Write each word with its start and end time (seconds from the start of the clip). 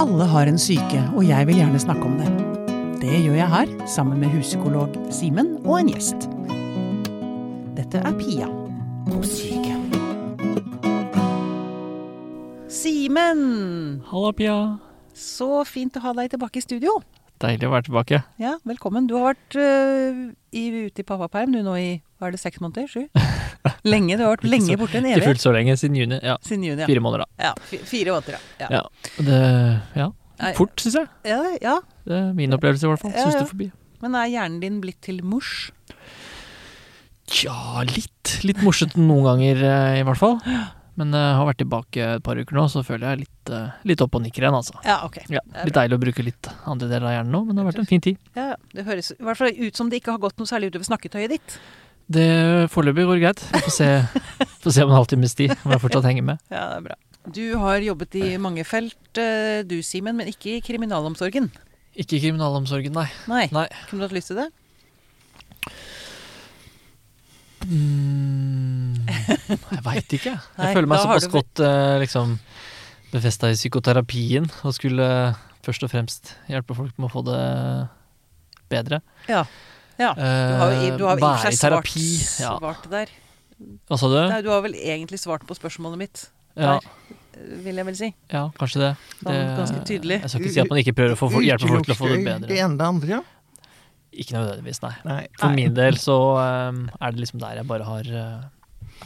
Alle 0.00 0.24
har 0.24 0.48
en 0.48 0.58
syke, 0.58 1.00
og 1.12 1.24
jeg 1.26 1.46
vil 1.46 1.58
gjerne 1.60 1.80
snakke 1.80 2.06
om 2.08 2.14
det. 2.16 2.28
Det 3.02 3.12
gjør 3.12 3.34
jeg 3.36 3.48
her, 3.52 3.72
sammen 3.90 4.20
med 4.22 4.30
huspsykolog 4.32 4.94
Simen 5.12 5.58
og 5.66 5.82
en 5.82 5.90
gjest. 5.92 6.28
Dette 7.76 8.00
er 8.00 8.14
Pia 8.16 8.48
på 9.10 9.20
syke. 9.26 9.76
Simen! 12.72 13.42
Halla, 14.08 14.32
Pia. 14.32 14.56
Så 15.12 15.60
fint 15.68 15.98
å 16.00 16.04
ha 16.06 16.14
deg 16.22 16.32
tilbake 16.32 16.62
i 16.62 16.64
studio. 16.64 16.96
Deilig 17.42 17.68
å 17.68 17.74
være 17.74 17.88
tilbake. 17.90 18.22
Ja, 18.40 18.56
velkommen. 18.64 19.10
Du 19.10 19.18
har 19.18 19.34
vært 19.34 19.58
uh, 19.60 20.24
i, 20.56 20.64
ute 20.86 21.04
i 21.04 21.06
pappaperm 21.06 21.52
du 21.52 21.60
nå 21.66 21.76
i 21.76 21.90
hva 22.22 22.30
er 22.30 22.36
det, 22.36 22.40
seks 22.42 22.60
måneder? 22.62 22.86
Sju? 22.86 23.02
Lenge. 23.92 24.14
Du 24.14 24.22
har 24.22 24.36
vært 24.36 24.46
lenge 24.46 24.78
borte. 24.78 25.00
En 25.00 25.08
Ikke 25.10 25.32
fullt 25.32 25.42
så 25.42 25.52
lenge, 25.54 25.74
siden 25.78 25.98
juni. 25.98 26.18
Ja, 26.22 26.36
Siden 26.46 26.66
juni, 26.68 26.82
ja. 26.84 26.88
Fire 26.90 27.02
måneder, 27.02 27.24
da. 27.26 27.50
ja. 27.50 27.78
Fire 27.90 28.14
måneder, 28.14 28.42
ja. 28.62 28.68
Ja. 28.78 28.82
Det, 29.18 29.38
ja. 29.98 30.08
Fort, 30.58 30.74
syns 30.82 30.98
jeg. 31.00 31.10
Ja, 31.28 31.40
ja. 31.62 31.76
Det 32.06 32.18
er 32.18 32.32
min 32.38 32.54
opplevelse, 32.54 32.86
i 32.86 32.92
hvert 32.92 33.02
fall. 33.02 33.14
Det 33.14 33.26
er 33.42 33.48
forbi. 33.50 33.68
Men 34.02 34.16
er 34.18 34.30
hjernen 34.32 34.60
din 34.62 34.78
blitt 34.82 34.98
til 35.06 35.18
mors? 35.26 35.70
Tja, 37.32 37.54
litt. 37.88 38.36
Litt 38.46 38.62
morsete 38.66 38.98
noen 39.00 39.26
ganger, 39.28 39.62
eh, 39.66 39.98
i 40.00 40.06
hvert 40.06 40.18
fall. 40.20 40.38
Men 41.00 41.14
jeg 41.16 41.36
har 41.38 41.46
vært 41.48 41.60
tilbake 41.62 42.08
et 42.18 42.24
par 42.26 42.36
uker 42.36 42.58
nå, 42.58 42.66
så 42.68 42.82
føler 42.84 43.12
jeg 43.14 43.22
litt, 43.22 43.52
eh, 43.54 43.70
litt 43.88 44.02
opp 44.04 44.18
og 44.18 44.24
nikker 44.26 44.44
igjen, 44.44 44.56
altså. 44.58 44.74
Ja, 44.84 44.98
ok. 45.06 45.22
Ja, 45.32 45.40
litt 45.64 45.78
deilig 45.78 45.96
å 45.96 46.02
bruke 46.02 46.26
litt 46.26 46.50
andre 46.68 46.90
deler 46.90 47.08
av 47.08 47.14
hjernen 47.16 47.32
nå, 47.32 47.44
men 47.46 47.56
det 47.56 47.62
har 47.62 47.70
vært 47.70 47.80
en 47.84 47.88
fin 47.88 48.02
tid. 48.04 48.18
Ja, 48.36 48.50
ja. 48.52 48.56
Det 48.74 48.84
høres 48.90 49.12
i 49.14 49.22
hvert 49.24 49.40
fall 49.40 49.54
ut 49.56 49.78
som 49.78 49.88
det 49.88 50.02
ikke 50.02 50.12
har 50.18 50.20
gått 50.20 50.36
noe 50.42 50.50
særlig 50.50 50.72
utover 50.72 50.90
snakketøyet 50.90 51.32
ditt. 51.38 51.56
Det 52.12 52.28
Foreløpig 52.72 53.06
går 53.08 53.22
greit. 53.22 53.42
Vi 53.52 53.62
får 53.66 53.74
se, 53.76 53.88
får 54.64 54.76
se 54.76 54.84
om 54.84 54.92
en 54.92 54.98
halvtimes 54.98 55.36
tid, 55.38 55.54
om 55.62 55.74
jeg 55.74 55.82
fortsatt 55.84 56.08
henger 56.08 56.26
med. 56.32 56.42
Ja, 56.52 56.66
det 56.72 56.80
er 56.80 56.86
bra. 56.90 56.98
Du 57.32 57.44
har 57.62 57.84
jobbet 57.84 58.16
i 58.18 58.32
mange 58.42 58.64
felt, 58.66 58.98
eh, 59.20 59.62
du 59.62 59.76
Simen, 59.86 60.16
men 60.18 60.30
ikke 60.32 60.56
i 60.56 60.62
kriminalomsorgen. 60.64 61.52
Ikke 61.94 62.18
i 62.18 62.22
kriminalomsorgen, 62.24 62.94
nei. 62.96 63.06
Nei. 63.30 63.46
Nei. 63.54 63.68
Kunne 63.88 64.02
du 64.02 64.08
hatt 64.08 64.16
lyst 64.16 64.32
til 64.32 64.40
det? 64.42 64.48
Mm, 67.62 69.06
jeg 69.06 69.82
veit 69.84 70.16
ikke. 70.18 70.34
Jeg 70.34 70.58
Nei, 70.58 70.72
føler 70.74 70.90
meg 70.90 71.02
såpass 71.04 71.28
du 71.28 71.34
godt 71.36 71.62
eh, 71.62 71.96
liksom 72.02 72.36
befesta 73.12 73.52
i 73.52 73.58
psykoterapien 73.58 74.48
og 74.64 74.74
skulle 74.74 75.06
først 75.62 75.84
og 75.86 75.92
fremst 75.92 76.32
hjelpe 76.50 76.74
folk 76.74 76.96
med 76.98 77.06
å 77.06 77.12
få 77.12 77.22
det 77.28 77.42
bedre. 78.72 79.02
Ja. 79.30 79.44
Ja. 79.98 80.12
Du 80.14 80.22
har 80.22 80.72
jo 80.72 80.96
du 80.98 81.04
har 81.06 81.16
jo 81.16 81.20
i 81.20 81.24
være 81.26 81.52
terapi. 81.58 82.06
Ja. 82.40 82.54
svart 82.58 82.88
der. 82.90 83.12
Hva 83.88 83.98
sa 84.00 84.08
du? 84.10 84.18
Nei, 84.28 84.40
du 84.42 84.48
har 84.50 84.62
vel 84.64 84.74
egentlig 84.74 85.20
svart 85.22 85.44
på 85.46 85.54
spørsmålet 85.54 85.98
mitt, 86.00 86.24
Ja, 86.58 86.78
vil 87.62 87.76
jeg 87.78 87.86
vel 87.86 87.96
si. 87.96 88.08
ja, 88.32 88.48
kanskje 88.58 88.80
det. 88.82 88.90
Sånn 89.22 89.32
det. 89.32 89.44
ganske 89.58 89.84
tydelig. 89.88 90.18
Jeg 90.22 90.30
skal 90.32 90.42
ikke 90.42 90.54
si 90.56 90.60
at 90.64 90.72
man 90.72 90.80
ikke 90.82 90.94
prøver 90.98 91.14
å 91.14 91.20
få 91.20 91.42
hjelpe 91.44 91.68
folk 91.70 91.86
til 91.86 91.94
å 91.94 92.00
få 92.00 92.10
det 92.10 92.24
bedre. 92.26 92.48
Det 92.50 92.58
ene 92.58 92.76
det 92.80 92.88
andre? 92.88 93.20
Ikke 94.12 94.34
nødvendigvis, 94.36 94.82
nei. 94.82 94.92
Nei. 95.08 95.20
For 95.38 95.48
Nei. 95.48 95.56
min 95.62 95.74
del 95.78 95.96
så 95.96 96.16
um, 96.36 96.82
er 97.00 97.14
det 97.14 97.22
liksom 97.22 97.40
der 97.40 97.62
jeg 97.62 97.68
bare 97.70 97.86
har 97.88 98.10
uh, 98.12 98.42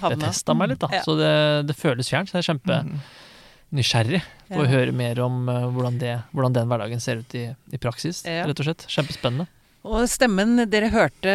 Havna. 0.02 0.32
meg 0.58 0.72
litt, 0.72 0.80
da. 0.82 0.88
Ja. 0.96 1.02
Så 1.06 1.14
det, 1.20 1.30
det 1.68 1.76
føles 1.78 2.08
fjernt. 2.10 2.32
Så 2.32 2.40
jeg 2.40 2.42
er 2.46 2.48
kjempe 2.54 2.80
Mm. 2.86 4.56
på 4.56 4.62
å 4.62 4.66
høre 4.70 4.92
mer 4.94 5.18
om 5.20 5.48
uh, 5.48 5.66
hvordan, 5.74 5.98
det, 5.98 6.16
hvordan 6.32 6.52
den 6.54 6.68
hverdagen 6.70 7.00
ser 7.02 7.18
ut 7.22 7.34
i, 7.34 7.44
i 7.74 7.78
praksis, 7.82 8.24
Ja. 8.26 8.44
rett 8.46 8.58
og 8.62 8.66
slett. 8.66 8.84
Kjempespennende. 8.90 9.46
Og 9.86 10.08
stemmen 10.10 10.58
dere 10.66 10.90
hørte 10.90 11.32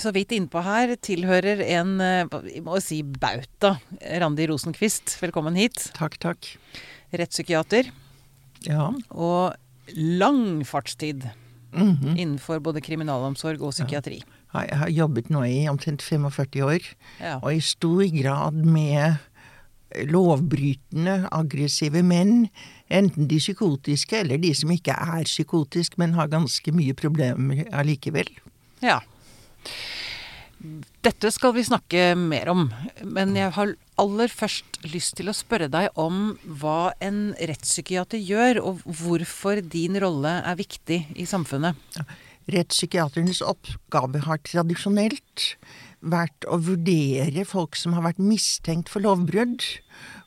så 0.00 0.12
vidt 0.16 0.32
innpå 0.32 0.62
her, 0.64 0.94
tilhører 1.04 1.60
en, 1.76 1.98
eh, 2.00 2.38
vi 2.46 2.62
må 2.64 2.80
si 2.80 3.02
bauta. 3.02 3.74
Randi 4.00 4.46
Rosenquist, 4.48 5.18
velkommen 5.20 5.58
hit. 5.58 5.90
Takk, 5.98 6.16
takk. 6.22 6.48
Rettspsykiater. 7.12 7.90
Ja. 8.64 8.88
Og 9.10 9.54
lang 9.96 10.64
fartstid 10.64 11.28
mhm. 11.74 12.16
innenfor 12.16 12.62
både 12.64 12.80
kriminalomsorg 12.80 13.60
og 13.60 13.74
psykiatri. 13.76 14.22
Ja, 14.54 14.64
Jeg 14.64 14.78
har 14.78 14.88
jobbet 14.90 15.30
nå 15.30 15.44
i 15.44 15.68
omtrent 15.68 16.02
45 16.02 16.64
år, 16.64 16.80
Ja. 17.20 17.36
og 17.42 17.52
i 17.52 17.60
stor 17.60 18.02
grad 18.10 18.54
med 18.54 19.18
lovbrytende, 20.06 21.28
aggressive 21.32 22.02
menn. 22.02 22.48
Enten 22.90 23.28
de 23.30 23.38
psykotiske, 23.38 24.24
eller 24.24 24.40
de 24.42 24.50
som 24.56 24.70
ikke 24.74 24.94
er 24.94 25.28
psykotiske, 25.28 25.98
men 26.02 26.16
har 26.18 26.30
ganske 26.32 26.74
mye 26.74 26.96
problemer 26.98 27.64
allikevel. 27.70 28.30
ja. 28.82 29.00
Dette 31.00 31.30
skal 31.32 31.54
vi 31.56 31.62
snakke 31.64 32.10
mer 32.20 32.50
om, 32.52 32.66
men 33.08 33.30
jeg 33.38 33.54
har 33.56 33.70
aller 34.00 34.28
først 34.28 34.82
lyst 34.92 35.14
til 35.16 35.30
å 35.32 35.36
spørre 35.36 35.70
deg 35.72 35.88
om 36.00 36.34
hva 36.60 36.90
en 37.00 37.30
rettspsykiater 37.38 38.20
gjør, 38.20 38.60
og 38.68 38.82
hvorfor 38.84 39.62
din 39.64 39.96
rolle 40.02 40.34
er 40.44 40.58
viktig 40.60 40.98
i 41.16 41.24
samfunnet. 41.28 41.80
Rettspsykiaternes 42.52 43.40
oppgave 43.40 44.20
har 44.26 44.42
tradisjonelt 44.44 45.46
vært 46.00 46.44
å 46.44 46.60
vurdere 46.60 47.46
folk 47.48 47.76
som 47.80 47.96
har 47.96 48.04
vært 48.10 48.20
mistenkt 48.20 48.92
for 48.92 49.04
lovbrudd, 49.04 49.64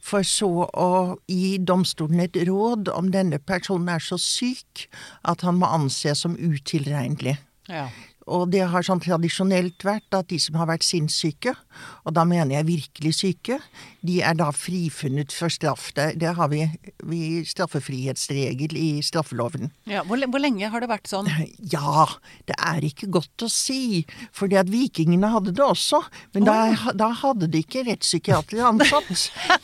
for 0.04 0.26
så 0.28 0.68
å 0.68 0.90
gi 1.32 1.58
domstolen 1.64 2.26
et 2.26 2.38
råd 2.50 2.92
om 2.92 3.12
denne 3.14 3.40
personen 3.40 3.94
er 3.96 4.04
så 4.04 4.20
syk 4.20 4.88
at 5.30 5.46
han 5.48 5.62
må 5.62 5.70
anses 5.72 6.26
som 6.26 6.36
utilregnelig. 6.36 7.38
Ja. 7.72 7.88
Og 8.28 8.50
det 8.54 8.64
har 8.72 8.86
sånn 8.86 9.02
tradisjonelt 9.04 9.84
vært 9.84 10.16
at 10.16 10.30
de 10.32 10.40
som 10.40 10.56
har 10.60 10.70
vært 10.70 10.86
sinnssyke, 10.88 11.56
og 12.04 12.16
da 12.16 12.24
mener 12.28 12.58
jeg 12.58 12.70
virkelig 12.70 13.14
syke, 13.20 13.60
de 14.04 14.20
er 14.22 14.36
da 14.36 14.50
frifunnet 14.56 15.32
for 15.32 15.52
straff. 15.54 15.90
Det, 15.96 16.10
det 16.20 16.34
har 16.36 16.50
vi, 16.52 16.66
vi 17.08 17.22
straffefrihetsregel 17.48 18.76
i 18.78 18.88
straffeloven. 19.06 19.72
Ja, 19.90 20.04
hvor, 20.08 20.20
hvor 20.28 20.44
lenge 20.44 20.68
har 20.70 20.84
det 20.84 20.92
vært 20.92 21.10
sånn? 21.12 21.30
Ja, 21.74 22.06
det 22.50 22.56
er 22.60 22.84
ikke 22.86 23.08
godt 23.14 23.46
å 23.46 23.48
si, 23.50 24.04
fordi 24.36 24.58
at 24.60 24.70
vikingene 24.70 25.30
hadde 25.32 25.54
det 25.56 25.64
også. 25.64 26.02
Men 26.36 26.46
da, 26.48 26.56
da 27.00 27.08
hadde 27.24 27.48
de 27.50 27.62
ikke 27.64 27.86
rettspsykiatere 27.88 28.66
ansatt. 28.68 29.10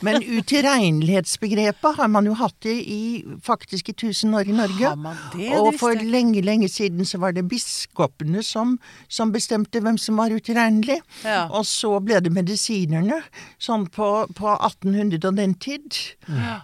Men 0.06 0.24
utilregnelighetsbegrepet 0.24 1.98
har 2.00 2.10
man 2.10 2.26
jo 2.26 2.34
hatt 2.40 2.66
i, 2.70 2.76
i 2.80 3.00
faktisk 3.44 3.92
i 3.92 3.96
tusen 4.04 4.34
år 4.34 4.48
i 4.50 4.56
Norge. 4.56 4.94
Det? 4.96 5.14
Det 5.36 5.60
Og 5.60 5.74
for 5.80 5.94
det. 5.98 6.08
lenge, 6.10 6.42
lenge 6.46 6.70
siden 6.72 7.06
så 7.06 7.20
var 7.22 7.36
det 7.36 7.44
biskopene 7.50 8.42
som, 8.46 8.78
som 9.12 9.32
bestemte 9.34 9.82
hvem 9.84 9.98
som 10.00 10.18
var 10.20 10.32
utilregnelig. 10.34 11.00
Ja. 11.26 11.44
Og 11.52 11.68
så 11.68 11.92
ble 12.02 12.22
det 12.24 12.32
medisinerne, 12.34 13.20
sånn 13.60 13.86
på, 13.92 14.10
på 14.36 14.50
1800 14.54 15.28
og 15.28 15.36
den 15.38 15.54
tid. 15.54 15.98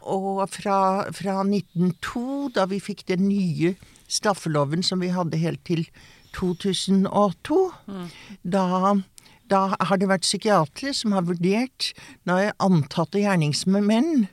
Og 0.02 0.42
fra, 0.52 0.78
fra 1.14 1.40
1902, 1.42 2.52
da 2.56 2.66
vi 2.70 2.80
fikk 2.82 3.06
den 3.10 3.28
nye 3.28 3.74
straffeloven 4.08 4.84
som 4.86 5.02
vi 5.02 5.10
hadde 5.14 5.40
helt 5.40 5.62
til 5.66 5.86
2002, 6.36 7.58
da, 8.44 8.94
da 9.50 9.60
har 9.80 10.00
det 10.00 10.10
vært 10.10 10.26
psykiatere 10.26 10.94
som 10.94 11.16
har 11.16 11.26
vurdert 11.26 11.92
når 12.28 12.52
antatte 12.62 13.22
gjerningsmenn 13.22 14.28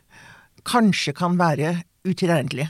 kanskje 0.67 1.15
kan 1.15 1.39
være 1.39 1.81
utilregnelige. 2.03 2.69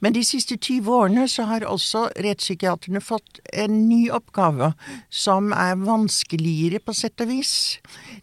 Men 0.00 0.14
de 0.14 0.22
siste 0.24 0.56
20 0.56 0.92
årene 0.94 1.26
så 1.28 1.46
har 1.50 1.66
også 1.66 2.04
rettspsykiaterne 2.22 3.02
fått 3.02 3.40
en 3.52 3.88
ny 3.88 4.10
oppgave 4.14 4.72
som 5.10 5.52
er 5.52 5.74
vanskeligere 5.82 6.78
på 6.84 6.94
sett 6.94 7.20
og 7.24 7.32
vis. 7.32 7.54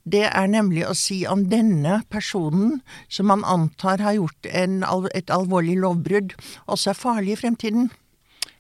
Det 0.04 0.26
er 0.30 0.48
nemlig 0.48 0.86
å 0.88 0.96
si 0.96 1.26
om 1.28 1.48
denne 1.52 2.02
personen, 2.10 2.82
som 3.10 3.28
man 3.32 3.44
antar 3.44 4.04
har 4.04 4.18
gjort 4.18 4.50
en, 4.54 4.84
et 5.14 5.30
alvorlig 5.34 5.78
lovbrudd, 5.84 6.36
også 6.66 6.94
er 6.94 7.02
farlig 7.02 7.36
i 7.36 7.42
fremtiden. 7.44 7.92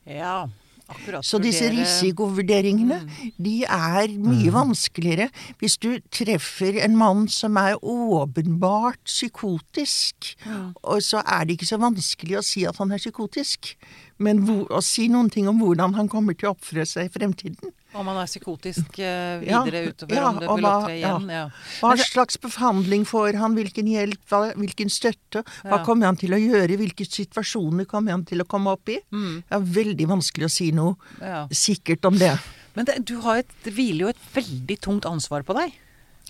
Ja, 0.05 0.47
akkurat. 0.89 1.25
Så 1.25 1.39
disse 1.43 1.69
risikovurderingene, 1.71 2.99
risikovurderingene, 3.01 3.33
de 3.37 3.55
er 3.63 4.15
mye 4.21 4.53
vanskeligere. 4.53 5.29
Hvis 5.59 5.77
du 5.77 5.97
treffer 6.13 6.79
en 6.85 6.97
mann 6.97 7.27
som 7.31 7.55
er 7.61 7.77
åpenbart 7.81 9.01
psykotisk, 9.05 10.35
og 10.83 11.03
så 11.03 11.23
er 11.25 11.45
det 11.45 11.57
ikke 11.57 11.71
så 11.73 11.81
vanskelig 11.81 12.39
å 12.39 12.45
si 12.45 12.65
at 12.65 12.77
han 12.81 12.91
er 12.91 13.01
psykotisk. 13.01 13.75
Men 14.17 14.45
hvor, 14.47 14.61
å 14.71 14.79
si 14.81 15.09
noen 15.11 15.27
ting 15.29 15.47
om 15.51 15.57
hvordan 15.59 15.93
han 15.97 16.07
kommer 16.07 16.37
til 16.39 16.47
å 16.47 16.53
oppføre 16.55 16.85
seg 16.87 17.09
i 17.09 17.11
fremtiden, 17.11 17.73
Om 17.95 18.07
han 18.11 18.17
er 18.21 18.27
psykotisk 18.27 18.97
eh, 18.99 19.43
Ja, 19.47 19.61
videre 19.63 19.89
utover 19.91 20.15
ja, 20.15 20.23
om 20.29 20.39
det 20.39 20.47
vil 20.49 20.65
opptre 20.67 20.95
igjen. 20.97 21.27
Ja. 21.31 21.43
Hva 21.79 21.95
det- 21.95 22.05
slags 22.09 22.37
behandling 22.43 23.05
får 23.07 23.35
han, 23.39 23.55
hvilken 23.55 23.87
hjelp, 23.87 24.19
hva, 24.29 24.53
hvilken 24.55 24.89
støtte? 24.91 25.43
Hva 25.63 25.77
Ja. 25.79 25.83
kommer 25.85 26.05
han 26.05 26.15
til 26.19 26.31
å 26.35 26.39
gjøre, 26.39 26.75
hvilke 26.77 27.05
situasjoner 27.07 27.85
kommer 27.87 28.11
han 28.11 28.25
til 28.25 28.39
å 28.43 28.47
komme 28.47 28.67
opp 28.71 28.87
i? 28.89 28.99
Mm. 29.11 29.43
Det 29.47 29.55
er 29.55 29.59
veldig 29.83 30.07
vanskelig 30.07 30.45
å 30.45 30.51
si 30.51 30.71
noe 30.71 30.95
Ja. 31.21 31.47
sikkert 31.51 32.03
om 32.05 32.17
det. 32.17 32.37
Men 32.75 32.85
det, 32.85 33.05
du 33.05 33.19
har 33.21 33.37
et, 33.37 33.47
det 33.63 33.73
hviler 33.73 33.99
jo 33.99 34.07
et 34.09 34.23
veldig 34.33 34.79
tungt 34.79 35.05
ansvar 35.05 35.43
på 35.43 35.55
deg. 35.55 35.71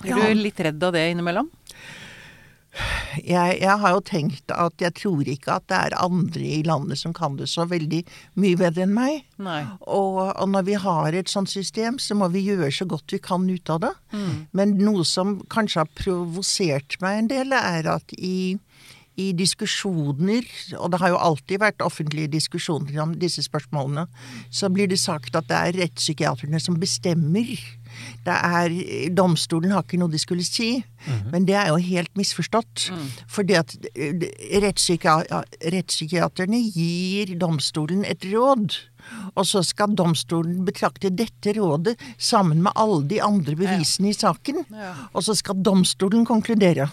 Er 0.03 0.09
Ja. 0.09 0.15
du 0.27 0.33
litt 0.35 0.57
redd 0.57 0.83
av 0.83 0.93
det 0.93 1.11
innimellom? 1.15 1.49
Jeg, 3.23 3.57
jeg 3.61 3.75
har 3.79 3.93
jo 3.95 4.01
tenkt 4.03 4.51
at 4.51 4.81
jeg 4.83 4.91
tror 4.99 5.27
ikke 5.31 5.53
at 5.55 5.67
det 5.71 5.77
er 5.77 5.95
andre 6.01 6.43
i 6.57 6.63
landet 6.67 6.99
som 6.99 7.13
kan 7.15 7.37
det 7.39 7.47
så 7.51 7.63
veldig 7.71 8.01
mye 8.41 8.57
bedre 8.59 8.83
enn 8.83 8.95
meg. 8.95 9.21
Og, 9.87 10.19
og 10.35 10.49
når 10.51 10.65
vi 10.67 10.75
har 10.83 11.15
et 11.15 11.31
sånt 11.31 11.51
system, 11.51 11.99
så 12.03 12.17
må 12.19 12.27
vi 12.33 12.43
gjøre 12.49 12.71
så 12.75 12.87
godt 12.89 13.15
vi 13.15 13.21
kan 13.23 13.47
ut 13.47 13.71
av 13.71 13.81
det. 13.85 13.93
Men 14.55 14.75
noe 14.81 15.05
som 15.07 15.37
kanskje 15.53 15.85
har 15.85 15.95
provosert 15.95 16.99
meg 17.03 17.21
en 17.23 17.31
del, 17.31 17.55
er 17.55 17.87
at 17.95 18.11
i, 18.17 18.57
i 19.15 19.29
diskusjoner, 19.37 20.43
og 20.75 20.91
det 20.91 20.99
har 20.99 21.13
jo 21.13 21.21
alltid 21.29 21.63
vært 21.63 21.85
offentlige 21.85 22.33
diskusjoner 22.35 22.99
om 23.03 23.15
disse 23.21 23.45
spørsmålene, 23.47 24.07
så 24.51 24.67
blir 24.73 24.91
det 24.91 24.99
sagt 24.99 25.35
at 25.39 25.47
det 25.47 25.61
er 25.61 25.79
rettspsykiaterne 25.85 26.59
som 26.59 26.79
bestemmer. 26.81 27.55
Det 28.25 28.35
er, 28.35 28.73
domstolen 29.15 29.73
har 29.75 29.85
ikke 29.85 29.99
noe 30.01 30.11
de 30.11 30.21
skulle 30.21 30.45
si, 30.45 30.83
men 31.31 31.45
det 31.47 31.55
er 31.59 31.69
jo 31.69 31.77
helt 31.81 32.11
misforstått. 32.17 32.89
Fordi 33.31 33.57
at 33.59 33.75
eh, 33.93 34.25
rettspsykiaterne 34.63 36.59
gir 36.73 37.35
domstolen 37.41 38.05
et 38.07 38.25
råd. 38.31 38.77
Og 39.35 39.45
så 39.45 39.61
skal 39.65 39.93
domstolen 39.97 40.63
betrakte 40.65 41.11
dette 41.13 41.53
rådet 41.59 41.93
sammen 42.17 42.63
med 42.65 42.73
alle 42.75 43.03
de 43.09 43.21
andre 43.21 43.53
bevisene 43.59 44.09
i 44.09 44.17
saken. 44.17 44.63
Ja. 44.73 44.93
Og 45.13 45.27
så 45.27 45.35
skal 45.37 45.61
domstolen 45.61 46.25
konkludere. 46.25 46.89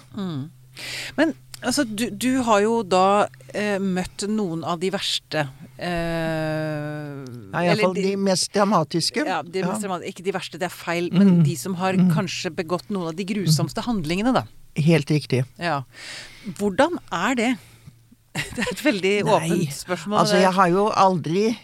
Men 1.16 1.34
altså, 1.62 1.84
du, 1.84 2.08
du 2.10 2.42
har 2.46 2.60
jo 2.64 2.82
da 2.84 3.28
eh, 3.54 3.78
møtt 3.80 4.26
noen 4.28 4.64
av 4.64 4.82
de 4.82 4.92
verste 4.92 5.46
Ja, 5.82 7.60
eller 7.62 7.82
Iallfall 7.82 7.94
de 7.98 8.12
mest 8.16 8.52
dramatiske. 8.54 9.24
Ja, 9.26 9.42
de 9.42 9.58
Ja. 9.62 9.68
mest 9.72 9.82
dramatiske. 9.84 10.08
Ikke 10.14 10.24
de 10.24 10.32
verste, 10.32 10.58
det 10.58 10.68
er 10.68 10.74
feil, 10.74 11.10
men 11.12 11.42
de 11.42 11.56
som 11.56 11.74
har 11.74 11.94
kanskje 12.14 12.50
begått 12.54 12.88
noen 12.90 13.08
av 13.12 13.16
de 13.16 13.24
grusomste 13.24 13.82
handlingene, 13.84 14.32
da. 14.34 14.44
Helt 14.76 15.10
riktig. 15.12 15.44
Ja. 15.58 15.82
Hvordan 16.58 16.98
er 17.12 17.34
det? 17.34 17.50
Det 18.56 18.64
er 18.64 18.70
et 18.72 18.80
veldig 18.80 19.24
Nei, 19.26 19.32
åpent 19.36 19.72
spørsmål. 19.76 20.18
Altså, 20.22 20.38
jeg 20.40 20.52
har 20.56 20.68
jo 20.72 20.86
aldri 20.88 21.58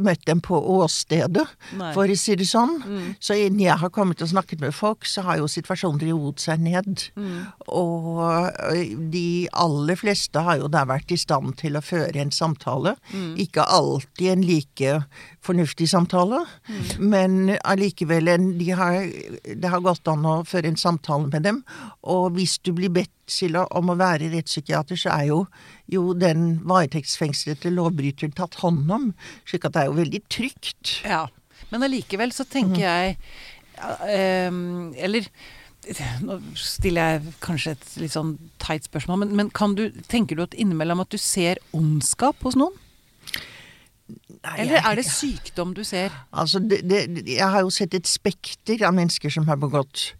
møtt 0.00 0.24
dem 0.28 0.40
på 0.44 0.58
åstedet, 0.78 1.44
Nei. 1.78 1.92
for 1.96 2.10
å 2.10 2.16
si 2.18 2.36
det 2.38 2.46
sånn. 2.48 2.76
Mm. 2.82 3.08
Så 3.22 3.36
innen 3.38 3.64
jeg 3.64 3.78
har 3.80 3.92
kommet 3.94 4.22
og 4.24 4.30
snakket 4.30 4.62
med 4.64 4.74
folk, 4.76 5.06
så 5.08 5.24
har 5.26 5.40
jo 5.40 5.50
situasjonen 5.50 6.02
roet 6.08 6.42
seg 6.44 6.62
ned. 6.64 7.06
Mm. 7.18 7.38
Og 7.74 8.24
eh, 8.24 8.94
de 9.14 9.26
aller 9.64 10.00
fleste 10.00 10.44
har 10.46 10.60
jo 10.62 10.70
da 10.72 10.84
vært 10.88 11.14
i 11.14 11.20
stand 11.20 11.56
til 11.60 11.78
å 11.78 11.84
føre 11.84 12.22
en 12.22 12.34
samtale. 12.34 12.96
Mm. 13.12 13.34
Ikke 13.46 13.66
alltid 13.66 14.34
en 14.34 14.46
like 14.46 14.98
fornuftig 15.44 15.88
samtale, 15.90 16.40
Mm. 16.68 17.08
men 17.10 17.58
allikevel 17.64 18.30
de 18.58 18.70
har, 18.70 18.94
Det 19.44 19.68
har 19.70 19.80
gått 19.84 20.08
an 20.08 20.24
å 20.24 20.44
føre 20.46 20.66
en 20.72 20.76
samtale 20.80 21.28
med 21.30 21.42
dem. 21.42 21.64
Og 22.02 22.32
hvis 22.34 22.58
du 22.62 22.72
blir 22.72 22.88
bedt 22.90 23.10
Silla, 23.26 23.66
om 23.72 23.88
å 23.88 23.96
være 23.96 24.30
rettspsykiater, 24.32 24.96
så 25.00 25.10
er 25.14 25.26
jo, 25.28 25.46
jo 25.88 26.12
den 26.12 26.60
varetektsfengslede 26.64 27.72
lovbryteren 27.72 28.34
tatt 28.36 28.54
hånd 28.60 28.90
om. 28.90 29.14
Slik 29.48 29.64
at 29.64 29.72
det 29.72 29.82
er 29.82 29.86
jo 29.86 29.96
veldig 29.96 30.22
trygt. 30.28 31.02
Ja. 31.04 31.26
Men 31.70 31.82
allikevel 31.86 32.32
så 32.32 32.44
tenker 32.44 32.82
jeg 32.84 33.16
ja, 33.76 33.96
ehm, 34.06 34.94
Eller 34.96 35.26
nå 36.24 36.38
stiller 36.56 37.16
jeg 37.18 37.34
kanskje 37.44 37.74
et 37.74 37.88
litt 38.00 38.14
sånn 38.14 38.38
teit 38.62 38.86
spørsmål, 38.88 39.18
men, 39.24 39.34
men 39.36 39.50
kan 39.50 39.74
du, 39.76 39.90
tenker 40.08 40.36
du 40.38 40.44
at 40.46 40.54
innimellom 40.56 41.02
at 41.02 41.10
du 41.12 41.18
ser 41.20 41.60
ondskap 41.76 42.40
hos 42.46 42.56
noen? 42.56 42.72
Nei, 44.04 44.58
Eller 44.60 44.84
er 44.84 44.98
det 45.00 45.06
sykdom 45.08 45.72
du 45.76 45.80
ser? 45.86 46.12
Altså, 46.32 46.60
det, 46.60 46.82
det, 46.84 47.24
jeg 47.24 47.48
har 47.48 47.64
jo 47.64 47.72
sett 47.72 47.96
et 47.96 48.08
spekter 48.08 48.84
av 48.84 48.92
mennesker 48.96 49.32
som 49.32 49.46
har 49.48 49.56
begått 49.56 50.10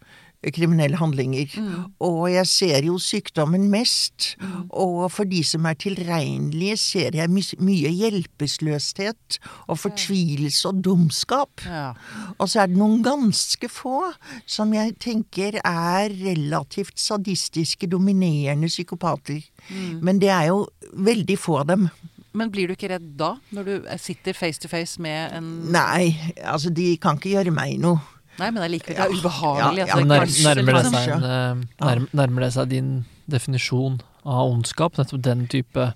eh, 0.41 0.49
kriminelle 0.57 0.97
handlinger. 0.97 1.53
Og 2.01 2.31
jeg 2.33 2.49
ser 2.49 2.87
jo 2.89 2.97
sykdommen 2.97 3.67
mest. 3.69 4.31
Og 4.73 5.11
for 5.13 5.29
de 5.29 5.43
som 5.45 5.69
er 5.69 5.77
tilregnelige, 5.85 6.79
ser 6.81 7.19
jeg 7.19 7.29
my 7.29 7.45
mye 7.61 7.93
hjelpeløshet 7.93 9.39
og 9.69 9.83
fortvilelse 9.83 10.73
og 10.73 10.81
dumskap. 10.89 11.67
Ja. 11.69 11.91
Og 12.39 12.49
så 12.49 12.65
er 12.65 12.73
det 12.73 12.81
noen 12.81 13.05
ganske 13.05 13.69
få 13.69 14.15
som 14.49 14.73
jeg 14.73 14.97
tenker 15.05 15.61
er 15.61 16.09
relativt 16.25 16.97
sadistiske, 17.05 17.93
dominerende 17.93 18.73
psykopater. 18.73 19.45
Men 20.01 20.25
det 20.25 20.33
er 20.33 20.49
jo 20.55 20.65
veldig 21.05 21.41
få 21.41 21.61
av 21.61 21.73
dem. 21.75 21.89
Men 22.35 22.51
blir 22.51 22.67
du 22.69 22.75
ikke 22.75 22.91
redd 22.91 23.13
da, 23.19 23.35
når 23.55 23.69
du 23.69 23.89
sitter 24.03 24.35
face 24.35 24.59
to 24.63 24.71
face 24.71 25.01
med 25.03 25.37
en 25.37 25.51
Nei, 25.75 26.15
altså 26.43 26.73
de 26.75 26.97
kan 27.03 27.21
ikke 27.21 27.37
gjøre 27.37 27.55
meg 27.55 27.79
noe. 27.83 28.03
Nei, 28.41 28.49
men. 28.51 28.65
Det 28.67 28.97
er 28.97 29.13
ubehagelig. 29.15 29.85
Ja, 29.87 29.87
ubehagelig. 29.87 29.87
ja, 29.87 29.99
det 30.01 30.09
Nær, 30.11 30.63
nærmer, 30.65 30.81
det 30.81 30.91
seg 30.91 31.13
en, 31.15 31.29
eh, 31.31 32.07
nærmer 32.19 32.47
det 32.47 32.51
seg 32.57 32.73
din 32.73 32.91
definisjon 33.31 34.01
av 34.25 34.51
ondskap? 34.51 34.99
Nettopp 34.99 35.23
den 35.23 35.47
type 35.53 35.93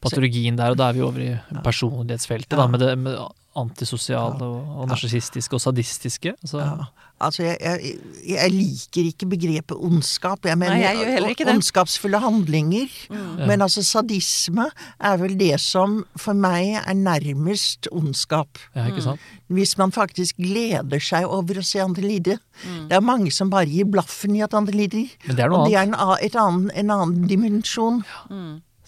patologien 0.00 0.58
der, 0.60 0.72
og 0.72 0.78
da 0.78 0.90
er 0.90 0.96
vi 0.96 1.04
over 1.04 1.24
i 1.24 1.32
personlighetsfeltet, 1.66 2.54
da, 2.54 2.68
med 2.70 2.84
det 2.84 2.94
med 3.00 3.18
antisosiale 3.56 4.44
og, 4.46 4.76
og 4.80 4.88
narsissistiske 4.88 5.54
og 5.54 5.60
sadistiske. 5.60 6.34
Altså, 6.42 6.58
Ja. 6.58 6.84
Altså, 7.22 7.42
jeg, 7.42 7.58
jeg, 7.60 7.96
jeg 8.32 8.50
liker 8.50 9.04
ikke 9.10 9.26
begrepet 9.28 9.76
ondskap. 9.76 10.46
Jeg 10.48 10.56
mener 10.56 10.72
Nei, 10.72 10.86
jeg 10.86 10.96
gjør 10.96 11.26
ikke 11.28 11.44
det. 11.44 11.52
ondskapsfulle 11.54 12.16
handlinger. 12.22 12.86
Mm. 13.10 13.42
Men 13.50 13.60
altså, 13.60 13.82
sadisme 13.84 14.64
er 14.98 15.18
vel 15.20 15.34
det 15.36 15.58
som 15.60 15.98
for 16.16 16.32
meg 16.32 16.78
er 16.80 16.94
nærmest 16.96 17.88
ondskap. 17.92 18.48
ja, 18.74 18.86
Mm. 18.86 18.88
ikke 18.94 19.02
sant? 19.04 19.20
Hvis 19.52 19.76
man 19.76 19.92
faktisk 19.92 20.36
gleder 20.40 20.98
seg 21.02 21.26
over 21.28 21.60
å 21.60 21.62
se 21.66 21.82
andre 21.84 22.00
lide. 22.08 22.38
Mm. 22.64 22.88
Det 22.88 22.96
er 22.96 23.00
mange 23.04 23.30
som 23.36 23.50
bare 23.50 23.66
gir 23.68 23.84
blaffen 23.84 24.36
i 24.36 24.40
at 24.40 24.54
andre 24.54 24.72
lider. 24.72 25.10
Men 25.26 25.36
det 25.36 25.44
er 25.44 25.48
noe 25.52 25.58
Og 25.58 25.68
det 25.68 25.76
er 25.76 25.82
en, 25.82 25.94
et 26.24 26.36
annen, 26.36 26.70
en 26.74 26.90
annen 26.90 27.28
dimensjon. 27.28 28.00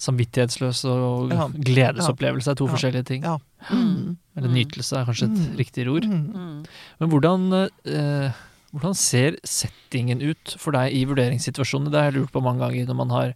Samvittighetsløs 0.03 0.85
og 0.89 1.31
gledesopplevelse 1.63 2.51
er 2.51 2.55
to 2.59 2.67
Ja. 2.67 2.73
forskjellige 2.73 3.05
ting. 3.05 3.23
Ja. 3.25 3.37
Mm. 3.71 4.17
Eller 4.39 4.53
nytelse 4.53 4.97
er 4.97 5.09
kanskje 5.09 5.29
et 5.29 5.59
riktigere 5.61 5.93
ord. 5.93 6.07
Mm. 6.09 6.63
Men 7.03 7.13
hvordan, 7.13 7.43
eh, 7.85 8.41
hvordan 8.73 8.97
ser 8.97 9.37
settingen 9.45 10.23
ut 10.25 10.57
for 10.59 10.73
deg 10.73 10.95
i 10.97 11.05
vurderingssituasjoner? 11.09 11.93
Det 11.93 12.01
har 12.01 12.11
jeg 12.11 12.21
lurt 12.21 12.33
på 12.33 12.45
mange 12.45 12.65
ganger 12.65 12.89
når 12.89 12.99
man 13.03 13.13
har 13.13 13.35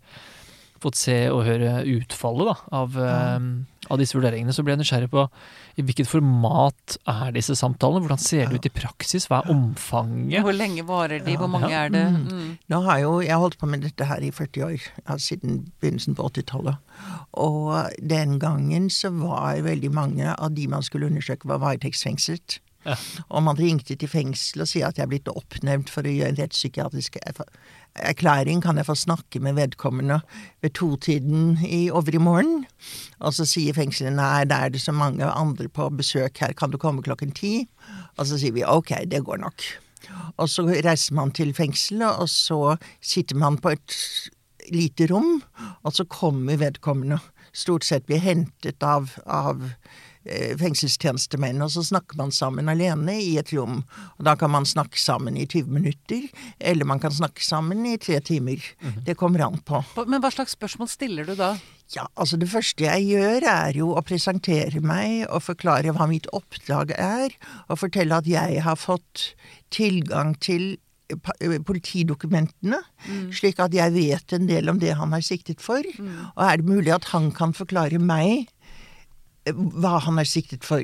fått 0.81 0.97
se 1.00 1.19
og 1.33 1.45
høre 1.45 1.83
utfallet 1.99 2.49
da, 2.49 2.57
av, 2.81 2.97
eh, 2.97 3.47
av 3.91 4.00
disse 4.00 4.17
vurderingene. 4.17 4.55
Så 4.57 4.65
blir 4.65 4.76
jeg 4.76 4.85
nysgjerrig 4.85 5.12
på 5.12 5.29
i 5.76 5.85
hvilket 5.85 6.09
format 6.09 6.97
er 7.11 7.35
disse 7.37 7.52
samtalene? 7.59 8.00
Hvordan 8.04 8.21
ser 8.21 8.49
det 8.49 8.61
ut 8.61 8.68
i 8.68 8.73
praksis? 8.73 9.26
Hva 9.28 9.42
er 9.42 9.52
omfanget? 9.52 10.40
Hvor 10.47 10.56
lenge 10.56 10.87
varer 10.88 11.21
de? 11.25 11.37
Hvor 11.37 11.50
mange 11.52 11.68
er 11.68 11.92
det? 11.92 12.04
Mm. 12.14 12.54
Nå 12.73 12.80
har 12.87 13.02
jo 13.02 13.11
jeg 13.21 13.40
holdt 13.42 13.59
på 13.61 13.68
med 13.68 13.85
dette 13.85 14.09
her 14.09 14.25
i 14.25 14.33
40 14.33 14.64
år, 14.64 14.87
altså 15.04 15.35
siden 15.35 15.66
begynnelsen 15.83 16.16
på 16.16 16.30
80-tallet. 16.30 16.80
Og 17.45 17.90
den 18.00 18.38
gangen 18.40 18.88
så 18.92 19.12
var 19.12 19.61
veldig 19.66 19.92
mange 19.92 20.33
av 20.33 20.56
de 20.56 20.64
man 20.73 20.87
skulle 20.87 21.11
undersøke, 21.11 21.49
var 21.49 21.61
varetektsfengslet. 21.61 22.61
Ja. 22.87 22.97
Og 23.28 23.42
man 23.42 23.59
ringte 23.59 23.97
til 23.99 24.09
fengsel 24.09 24.62
og 24.62 24.71
sier 24.71 24.88
at 24.88 24.99
jeg 24.99 25.04
er 25.04 25.11
blitt 25.11 25.28
oppnevnt 25.28 25.90
for 25.92 26.06
å 26.06 26.12
gjøre 26.12 26.33
en 26.33 26.40
rettspsykiatrisk 26.40 27.18
erklæring. 27.99 28.62
Kan 28.62 28.76
jeg 28.76 28.87
få 28.87 28.95
snakke 28.95 29.41
med 29.41 29.57
vedkommende 29.57 30.21
ved 30.62 30.71
totiden 30.71 31.59
i 31.65 31.91
overmorgen? 31.91 32.67
Og 33.21 33.35
så 33.35 33.47
sier 33.49 33.76
fengselet 33.76 34.17
nei, 34.17 34.45
det 34.45 34.57
er 34.57 34.75
det 34.75 34.83
så 34.83 34.93
mange 34.93 35.25
andre 35.25 35.69
på 35.69 35.88
besøk 35.88 36.38
her, 36.43 36.53
kan 36.57 36.71
du 36.71 36.79
komme 36.79 37.03
klokken 37.03 37.35
ti? 37.37 37.67
Og 38.17 38.26
så 38.26 38.38
sier 38.41 38.55
vi 38.57 38.65
ok, 38.65 38.95
det 39.11 39.25
går 39.25 39.43
nok. 39.43 39.67
Og 40.37 40.49
så 40.49 40.67
reiser 40.69 41.15
man 41.15 41.33
til 41.35 41.55
fengselet, 41.55 42.21
og 42.21 42.29
så 42.31 42.76
sitter 43.03 43.37
man 43.37 43.59
på 43.59 43.75
et 43.75 43.97
lite 44.73 45.09
rom, 45.11 45.43
og 45.83 45.93
så 45.93 46.05
kommer 46.05 46.59
vedkommende. 46.61 47.19
Stort 47.57 47.87
sett 47.88 48.07
blir 48.07 48.21
hentet 48.21 48.83
av, 48.85 49.15
av 49.25 49.62
fengselstjenestemenn, 50.61 51.62
og 51.64 51.73
så 51.75 51.85
snakker 51.87 52.18
man 52.18 52.33
sammen 52.35 52.71
alene 52.73 53.16
i 53.23 53.37
et 53.40 53.52
rom. 53.54 53.83
Og 54.18 54.26
da 54.26 54.37
kan 54.38 54.52
man 54.52 54.66
snakke 54.68 55.00
sammen 55.00 55.38
i 55.38 55.47
20 55.47 55.71
minutter, 55.73 56.26
eller 56.59 56.88
man 56.88 57.02
kan 57.02 57.14
snakke 57.14 57.45
sammen 57.45 57.87
i 57.87 57.97
tre 58.02 58.21
timer. 58.21 58.62
Det 59.06 59.16
kommer 59.18 59.47
an 59.47 59.61
på. 59.66 59.83
Men 60.06 60.23
hva 60.25 60.33
slags 60.35 60.56
spørsmål 60.56 60.90
stiller 60.90 61.28
du 61.28 61.37
da? 61.38 61.54
Ja, 61.95 62.09
altså 62.18 62.38
det 62.40 62.49
første 62.50 62.83
jeg 62.83 63.06
gjør 63.12 63.47
er 63.47 63.76
jo 63.78 63.92
å 63.95 64.02
presentere 64.02 64.83
meg 64.83 65.28
og 65.28 65.45
forklare 65.47 65.95
hva 65.95 66.09
mitt 66.11 66.26
oppdrag 66.35 66.90
er, 66.99 67.37
og 67.71 67.78
fortelle 67.85 68.18
at 68.18 68.26
jeg 68.26 68.64
har 68.66 68.80
fått 68.80 69.30
tilgang 69.75 70.35
til 70.42 70.75
politidokumentene, 71.06 71.61
mm. 71.61 71.62
politidokumentene, 71.68 72.80
slik 73.35 73.61
at 73.62 73.75
jeg 73.76 73.95
vet 73.95 74.35
en 74.35 74.49
del 74.49 74.73
om 74.73 74.80
det 74.83 74.97
han 74.99 75.14
er 75.14 75.23
siktet 75.23 75.62
for. 75.62 75.87
Og 76.35 76.42
er 76.42 76.59
det 76.59 76.66
mulig 76.66 76.90
at 76.95 77.06
han 77.12 77.30
kan 77.35 77.54
forklare 77.54 78.00
meg 78.02 78.49
hva 79.55 79.97
han 80.03 80.19
er 80.19 80.29
siktet 80.29 80.65
for. 80.67 80.83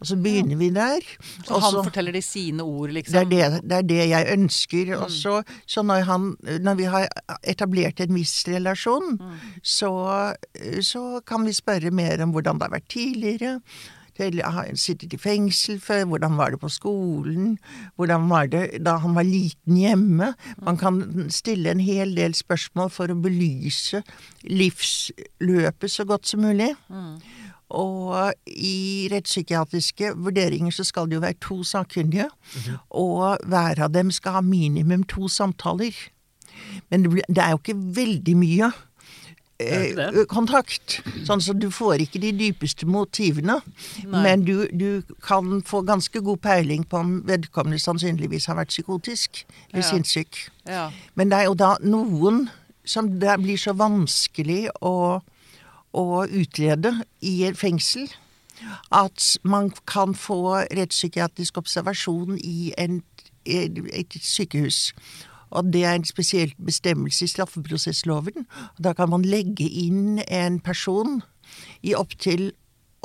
Og 0.00 0.08
så 0.10 0.16
begynner 0.20 0.56
vi 0.60 0.70
der. 0.74 1.04
Så 1.44 1.60
han 1.60 1.80
forteller 1.84 2.14
de 2.16 2.22
sine 2.24 2.64
ord, 2.64 2.88
det 2.88 3.02
liksom? 3.02 3.18
er 3.20 3.28
det, 3.28 3.60
det 3.68 3.76
er 3.78 3.88
det 3.90 4.00
jeg 4.08 4.32
ønsker. 4.36 4.94
Mm. 4.96 5.12
så, 5.12 5.42
så 5.66 5.84
når, 5.84 6.06
han, 6.08 6.30
når 6.64 6.80
vi 6.80 6.88
har 6.88 7.08
etablert 7.42 8.00
en 8.00 8.16
viss 8.16 8.40
relasjon, 8.48 9.18
så, 9.62 9.92
så 10.80 11.04
kan 11.26 11.46
vi 11.46 11.56
spørre 11.56 11.92
mer 11.94 12.24
om 12.24 12.34
hvordan 12.34 12.58
det 12.58 12.68
har 12.68 12.76
vært 12.78 12.92
tidligere. 12.92 13.56
Har 14.18 14.72
sittet 14.74 15.12
i 15.14 15.18
fengsel 15.20 15.76
før? 15.78 16.04
Hvordan 16.10 16.36
var 16.36 16.50
det 16.50 16.58
på 16.58 16.68
skolen? 16.68 17.52
Hvordan 17.96 18.26
var 18.30 18.48
det 18.50 18.80
da 18.82 18.96
han 18.98 19.14
var 19.14 19.22
liten 19.22 19.76
hjemme? 19.78 20.32
Man 20.58 20.76
kan 20.76 21.28
stille 21.30 21.70
en 21.70 21.80
hel 21.80 22.16
del 22.16 22.34
spørsmål 22.34 22.90
for 22.90 23.14
å 23.14 23.18
belyse 23.22 24.02
livsløpet 24.42 25.94
så 25.94 26.08
godt 26.08 26.26
som 26.26 26.42
mulig. 26.42 26.72
Og 27.70 28.32
i 28.48 29.08
rettspsykiatriske 29.12 30.14
vurderinger 30.16 30.72
så 30.72 30.86
skal 30.88 31.08
det 31.10 31.18
jo 31.18 31.24
være 31.26 31.36
to 31.44 31.58
sakkyndige, 31.68 32.30
og 32.90 33.36
hver 33.44 33.82
av 33.84 33.92
dem 33.92 34.10
skal 34.14 34.38
ha 34.38 34.40
minimum 34.40 35.02
to 35.04 35.28
samtaler. 35.28 35.92
Men 36.90 37.02
det, 37.04 37.10
blir, 37.12 37.26
det 37.28 37.42
er 37.44 37.50
jo 37.52 37.60
ikke 37.60 37.76
veldig 37.98 38.36
mye 38.40 38.70
eh, 39.60 40.24
kontakt. 40.30 40.98
Sånn 41.26 41.42
så 41.44 41.54
du 41.54 41.68
får 41.74 42.02
ikke 42.06 42.20
de 42.22 42.32
dypeste 42.38 42.86
motivene, 42.88 43.58
Nei. 44.04 44.22
men 44.24 44.44
du, 44.46 44.66
du 44.72 45.02
kan 45.24 45.60
få 45.66 45.82
ganske 45.86 46.22
god 46.24 46.40
peiling 46.44 46.86
på 46.88 47.00
om 47.02 47.18
vedkommende 47.28 47.80
sannsynligvis 47.82 48.48
har 48.50 48.58
vært 48.60 48.72
psykotisk 48.74 49.44
eller 49.72 49.84
Ja. 49.84 49.88
sinnssyk. 49.92 50.44
Ja. 50.66 50.86
Men 51.14 51.28
det 51.32 51.38
er 51.42 51.50
jo 51.50 51.58
da 51.58 51.74
noen 51.84 52.46
som 52.88 53.10
det 53.20 53.34
blir 53.44 53.60
så 53.60 53.74
vanskelig 53.76 54.70
å, 54.80 55.20
å 55.98 56.24
utlede 56.24 56.94
i 57.24 57.50
fengsel 57.58 58.08
at 58.94 59.38
man 59.46 59.70
kan 59.86 60.14
få 60.18 60.64
rettspsykiatrisk 60.74 61.58
observasjon 61.60 62.38
i 62.42 62.72
en, 62.78 63.02
et, 63.46 64.18
sykehus. 64.22 64.92
Og 65.50 65.70
det 65.72 65.84
er 65.86 65.96
en 65.96 66.04
spesiell 66.04 66.52
bestemmelse 66.58 67.24
i 67.24 67.32
straffeprosessloven. 67.32 68.46
Og 68.76 68.84
da 68.84 68.92
kan 68.92 69.10
man 69.12 69.24
legge 69.24 69.68
inn 69.68 70.18
en 70.26 70.58
person 70.60 71.22
i 71.82 71.94
opptil 71.96 72.50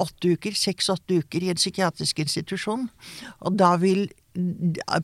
åtte 0.02 0.34
uker, 0.34 0.56
seks-åtte 0.58 1.22
uker 1.22 1.46
i 1.46 1.52
en 1.54 1.60
psykiatrisk 1.60 2.20
institusjon. 2.24 2.88
Og 3.46 3.58
da 3.60 3.76
vil 3.78 4.08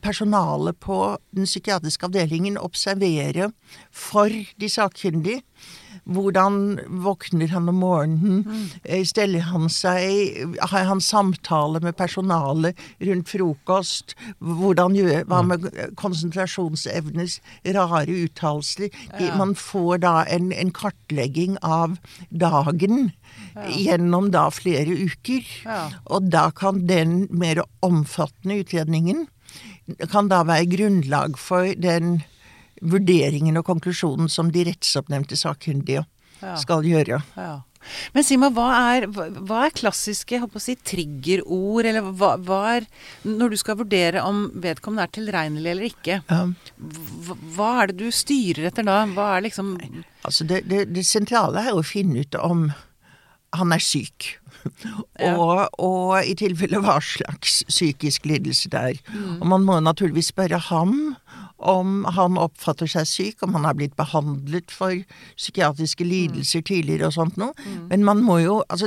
personalet 0.02 0.78
på 0.82 0.98
den 1.36 1.46
psykiatriske 1.46 2.08
avdelingen 2.10 2.58
observere 2.58 3.52
for 3.94 4.34
de 4.34 4.68
sakkyndige 4.68 5.44
hvordan 6.04 6.78
våkner 7.04 7.50
han 7.52 7.68
om 7.68 7.80
morgenen? 7.82 8.44
Mm. 8.46 9.04
Steller 9.06 9.44
han 9.50 9.68
seg? 9.72 10.56
Har 10.72 10.86
han 10.88 11.02
samtale 11.04 11.82
med 11.84 11.96
personalet 11.98 12.78
rundt 13.00 13.32
frokost? 13.32 14.16
Hvordan 14.38 14.96
gjør 14.98 15.24
Hva 15.30 15.42
med 15.46 15.68
konsentrasjonsevnes 16.00 17.40
rare 17.76 18.18
uttalelser? 18.26 18.90
Ja. 19.18 19.34
Man 19.38 19.54
får 19.58 20.02
da 20.06 20.14
en, 20.30 20.50
en 20.52 20.72
kartlegging 20.74 21.58
av 21.62 21.98
dagen 22.30 23.12
gjennom 23.74 24.30
da 24.34 24.48
flere 24.54 24.96
uker. 24.96 25.44
Ja. 25.66 25.82
Og 26.10 26.30
da 26.32 26.48
kan 26.54 26.86
den 26.88 27.26
mer 27.30 27.62
omfattende 27.86 28.60
utredningen 28.64 29.28
kan 30.10 30.28
da 30.30 30.44
være 30.46 30.68
grunnlag 30.70 31.38
for 31.40 31.72
den 31.74 32.20
vurderingen 32.80 33.58
og 33.60 33.66
konklusjonen 33.68 34.30
som 34.32 34.52
de 34.52 34.64
rettsoppnevnte 34.70 35.38
sakkyndige 35.38 36.06
Ja. 36.40 36.54
skal 36.56 36.86
gjøre. 36.88 37.22
Ja. 37.36 37.60
Men 38.14 38.24
si 38.24 38.36
meg, 38.40 38.52
hva 38.56 38.68
er, 38.94 39.06
hva, 39.08 39.62
er 39.66 39.74
klassiske 39.76 40.40
si, 40.60 40.74
triggerord, 40.84 41.88
eller 41.88 42.04
hva, 42.12 42.34
hva 42.36 42.60
er 42.76 42.86
Når 43.24 43.50
du 43.50 43.56
skal 43.56 43.78
vurdere 43.80 44.22
om 44.24 44.50
vedkommende 44.54 45.06
er 45.06 45.14
tilregnelig 45.16 45.70
eller 45.70 45.88
ikke, 45.88 46.20
hva, 46.28 47.36
hva 47.56 47.70
er 47.82 47.92
det 47.92 47.98
du 48.02 48.10
styrer 48.12 48.68
etter 48.68 48.84
da? 48.84 49.02
Hva 49.08 49.36
er 49.36 49.48
liksom 49.48 49.78
Altså 50.24 50.44
det, 50.44 50.64
det, 50.68 50.86
det 50.92 51.06
sentrale 51.08 51.64
er 51.64 51.76
å 51.76 51.84
finne 51.86 52.20
ut 52.20 52.36
om 52.36 52.70
han 53.56 53.72
er 53.74 53.82
syk. 53.82 54.36
Ja. 55.20 55.34
Og, 55.36 55.80
og 55.80 56.24
i 56.24 56.34
tilfelle 56.38 56.80
hva 56.84 56.98
slags 57.04 57.60
psykisk 57.68 58.26
lidelse 58.28 58.70
det 58.72 58.80
er. 58.92 59.00
Mm. 59.08 59.40
Og 59.40 59.46
man 59.52 59.64
må 59.66 59.78
naturligvis 59.80 60.30
spørre 60.32 60.60
ham 60.70 61.16
om 61.60 62.04
han 62.16 62.38
oppfatter 62.40 62.88
seg 62.90 63.08
syk, 63.08 63.42
om 63.44 63.54
han 63.56 63.66
har 63.68 63.76
blitt 63.78 63.96
behandlet 63.98 64.72
for 64.72 64.94
psykiatriske 65.36 66.04
lidelser 66.06 66.64
tidligere 66.66 67.10
og 67.10 67.16
sånt 67.18 67.40
noe. 67.40 67.52
Men 67.90 68.04
man 68.06 68.24
må 68.24 68.40
jo 68.44 68.60
Altså, 68.70 68.86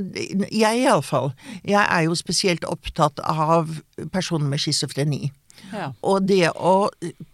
jeg 0.51 0.83
iallfall. 0.83 1.33
Jeg 1.65 1.81
er 1.81 2.05
jo 2.05 2.15
spesielt 2.15 2.65
opptatt 2.65 3.19
av 3.19 3.69
personer 4.13 4.47
med 4.47 4.61
schizofreni. 4.61 5.31
Ja. 5.73 5.91
Og 6.01 6.27
det 6.27 6.49
å 6.55 6.89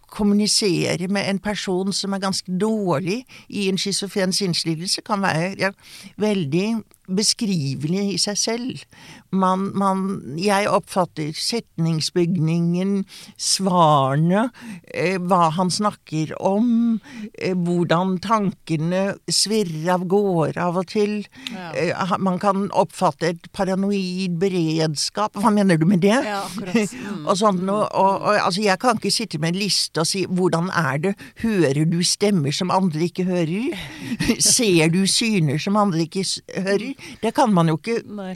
kommunisere 0.10 1.08
med 1.08 1.30
en 1.30 1.40
person 1.40 1.94
som 1.94 2.14
er 2.14 2.24
ganske 2.24 2.58
dårlig 2.62 3.22
i 3.48 3.68
en 3.70 3.78
schizofren 3.78 4.34
sinnslidelse, 4.34 5.04
kan 5.06 5.22
være 5.22 5.54
ja, 5.60 5.72
veldig 6.18 6.82
beskrivelig 7.10 8.06
i 8.14 8.18
seg 8.22 8.38
selv. 8.38 8.86
Man, 9.32 9.70
man 9.78 10.00
Jeg 10.40 10.68
oppfatter 10.72 11.34
setningsbygningen, 11.38 13.04
svarene, 13.38 14.50
eh, 14.94 15.18
hva 15.22 15.50
han 15.54 15.70
snakker 15.70 16.34
om, 16.42 17.00
eh, 17.38 17.54
hvordan 17.54 18.18
tankene 18.24 19.20
svirrer 19.30 19.94
av 19.94 20.08
gårde 20.10 20.58
av 20.58 20.80
og 20.82 20.88
til. 20.90 21.26
Ja. 21.54 21.70
Eh, 21.74 22.18
man 22.18 22.40
kan 22.40 22.70
oppfatte 22.74 23.30
et 23.30 23.52
paranoid 23.54 24.40
beredskap. 24.42 25.38
Hva 25.38 25.54
mener 25.54 25.78
du 25.78 25.86
med 25.86 26.02
det? 26.02 26.18
Ja. 26.26 26.44
Mm. 26.50 27.28
og 27.28 27.38
sånn 27.38 27.62
og, 27.70 27.88
Og, 28.00 28.22
og 28.22 28.36
altså, 28.36 28.62
jeg 28.64 28.80
kan 28.80 28.98
ikke 28.98 29.12
sitte 29.12 29.40
med 29.40 29.54
en 29.54 29.60
liste 29.60 30.00
og 30.00 30.08
si 30.08 30.26
'hvordan 30.26 30.70
er 30.70 30.98
det', 30.98 31.16
hører 31.42 31.86
du 31.86 32.04
stemmer 32.04 32.52
som 32.52 32.72
andre 32.72 33.10
ikke 33.10 33.26
hører? 33.26 33.78
Ser 34.40 34.90
du 34.90 35.06
syner 35.08 35.58
som 35.58 35.76
andre 35.76 36.06
ikke 36.06 36.26
hører? 36.56 36.94
Det 37.22 37.34
kan 37.34 37.54
man 37.54 37.68
jo 37.68 37.78
ikke 37.78 38.04
Nei. 38.10 38.36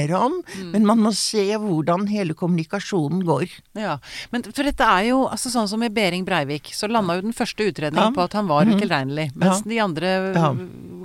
Ø, 0.00 0.16
om, 0.18 0.38
om, 0.40 0.70
men 0.72 0.86
man 0.88 0.98
må 1.04 1.12
se 1.16 1.44
hvordan 1.60 2.06
hele 2.10 2.34
kommunikasjonen 2.38 3.24
går. 3.28 3.48
Ja, 3.78 3.98
men 4.32 4.42
for 4.48 4.62
dette 4.68 4.84
er 4.86 5.08
jo 5.10 5.24
altså 5.28 5.52
sånn 5.52 5.68
som 5.70 5.82
i 5.82 5.90
Behring 5.92 6.24
Breivik, 6.28 6.72
så 6.76 6.88
landa 6.90 7.16
jo 7.18 7.26
den 7.28 7.36
første 7.36 7.68
utredningen 7.70 8.10
Ja. 8.10 8.14
På 8.16 8.24
at 8.24 8.32
han 8.38 8.48
var 8.50 8.64
utilregnelig. 8.66 9.30
Mens 9.36 9.62
Ja. 9.62 9.68
de 9.68 9.78
andre 9.80 10.08
Ja. 10.34 10.52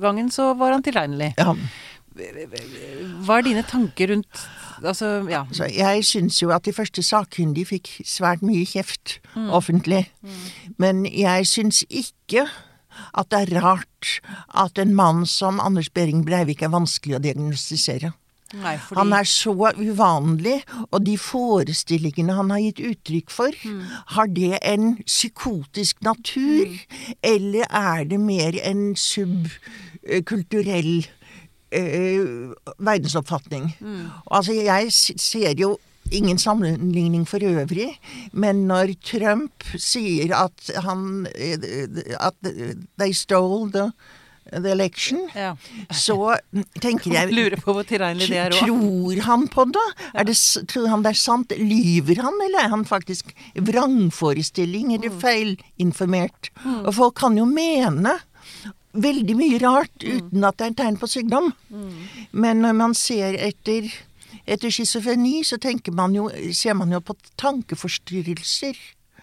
gangen 0.01 0.29
så 0.31 0.53
var 0.57 0.71
han 0.71 0.83
tilregnelig. 0.83 1.33
Ja. 1.37 1.53
Hva 2.17 3.37
er 3.37 3.43
dine 3.45 3.63
tanker 3.67 4.07
rundt 4.13 4.47
Altså, 4.83 5.23
ja. 5.29 5.43
altså, 5.49 5.65
jeg 5.73 6.03
syns 6.05 6.37
jo 6.41 6.51
at 6.53 6.63
de 6.67 6.73
første 6.73 7.01
sakkyndige 7.01 7.65
fikk 7.65 7.89
svært 8.05 8.43
mye 8.45 8.61
kjeft 8.69 9.15
offentlig. 9.49 10.03
Men 10.77 11.03
jeg 11.09 11.47
syns 11.49 11.79
ikke 11.89 12.43
at 13.17 13.29
det 13.33 13.39
er 13.51 13.61
rart 13.61 14.11
at 14.53 14.77
en 14.77 14.93
mann 14.97 15.25
som 15.25 15.59
Anders 15.59 15.89
Behring 15.89 16.23
Breivik 16.25 16.61
er 16.61 16.69
vanskelig 16.69 17.17
å 17.17 17.21
diagnostisere. 17.23 18.13
Nei, 18.53 18.77
fordi 18.79 18.99
Han 18.99 19.13
er 19.13 19.23
så 19.27 19.51
uvanlig, 19.75 20.63
og 20.91 21.05
de 21.05 21.17
forestillingene 21.19 22.33
han 22.37 22.49
har 22.53 22.61
gitt 22.63 22.79
uttrykk 22.91 23.33
for, 23.33 23.51
har 24.15 24.27
det 24.31 24.59
en 24.61 24.95
psykotisk 25.03 26.01
natur, 26.05 26.67
eller 27.23 27.63
er 27.69 28.03
det 28.07 28.19
mer 28.19 28.59
en 28.63 28.95
subkulturell 28.95 31.07
eh, 31.71 32.21
verdensoppfatning? 32.79 33.75
Altså, 34.31 34.53
jeg 34.53 34.93
ser 34.93 35.53
jo 35.57 35.77
Ingen 36.11 36.37
sammenligning 36.39 37.27
for 37.27 37.43
øvrig, 37.43 37.99
men 38.31 38.67
når 38.67 38.93
Trump 39.03 39.63
sier 39.75 40.31
at 40.35 40.71
han 40.85 41.27
eh, 41.35 41.57
At 42.19 42.35
they 42.99 43.11
stole 43.11 43.71
the, 43.71 43.91
the 44.51 44.71
election, 44.71 45.25
ja. 45.35 45.55
så 45.91 46.35
tenker 46.81 47.13
jeg 47.13 47.33
Lurer 47.35 47.59
på 47.61 47.75
hvor 47.75 47.87
tilregnelig 47.87 48.29
det 48.31 48.39
er 48.41 48.55
òg. 48.55 48.63
Tror 48.63 49.21
han 49.27 49.45
på 49.51 49.67
det? 49.75 49.85
Er 50.13 50.27
det? 50.29 50.37
Tror 50.71 50.87
han 50.91 51.05
det 51.05 51.13
er 51.13 51.19
sant? 51.19 51.53
Lyver 51.57 52.23
han, 52.23 52.39
eller 52.47 52.65
er 52.65 52.73
han 52.73 52.87
faktisk 52.87 53.33
vrangforestilling 53.55 54.95
eller 54.95 55.13
feilinformert? 55.21 56.51
Og 56.85 56.91
folk 56.97 57.19
kan 57.21 57.37
jo 57.39 57.47
mene 57.49 58.17
veldig 58.97 59.37
mye 59.37 59.61
rart 59.61 60.03
uten 60.03 60.45
at 60.47 60.57
det 60.59 60.71
er 60.71 60.77
tegn 60.81 60.99
på 60.99 61.09
sykdom. 61.11 61.51
Men 62.31 62.63
når 62.65 62.77
man 62.77 62.97
ser 62.97 63.37
etter 63.37 63.89
etter 64.47 64.71
schizofreni, 64.71 65.41
så 65.43 65.57
man 65.91 66.15
jo, 66.15 66.29
ser 66.53 66.73
man 66.73 66.91
jo 66.91 67.01
på 67.03 67.15
tankeforstyrrelser. 67.35 68.77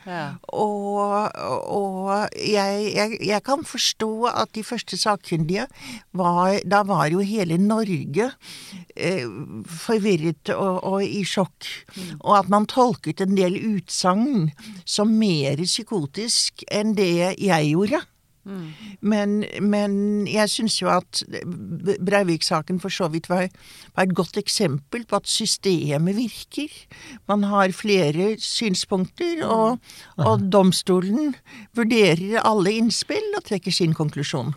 Ja. 0.05 0.37
Og, 0.53 1.31
og 1.73 2.29
jeg, 2.37 2.93
jeg, 2.95 3.19
jeg 3.25 3.43
kan 3.47 3.65
forstå 3.65 4.11
at 4.29 4.53
de 4.55 4.65
første 4.67 4.99
sakkyndige 5.01 5.67
var 6.13 6.59
Da 6.69 6.83
var 6.85 7.09
jo 7.09 7.25
hele 7.25 7.57
Norge 7.59 8.31
eh, 8.97 9.25
forvirret 9.67 10.53
og, 10.55 10.85
og 10.85 11.05
i 11.05 11.25
sjokk. 11.25 11.69
Og 12.21 12.39
at 12.39 12.51
man 12.53 12.69
tolket 12.71 13.25
en 13.25 13.37
del 13.37 13.57
utsagn 13.75 14.51
som 14.85 15.15
mer 15.19 15.63
psykotisk 15.65 16.67
enn 16.73 16.95
det 16.99 17.35
jeg 17.41 17.73
gjorde. 17.73 18.05
Men, 19.01 19.45
men 19.65 19.95
jeg 20.29 20.51
syns 20.53 20.77
jo 20.83 20.91
at 20.93 21.23
Breivik-saken 22.05 22.81
for 22.83 22.93
så 22.93 23.09
vidt 23.13 23.31
var, 23.31 23.49
var 23.97 24.05
et 24.05 24.17
godt 24.17 24.37
eksempel 24.41 25.07
på 25.09 25.17
at 25.17 25.31
systemet 25.31 26.17
virker. 26.19 26.69
Man 27.31 27.47
har 27.49 27.73
flere 27.77 28.35
synspunkter, 28.43 29.45
og, 29.49 29.79
og 30.21 30.45
domstolen 30.53 31.33
vurderer 31.77 32.43
alle 32.45 32.77
innspill 32.81 33.33
og 33.39 33.47
trekker 33.49 33.73
sin 33.73 33.97
konklusjon. 33.97 34.53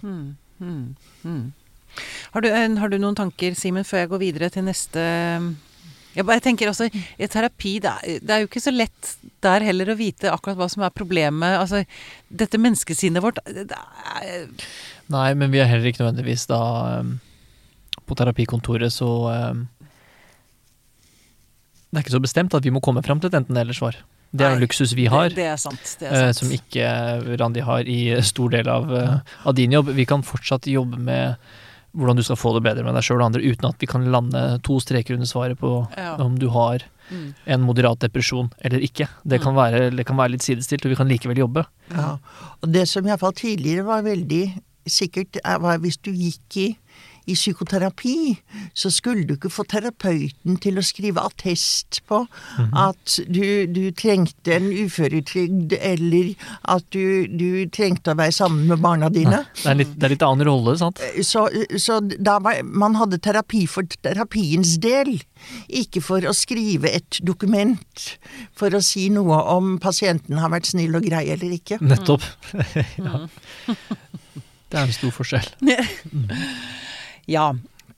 Har 2.33 2.43
du, 2.43 2.49
har 2.51 2.91
du 2.91 2.99
noen 2.99 3.15
tanker, 3.17 3.55
Simen, 3.57 3.87
før 3.87 4.03
jeg 4.03 4.11
går 4.11 4.21
videre 4.21 4.51
til 4.53 4.67
neste 4.67 5.01
jeg 6.17 6.25
bare 6.25 6.41
tenker 6.41 6.71
også, 6.71 6.89
I 6.89 7.29
terapi 7.29 7.77
det 7.83 7.91
er, 7.93 8.19
det 8.25 8.33
er 8.33 8.43
jo 8.43 8.49
ikke 8.49 8.63
så 8.63 8.73
lett 8.73 9.13
der 9.45 9.65
heller 9.67 9.93
å 9.93 9.97
vite 9.99 10.31
akkurat 10.33 10.57
hva 10.57 10.67
som 10.71 10.85
er 10.87 10.95
problemet. 10.95 11.59
altså 11.59 11.83
Dette 12.27 12.59
menneskesinnet 12.61 13.23
vårt 13.23 13.41
det 13.45 13.69
er, 13.69 14.47
Nei, 15.13 15.29
men 15.37 15.53
vi 15.53 15.61
er 15.61 15.69
heller 15.69 15.91
ikke 15.91 16.03
nødvendigvis 16.03 16.47
da 16.49 16.59
um, 16.99 17.13
På 18.09 18.17
terapikontoret 18.17 18.91
så 18.91 19.09
um, 19.29 19.61
Det 21.87 21.99
er 21.99 22.05
ikke 22.05 22.17
så 22.17 22.23
bestemt 22.23 22.57
at 22.57 22.65
vi 22.65 22.73
må 22.73 22.81
komme 22.83 23.05
fram 23.05 23.21
til 23.21 23.29
et 23.29 23.37
enten-eller-svar. 23.39 24.01
Det 24.35 24.43
er 24.43 24.57
en 24.57 24.61
luksus 24.61 24.91
vi 24.97 25.05
har, 25.07 25.29
Det, 25.29 25.37
det 25.39 25.45
er 25.53 25.61
sant. 25.61 25.85
Sant. 25.87 26.35
som 26.35 26.51
ikke 26.51 26.89
Randi 27.39 27.63
har 27.63 27.87
i 27.87 28.01
stor 28.27 28.51
del 28.51 28.67
av, 28.69 28.89
eh, 28.91 29.37
av 29.47 29.55
din 29.55 29.71
jobb. 29.71 29.93
Vi 29.95 30.05
kan 30.09 30.25
fortsatt 30.25 30.67
jobbe 30.67 30.99
med 30.99 31.37
hvordan 31.97 32.15
du 32.19 32.23
skal 32.23 32.37
få 32.39 32.53
det 32.55 32.63
bedre 32.67 32.83
med 32.85 32.93
deg 32.97 33.03
sjøl 33.07 33.19
og 33.21 33.27
andre, 33.31 33.41
uten 33.41 33.65
at 33.69 33.79
vi 33.81 33.87
kan 33.89 34.05
lande 34.13 34.43
to 34.63 34.77
streker 34.83 35.17
under 35.17 35.25
svaret 35.29 35.57
på 35.59 35.71
Ja. 35.97 36.15
om 36.21 36.37
du 36.37 36.47
har 36.53 36.79
Mm. 37.09 37.33
en 37.47 37.61
moderat 37.63 37.99
depresjon 38.03 38.49
eller 38.61 38.79
ikke. 38.83 39.07
Det 39.25 39.39
kan, 39.41 39.55
være, 39.55 39.95
det 39.95 40.05
kan 40.05 40.17
være 40.17 40.31
litt 40.33 40.41
sidestilt, 40.43 40.83
og 40.85 40.89
vi 40.91 40.95
kan 40.99 41.07
likevel 41.07 41.37
jobbe. 41.39 41.65
Ja. 41.95 42.17
Og 42.61 42.71
det 42.73 42.85
som 42.89 43.05
iallfall 43.07 43.31
tidligere 43.31 43.85
var 43.87 44.01
veldig 44.03 44.61
sikkert, 44.85 45.37
er- 45.43 45.59
var 45.59 45.77
hvis 45.79 45.97
du 46.03 46.11
gikk 46.11 46.57
i, 46.57 46.77
i 47.27 47.35
psykoterapi, 47.35 48.37
så 48.77 48.91
skulle 48.93 49.25
du 49.27 49.35
ikke 49.35 49.51
få 49.51 49.65
terapeuten 49.67 50.57
til 50.63 50.79
å 50.79 50.85
skrive 50.85 51.23
attest 51.27 52.01
på 52.07 52.21
at 52.77 53.17
du, 53.27 53.67
du 53.67 53.89
trengte 53.97 54.55
en 54.55 54.69
uføretrygd, 54.71 55.75
eller 55.75 56.33
at 56.71 56.87
du, 56.95 57.27
du 57.27 57.67
trengte 57.73 58.13
å 58.13 58.19
være 58.19 58.35
sammen 58.35 58.71
med 58.71 58.83
barna 58.83 59.11
dine. 59.13 59.43
Det 59.59 59.71
er 59.73 59.79
litt, 59.81 59.93
det 59.97 60.07
er 60.07 60.15
litt 60.15 60.25
annen 60.27 60.47
rolle, 60.47 60.77
sant? 60.79 61.03
Så, 61.25 61.47
så 61.75 61.99
da 62.15 62.37
var, 62.43 62.63
man 62.63 62.95
hadde 62.99 63.19
terapi 63.23 63.65
for 63.69 63.87
terapiens 64.07 64.77
del, 64.83 65.17
ikke 65.67 66.03
for 66.03 66.23
å 66.27 66.35
skrive 66.35 66.91
et 66.95 67.19
dokument 67.27 68.07
for 68.57 68.73
å 68.73 68.83
si 68.83 69.07
noe 69.13 69.43
om 69.51 69.75
pasienten 69.83 70.39
har 70.41 70.53
vært 70.53 70.71
snill 70.71 70.95
og 70.97 71.05
grei 71.07 71.27
eller 71.35 71.59
ikke. 71.59 71.81
Nettopp. 71.83 72.23
ja. 73.03 73.27
Det 74.67 74.75
er 74.75 74.83
en 74.83 74.95
stor 74.95 75.15
forskjell. 75.15 75.47
Ja. 77.27 77.51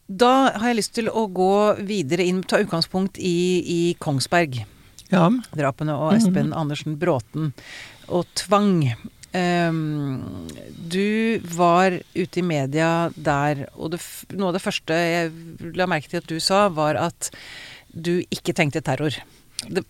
Da 0.09 0.33
har 0.57 0.71
jeg 0.71 0.79
lyst 0.79 0.95
til 0.97 1.09
å 1.13 1.27
gå 1.29 1.53
videre 1.85 2.25
inn, 2.25 2.41
ta 2.41 2.59
utgangspunkt 2.63 3.19
i, 3.21 3.61
i 3.61 3.81
Kongsberg. 4.01 4.63
Ja. 5.09 5.27
Drapene 5.53 5.95
og 5.97 6.15
Espen 6.17 6.51
Andersen 6.53 6.97
Bråten 7.01 7.53
og 8.09 8.25
tvang. 8.37 8.89
Um, 9.29 10.49
du 10.89 11.37
var 11.53 11.93
ute 12.15 12.41
i 12.41 12.45
media 12.45 13.11
der, 13.13 13.67
og 13.77 13.93
det, 13.93 14.01
noe 14.33 14.49
av 14.49 14.57
det 14.57 14.63
første 14.63 14.95
jeg 14.97 15.75
la 15.77 15.85
merke 15.89 16.09
til 16.09 16.23
at 16.23 16.29
du 16.29 16.39
sa, 16.41 16.63
var 16.73 16.97
at 16.97 17.29
du 17.93 18.19
ikke 18.33 18.55
tenkte 18.57 18.81
terror. 18.85 19.13
Det, 19.69 19.83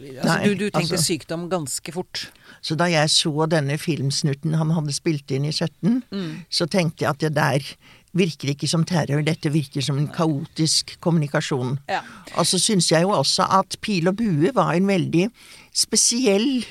altså, 0.00 0.30
Nei, 0.30 0.38
du, 0.48 0.54
du 0.56 0.66
tenkte 0.70 0.96
altså- 0.96 1.04
sykdom 1.04 1.48
ganske 1.52 1.92
fort. 1.92 2.28
Så 2.64 2.76
da 2.80 2.88
jeg 2.88 3.12
så 3.12 3.44
denne 3.52 3.76
filmsnutten 3.76 4.56
han 4.56 4.72
hadde 4.72 4.96
spilt 4.96 5.28
inn 5.36 5.44
i 5.44 5.52
17, 5.52 6.00
så 6.48 6.64
tenkte 6.64 7.04
jeg 7.04 7.12
at 7.12 7.20
det 7.20 7.34
der 7.36 7.68
virker 8.14 8.52
ikke 8.54 8.68
som 8.70 8.84
terror, 8.88 9.22
dette 9.26 9.52
virker 9.52 9.84
som 9.84 9.98
en 10.00 10.08
kaotisk 10.14 10.96
kommunikasjon. 11.04 11.78
Ja. 11.90 12.00
Og 12.38 12.48
så 12.48 12.60
syns 12.62 12.90
jeg 12.92 13.06
jo 13.06 13.12
også 13.14 13.46
at 13.60 13.78
pil 13.84 14.08
og 14.10 14.18
bue 14.20 14.52
var 14.54 14.74
en 14.74 14.88
veldig 14.90 15.28
spesiell 15.74 16.64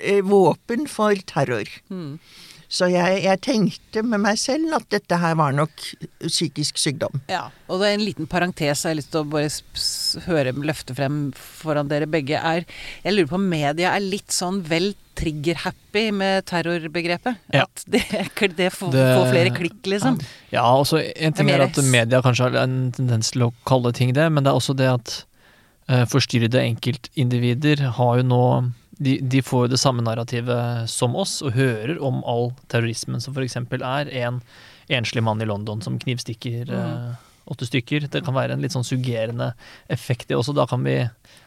eh, 0.00 0.22
våpen 0.24 0.88
for 0.90 1.18
terror. 1.30 1.70
Så 2.74 2.88
jeg, 2.90 3.20
jeg 3.22 3.38
tenkte 3.44 4.02
med 4.02 4.18
meg 4.24 4.38
selv 4.40 4.72
at 4.80 4.88
dette 4.90 5.18
her 5.22 5.36
var 5.38 5.52
nok 5.54 5.70
psykisk 6.26 6.80
sykdom. 6.82 7.20
Ja, 7.30 7.44
og 7.70 7.78
det 7.78 7.90
er 7.92 7.98
en 8.00 8.02
liten 8.06 8.26
parentes 8.30 8.82
jeg 8.82 8.90
har 8.90 8.98
lyst 8.98 9.12
til 9.14 9.22
å 9.22 9.28
bare 9.30 10.24
høre 10.26 10.54
løfte 10.58 10.96
frem 10.98 11.20
foran 11.36 11.90
dere 11.92 12.08
begge. 12.10 12.40
Er, 12.40 12.66
jeg 13.04 13.14
lurer 13.14 13.30
på 13.30 13.38
om 13.38 13.46
media 13.52 13.92
er 13.94 14.02
litt 14.02 14.34
sånn 14.34 14.58
vel 14.66 14.90
trigger-happy 15.14 16.08
med 16.18 16.48
terrorbegrepet? 16.50 17.38
Ja. 17.54 17.68
At 17.68 17.84
det, 17.86 18.02
det 18.58 18.70
får, 18.74 18.90
Det- 18.96 19.06
får 19.20 19.30
flere 19.30 19.54
klikk, 19.54 19.78
liksom? 19.94 20.18
Ja, 20.50 20.64
også 20.74 20.98
en 21.14 21.32
ting 21.38 21.46
Det 21.52 21.54
er 21.60 21.68
at 21.68 21.78
media 21.86 22.22
kanskje 22.26 22.48
har 22.50 22.58
en 22.64 22.90
tendens 22.96 23.30
til 23.36 23.46
å 23.46 23.52
kalle 23.70 23.94
ting 23.94 24.10
det, 24.18 24.26
men 24.34 24.42
det 24.42 24.50
er 24.50 24.58
også 24.58 24.74
det 24.78 24.90
at 24.90 25.14
uh, 25.90 26.02
forstyrrede 26.10 26.58
enkeltindivider 26.72 27.86
har 28.00 28.18
jo 28.18 28.26
nå 28.34 28.42
de, 28.98 29.18
de 29.20 29.42
får 29.42 29.66
jo 29.66 29.72
det 29.74 29.80
samme 29.80 30.04
narrativet 30.06 30.90
som 30.90 31.16
oss, 31.18 31.40
og 31.42 31.56
hører 31.56 31.98
om 32.02 32.22
all 32.28 32.52
terrorismen 32.72 33.22
som 33.22 33.34
f.eks. 33.34 33.58
er 33.80 34.10
en 34.24 34.40
enslig 34.92 35.24
mann 35.24 35.42
i 35.42 35.48
London 35.48 35.82
som 35.82 35.98
knivstikker 35.98 36.70
mm. 36.70 37.14
åtte 37.50 37.68
stykker. 37.68 38.08
Det 38.12 38.24
kan 38.24 38.36
være 38.36 38.56
en 38.56 38.64
litt 38.64 38.74
sånn 38.76 38.86
suggerende 38.86 39.52
effekt, 39.92 40.28
det 40.28 40.38
også. 40.38 40.56
Da 40.56 40.68
kan, 40.70 40.84
vi, 40.86 41.00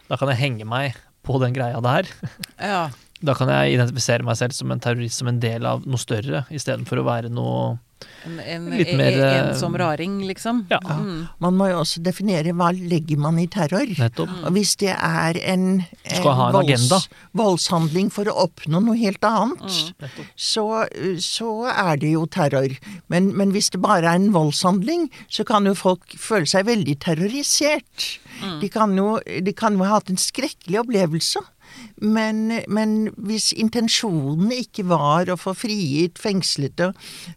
da 0.10 0.20
kan 0.20 0.32
jeg 0.34 0.42
henge 0.42 0.68
meg 0.68 0.98
på 1.28 1.40
den 1.44 1.56
greia 1.56 1.82
der. 1.84 2.10
Ja. 2.58 2.88
Da 3.26 3.34
kan 3.38 3.50
jeg 3.50 3.78
identifisere 3.78 4.26
meg 4.26 4.38
selv 4.38 4.54
som 4.54 4.72
en 4.74 4.82
terrorist 4.84 5.24
som 5.24 5.30
en 5.32 5.42
del 5.42 5.66
av 5.66 5.86
noe 5.90 6.02
større, 6.02 6.46
istedenfor 6.54 7.02
å 7.02 7.10
være 7.10 7.34
noe 7.34 7.78
En, 8.28 8.36
en, 8.38 8.66
Litt 8.78 8.92
mer, 8.94 9.16
En 9.18 9.48
ensom 9.48 9.74
raring, 9.80 10.20
liksom? 10.28 10.60
Ja. 10.70 10.78
Mm. 10.86 11.24
Man 11.42 11.56
må 11.58 11.72
jo 11.72 11.80
også 11.80 12.04
definere 12.06 12.54
hva 12.54 12.68
legger 12.76 13.18
man 13.18 13.40
i 13.42 13.48
terror. 13.50 13.90
Nettopp. 13.90 14.36
Og 14.46 14.54
hvis 14.54 14.76
det 14.78 14.92
er 14.94 15.40
en, 15.42 15.66
skal 16.04 16.38
ha 16.38 16.52
en 16.52 16.58
volds, 16.60 17.08
voldshandling 17.42 18.12
for 18.14 18.30
å 18.30 18.36
oppnå 18.44 18.84
noe 18.86 19.00
helt 19.02 19.26
annet, 19.26 19.66
mm. 19.66 20.22
så, 20.38 20.68
så 21.26 21.50
er 21.74 21.98
det 22.04 22.14
jo 22.14 22.28
terror. 22.30 22.78
Men, 23.10 23.32
men 23.34 23.56
hvis 23.56 23.72
det 23.74 23.82
bare 23.82 24.14
er 24.14 24.22
en 24.22 24.30
voldshandling, 24.36 25.10
så 25.34 25.48
kan 25.48 25.66
jo 25.66 25.74
folk 25.78 26.20
føle 26.22 26.46
seg 26.46 26.70
veldig 26.70 27.00
terrorisert. 27.02 28.12
De, 28.62 28.70
kan 28.70 28.94
jo, 28.94 29.16
de 29.26 29.58
kan 29.58 29.74
jo 29.74 29.90
ha 29.90 29.98
hatt 29.98 30.14
en 30.14 30.22
skrekkelig 30.22 30.84
opplevelse. 30.84 31.42
Men, 32.02 32.60
men 32.70 32.92
hvis 33.26 33.50
intensjonen 33.58 34.52
ikke 34.54 34.84
var 34.90 35.32
å 35.34 35.38
få 35.40 35.56
frigitt 35.58 36.20
fengslede 36.22 36.92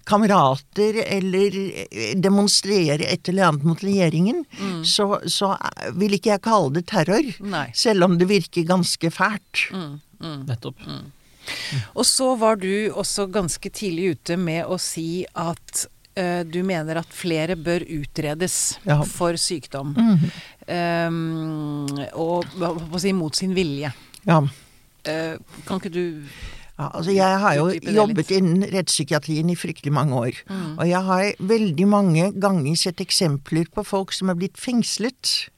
kamerater 0.08 0.98
eller 1.06 1.56
eh, 1.86 2.12
demonstrere 2.20 3.06
et 3.08 3.28
eller 3.32 3.48
annet 3.48 3.64
mot 3.70 3.80
regjeringen, 3.84 4.42
så, 4.84 5.06
så 5.24 5.54
vil 5.96 6.18
ikke 6.18 6.34
jeg 6.34 6.44
kalle 6.44 6.74
det 6.76 6.84
terror. 6.92 7.30
Nei. 7.40 7.68
Selv 7.76 8.04
om 8.08 8.18
det 8.20 8.28
virker 8.30 8.68
ganske 8.68 9.10
fælt. 9.14 9.70
Nettopp. 10.20 10.84
Og 11.96 12.04
så 12.06 12.34
var 12.38 12.60
du 12.60 12.90
også 12.92 13.24
ganske 13.32 13.70
tidlig 13.72 14.12
ute 14.18 14.36
med 14.38 14.68
å 14.70 14.76
si 14.78 15.24
at 15.32 15.86
eh, 16.20 16.42
du 16.46 16.60
mener 16.68 17.00
at 17.00 17.08
flere 17.16 17.56
bør 17.56 17.82
utredes 17.88 18.76
Ja. 18.84 19.00
for 19.08 19.40
sykdom. 19.40 19.96
Um, 20.70 21.88
og 22.14 22.46
hva 22.60 22.70
hva 22.76 22.86
på 22.92 23.00
si, 23.02 23.12
mot 23.16 23.34
sin 23.34 23.56
vilje. 23.56 23.90
Ja. 24.26 24.40
Eh, 25.08 25.36
kan 25.66 25.80
ikke 25.80 25.92
du 25.94 26.04
Ja, 26.80 26.88
altså 26.96 27.12
jeg 27.12 27.40
har 27.42 27.54
jo 27.58 27.66
jobbet 27.92 28.30
innen 28.32 28.64
rettspsykiatrien 28.72 29.50
i 29.52 29.56
fryktelig 29.56 29.92
mange 29.92 30.16
år. 30.16 30.38
Og 30.78 30.88
jeg 30.88 31.02
har 31.04 31.26
veldig 31.38 31.88
mange 31.88 32.30
ganger 32.40 32.78
sett 32.80 33.02
eksempler 33.04 33.68
på 33.74 33.84
folk 33.84 34.14
som 34.16 34.32
er 34.32 34.38
blitt 34.40 34.56
fengslet. 34.56 35.50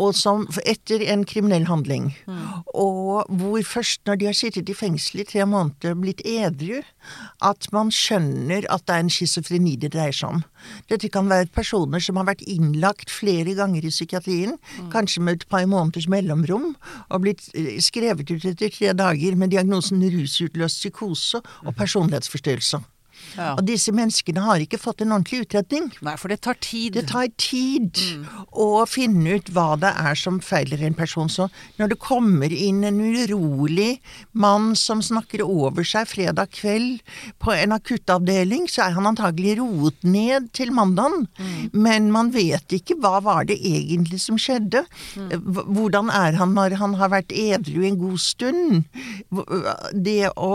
Og 0.00 0.14
som 0.16 0.46
etter 0.64 1.02
en 1.12 1.24
kriminell 1.28 1.66
handling. 1.68 2.10
Og 2.74 3.28
hvor 3.40 3.62
først 3.66 4.02
når 4.08 4.20
de 4.20 4.28
har 4.30 4.36
sittet 4.36 4.70
i 4.70 4.76
fengsel 4.76 5.22
i 5.22 5.26
tre 5.28 5.46
måneder 5.48 5.94
og 5.94 6.04
blitt 6.04 6.22
edru, 6.26 6.80
at 7.44 7.68
man 7.74 7.92
skjønner 7.94 8.66
at 8.72 8.86
det 8.86 8.96
er 8.96 9.04
en 9.04 9.12
schizofreni 9.12 9.76
det 9.80 9.92
dreier 9.94 10.16
seg 10.16 10.36
om. 10.36 10.44
Dette 10.92 11.10
kan 11.12 11.30
være 11.30 11.50
personer 11.54 12.02
som 12.04 12.20
har 12.20 12.28
vært 12.28 12.44
innlagt 12.48 13.12
flere 13.12 13.54
ganger 13.58 13.86
i 13.86 13.92
psykiatrien, 13.92 14.56
kanskje 14.92 15.24
med 15.24 15.40
et 15.40 15.48
par 15.52 15.66
måneders 15.70 16.08
mellomrom, 16.10 16.74
og 17.08 17.24
blitt 17.24 17.48
eh, 17.54 17.76
skrevet 17.82 18.30
ut 18.30 18.48
etter 18.52 18.72
tre 18.72 18.94
dager 18.96 19.36
med 19.40 19.52
diagnosen 19.54 20.02
rusutløst 20.14 20.82
psykose 20.82 21.42
og 21.64 21.76
personlighetsforstyrrelse. 21.76 22.82
Ja. 23.36 23.52
Og 23.56 23.64
disse 23.68 23.92
menneskene 23.94 24.44
har 24.44 24.62
ikke 24.62 24.80
fått 24.80 25.04
en 25.04 25.14
ordentlig 25.14 25.44
utredning. 25.44 25.90
Nei, 26.04 26.16
for 26.20 26.32
det 26.32 26.40
tar 26.46 26.58
tid. 26.62 26.96
Det 26.96 27.06
tar 27.10 27.28
tid 27.40 28.00
å 28.50 28.84
finne 28.90 29.38
ut 29.38 29.50
hva 29.54 29.74
det 29.80 29.92
er 30.00 30.18
som 30.18 30.40
feiler 30.44 30.82
en 30.86 30.96
person. 30.98 31.30
Så 31.30 31.48
når 31.78 31.94
det 31.94 32.00
kommer 32.02 32.52
inn 32.52 32.82
en 32.86 33.00
urolig 33.00 34.00
mann 34.32 34.72
som 34.78 35.02
snakker 35.04 35.44
over 35.44 35.86
seg 35.86 36.08
fredag 36.10 36.52
kveld 36.56 37.00
på 37.42 37.54
en 37.54 37.76
akuttavdeling, 37.76 38.66
så 38.70 38.86
er 38.86 38.96
han 38.96 39.08
antagelig 39.10 39.58
roet 39.60 40.02
ned 40.06 40.50
til 40.56 40.72
mandagen. 40.74 41.28
Men 41.72 42.10
man 42.14 42.32
vet 42.34 42.74
ikke 42.76 42.98
hva 43.00 43.18
var 43.24 43.46
det 43.48 43.58
egentlig 43.60 44.20
som 44.24 44.38
skjedde. 44.40 44.84
Mm. 45.16 45.30
Hvordan 45.70 46.10
er 46.14 46.38
han 46.40 46.54
når 46.56 46.76
han 46.80 46.96
har 47.00 47.12
vært 47.12 47.34
edru 47.34 47.84
en 47.86 47.98
god 48.00 48.20
stund? 48.22 48.84
Det 49.94 50.32
å, 50.34 50.52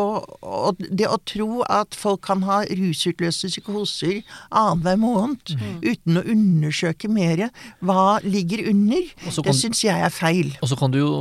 det 0.90 1.10
å 1.10 1.22
tro 1.28 1.50
at 1.70 1.96
folk 1.98 2.26
kan 2.26 2.44
ha 2.48 2.64
rusutløste 2.69 3.47
psykoser 3.51 4.21
annenhver 4.51 4.97
måned 5.01 5.56
uten 5.84 6.17
å 6.17 6.23
undersøke 6.25 7.10
mer 7.10 7.49
hva 7.84 8.19
ligger 8.23 8.67
under, 8.71 9.04
kan, 9.25 9.43
det 9.43 9.56
syns 9.56 9.84
jeg 9.84 9.99
er 10.01 10.10
feil. 10.13 10.54
Og 10.62 10.69
så 10.71 10.78
kan 10.80 10.91
du 10.91 10.99
jo 10.99 11.12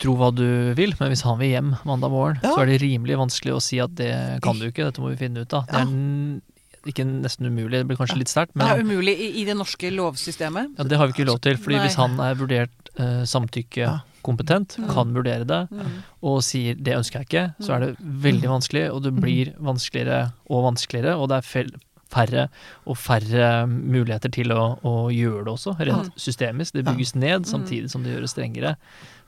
tro 0.00 0.16
hva 0.18 0.32
du 0.34 0.74
vil, 0.74 0.94
men 0.98 1.12
hvis 1.12 1.22
han 1.22 1.38
vil 1.38 1.52
hjem 1.54 1.74
mandag 1.86 2.10
morgen, 2.10 2.40
Ja. 2.42 2.50
så 2.54 2.62
er 2.62 2.66
det 2.72 2.80
rimelig 2.82 3.16
vanskelig 3.16 3.54
å 3.54 3.62
si 3.62 3.78
at 3.78 3.94
det 3.94 4.40
kan 4.42 4.58
du 4.58 4.66
ikke, 4.70 4.84
dette 4.90 4.98
må 5.00 5.10
vi 5.14 5.20
finne 5.26 5.42
ut 5.46 5.52
av. 5.54 5.66
Det 5.66 5.72
Ja. 5.74 5.80
er 5.80 5.86
n- 5.86 6.42
ikke 6.84 7.04
nesten 7.06 7.46
umulig, 7.46 7.78
det 7.80 7.86
blir 7.88 7.96
kanskje 7.96 8.18
litt 8.18 8.28
sterkt, 8.28 8.52
Det 8.52 8.60
er 8.66 8.82
umulig 8.82 9.14
i, 9.16 9.40
i 9.40 9.44
det 9.44 9.54
norske 9.56 9.88
lovsystemet. 9.94 10.74
ja, 10.76 10.84
det 10.84 10.98
har 10.98 11.06
vi 11.06 11.12
ikke 11.14 11.26
lov 11.30 11.40
til. 11.40 11.56
fordi 11.56 11.76
Nei. 11.78 11.86
hvis 11.86 11.94
han 11.96 12.18
er 12.20 12.34
vurdert 12.34 12.90
eh, 12.98 13.24
samtykkekompetent, 14.24 14.76
kan 14.90 15.14
vurdere 15.14 15.44
det, 15.44 15.68
og 16.22 16.42
sier 16.42 16.74
'det 16.74 16.96
ønsker 16.96 17.20
jeg 17.20 17.28
ikke', 17.28 17.54
så 17.60 17.74
er 17.74 17.80
det 17.80 17.96
veldig 18.00 18.48
vanskelig, 18.48 18.90
og 18.92 19.02
det 19.02 19.14
blir 19.20 19.54
vanskeligere 19.60 20.32
og 20.48 20.64
vanskeligere, 20.64 21.16
og 21.16 21.28
det 21.28 21.36
er 21.36 21.40
fel 21.42 21.70
færre 22.10 22.48
og 22.86 22.96
færre 22.96 23.66
muligheter 23.66 24.30
til 24.30 24.52
å, 24.52 24.78
å 24.84 25.10
gjøre 25.10 25.44
det 25.44 25.52
også, 25.52 25.76
rent 25.80 26.12
systemisk. 26.16 26.74
Det 26.74 26.84
bygges 26.84 27.14
ned 27.14 27.44
samtidig 27.44 27.90
som 27.90 28.04
det 28.04 28.14
gjøres 28.14 28.30
strengere. 28.30 28.76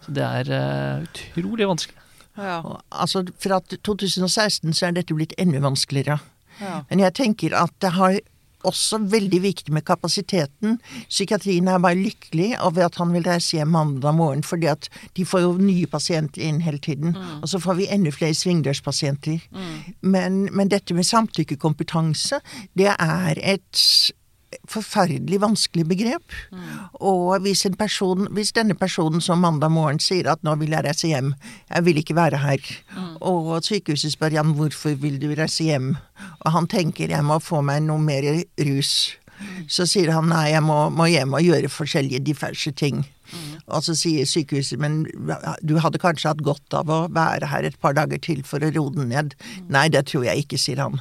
Så 0.05 0.13
det 0.15 0.23
er 0.23 0.51
eh, 0.53 1.03
utrolig 1.03 1.67
vanskelig. 1.67 1.99
Ja, 2.37 2.63
Altså, 2.93 3.25
Fra 3.39 3.61
2016 3.61 4.73
så 4.73 4.87
er 4.87 4.93
dette 4.93 5.15
blitt 5.15 5.35
enda 5.39 5.59
vanskeligere. 5.59 6.21
ja. 6.61 6.85
Men 6.91 7.01
jeg 7.01 7.15
tenker 7.15 7.57
at 7.57 7.73
det 7.81 7.91
har 7.93 8.21
også 8.67 9.01
veldig 9.13 9.41
viktig 9.45 9.75
med 9.75 9.85
kapasiteten. 9.87 10.79
Psykiatrien 11.09 11.69
er 11.71 11.83
bare 11.83 11.99
lykkelig 11.99 12.53
over 12.67 12.87
at 12.87 12.99
han 13.01 13.15
vil 13.15 13.27
reise 13.27 13.59
hjem 13.59 13.73
mandag 13.77 14.17
morgen, 14.19 14.45
fordi 14.47 14.71
at 14.73 14.91
de 15.17 15.27
får 15.29 15.45
jo 15.47 15.55
nye 15.61 15.87
pasienter 15.91 16.45
inn 16.47 16.61
hele 16.65 16.83
tiden. 16.83 17.17
Og 17.41 17.49
så 17.53 17.61
får 17.63 17.81
vi 17.81 17.89
enda 17.93 18.13
flere 18.15 18.37
svingdørspasienter. 18.37 19.49
Men, 20.03 20.47
men 20.53 20.73
dette 20.73 20.95
med 20.95 21.07
samtykkekompetanse, 21.09 22.41
det 22.79 22.93
er 22.93 23.43
et 23.43 23.85
forferdelig 24.71 25.41
vanskelig 25.43 25.87
begrep. 25.89 26.37
Og 27.01 27.41
hvis, 27.45 27.67
person, 27.79 28.29
hvis 28.37 28.55
denne 28.57 28.77
personen 28.79 29.21
som 29.25 29.43
mandag 29.45 29.73
morgen 29.75 30.01
sier 30.03 30.31
at 30.33 30.43
nå 30.47 30.57
vil 30.61 30.75
jeg 30.77 30.87
reise 30.87 31.11
hjem, 31.11 31.35
jeg 31.71 31.87
vil 31.87 32.01
ikke 32.03 32.17
være 32.19 32.43
her, 32.43 32.73
og 33.21 33.53
sykehuset 33.67 34.17
spør 34.17 34.39
han 34.41 34.57
hvorfor 34.59 34.97
vil 35.03 35.21
du 35.23 35.31
reise 35.35 35.67
hjem, 35.67 35.95
og 36.45 36.51
han 36.53 36.69
tenker 36.71 37.13
jeg 37.13 37.27
må 37.27 37.39
få 37.43 37.63
meg 37.67 37.85
noe 37.87 38.03
mer 38.03 38.27
rus, 38.69 39.17
så 39.69 39.85
sier 39.89 40.13
han 40.15 40.31
nei, 40.33 40.49
jeg 40.55 40.65
må, 40.65 40.87
må 40.95 41.09
hjem 41.11 41.35
og 41.37 41.45
gjøre 41.45 41.73
forskjellige 41.73 42.25
diverse 42.25 42.73
ting. 42.73 43.05
Og 43.67 43.83
så 43.83 43.97
sier 43.99 44.29
sykehuset 44.29 44.79
men 44.81 45.01
du 45.67 45.77
hadde 45.83 46.01
kanskje 46.03 46.31
hatt 46.31 46.45
godt 46.47 46.77
av 46.79 46.93
å 46.93 47.01
være 47.13 47.51
her 47.51 47.67
et 47.67 47.79
par 47.83 47.97
dager 47.99 48.21
til 48.23 48.45
for 48.47 48.63
å 48.63 48.71
roe 48.71 48.95
den 48.95 49.11
ned. 49.11 49.35
Nei, 49.73 49.89
det 49.93 50.07
tror 50.11 50.29
jeg 50.29 50.47
ikke, 50.47 50.61
sier 50.63 50.85
han. 50.85 51.01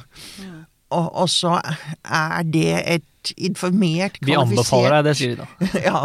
Og, 0.94 1.06
og 1.22 1.28
så 1.30 1.58
er 2.04 2.42
det 2.46 2.70
et 2.86 3.04
informert, 3.42 4.18
Vi 4.22 4.36
anbefaler 4.38 5.00
deg 5.00 5.06
det, 5.08 5.14
sier 5.18 5.32
de 5.34 5.42
da. 5.42 5.68
ja, 5.88 6.02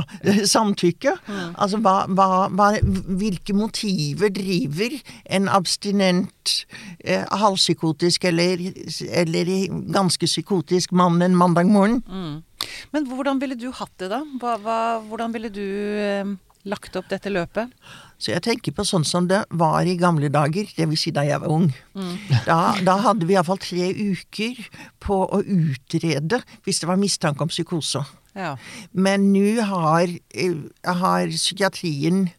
samtykke. 0.50 1.14
Altså 1.54 1.78
hva, 1.84 2.08
hva, 2.10 2.48
hva, 2.50 2.72
hvilke 2.82 3.54
motiver 3.54 4.34
driver 4.34 4.96
en 5.38 5.50
abstinent, 5.52 6.56
eh, 7.06 7.22
halvpsykotisk 7.44 8.26
eller, 8.32 8.64
eller 9.22 9.54
ganske 9.94 10.30
psykotisk 10.30 10.96
mann 10.98 11.22
en 11.22 11.38
mandag 11.38 11.70
morgen? 11.70 12.02
Men 12.94 13.10
hvordan 13.10 13.42
ville 13.42 13.58
du 13.60 13.70
hatt 13.70 13.94
det, 14.02 14.10
da? 14.14 14.24
Hva, 14.42 14.58
hva, 14.62 14.80
hvordan 15.06 15.38
ville 15.38 15.54
du 15.54 15.66
eh, 16.02 16.34
lagt 16.70 16.98
opp 16.98 17.10
dette 17.12 17.30
løpet? 17.30 17.70
Så 18.22 18.36
jeg 18.36 18.44
tenker 18.46 18.76
på 18.78 18.86
sånn 18.86 19.06
som 19.08 19.26
det 19.30 19.42
var 19.58 19.88
i 19.90 19.98
gamle 19.98 20.30
dager, 20.30 20.70
dvs. 20.78 21.02
Si 21.02 21.14
da 21.16 21.24
jeg 21.26 21.42
var 21.42 21.50
ung. 21.50 21.72
Da, 22.46 22.76
da 22.86 22.98
hadde 23.02 23.26
vi 23.26 23.34
iallfall 23.34 23.58
tre 23.62 23.90
uker 23.90 24.60
på 25.02 25.24
å 25.26 25.42
utrede 25.42 26.44
hvis 26.66 26.84
det 26.84 26.90
var 26.92 27.02
mistanke 27.02 27.42
om 27.42 27.50
psykose. 27.50 28.04
Ja. 28.38 28.54
Men 28.94 29.32
nå 29.34 29.60
har, 29.68 30.08
eh, 30.08 30.54
har 30.86 31.34
psykiatrien 31.34 32.30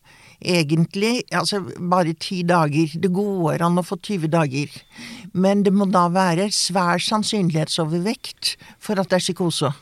egentlig 0.43 1.23
altså 1.33 1.63
bare 1.79 2.15
ti 2.15 2.43
dager. 2.43 2.91
Det 2.99 3.13
går 3.13 3.63
an 3.63 3.79
å 3.79 3.87
få 3.87 3.99
20 4.01 4.31
dager. 4.33 4.71
Men 5.33 5.63
det 5.63 5.73
må 5.73 5.87
da 5.91 6.09
være 6.09 6.51
svær 6.51 7.03
sannsynlighetsovervekt 7.03 8.57
for 8.79 8.99
at 9.01 9.11
det 9.11 9.21
er 9.21 9.27
psykose. 9.27 9.73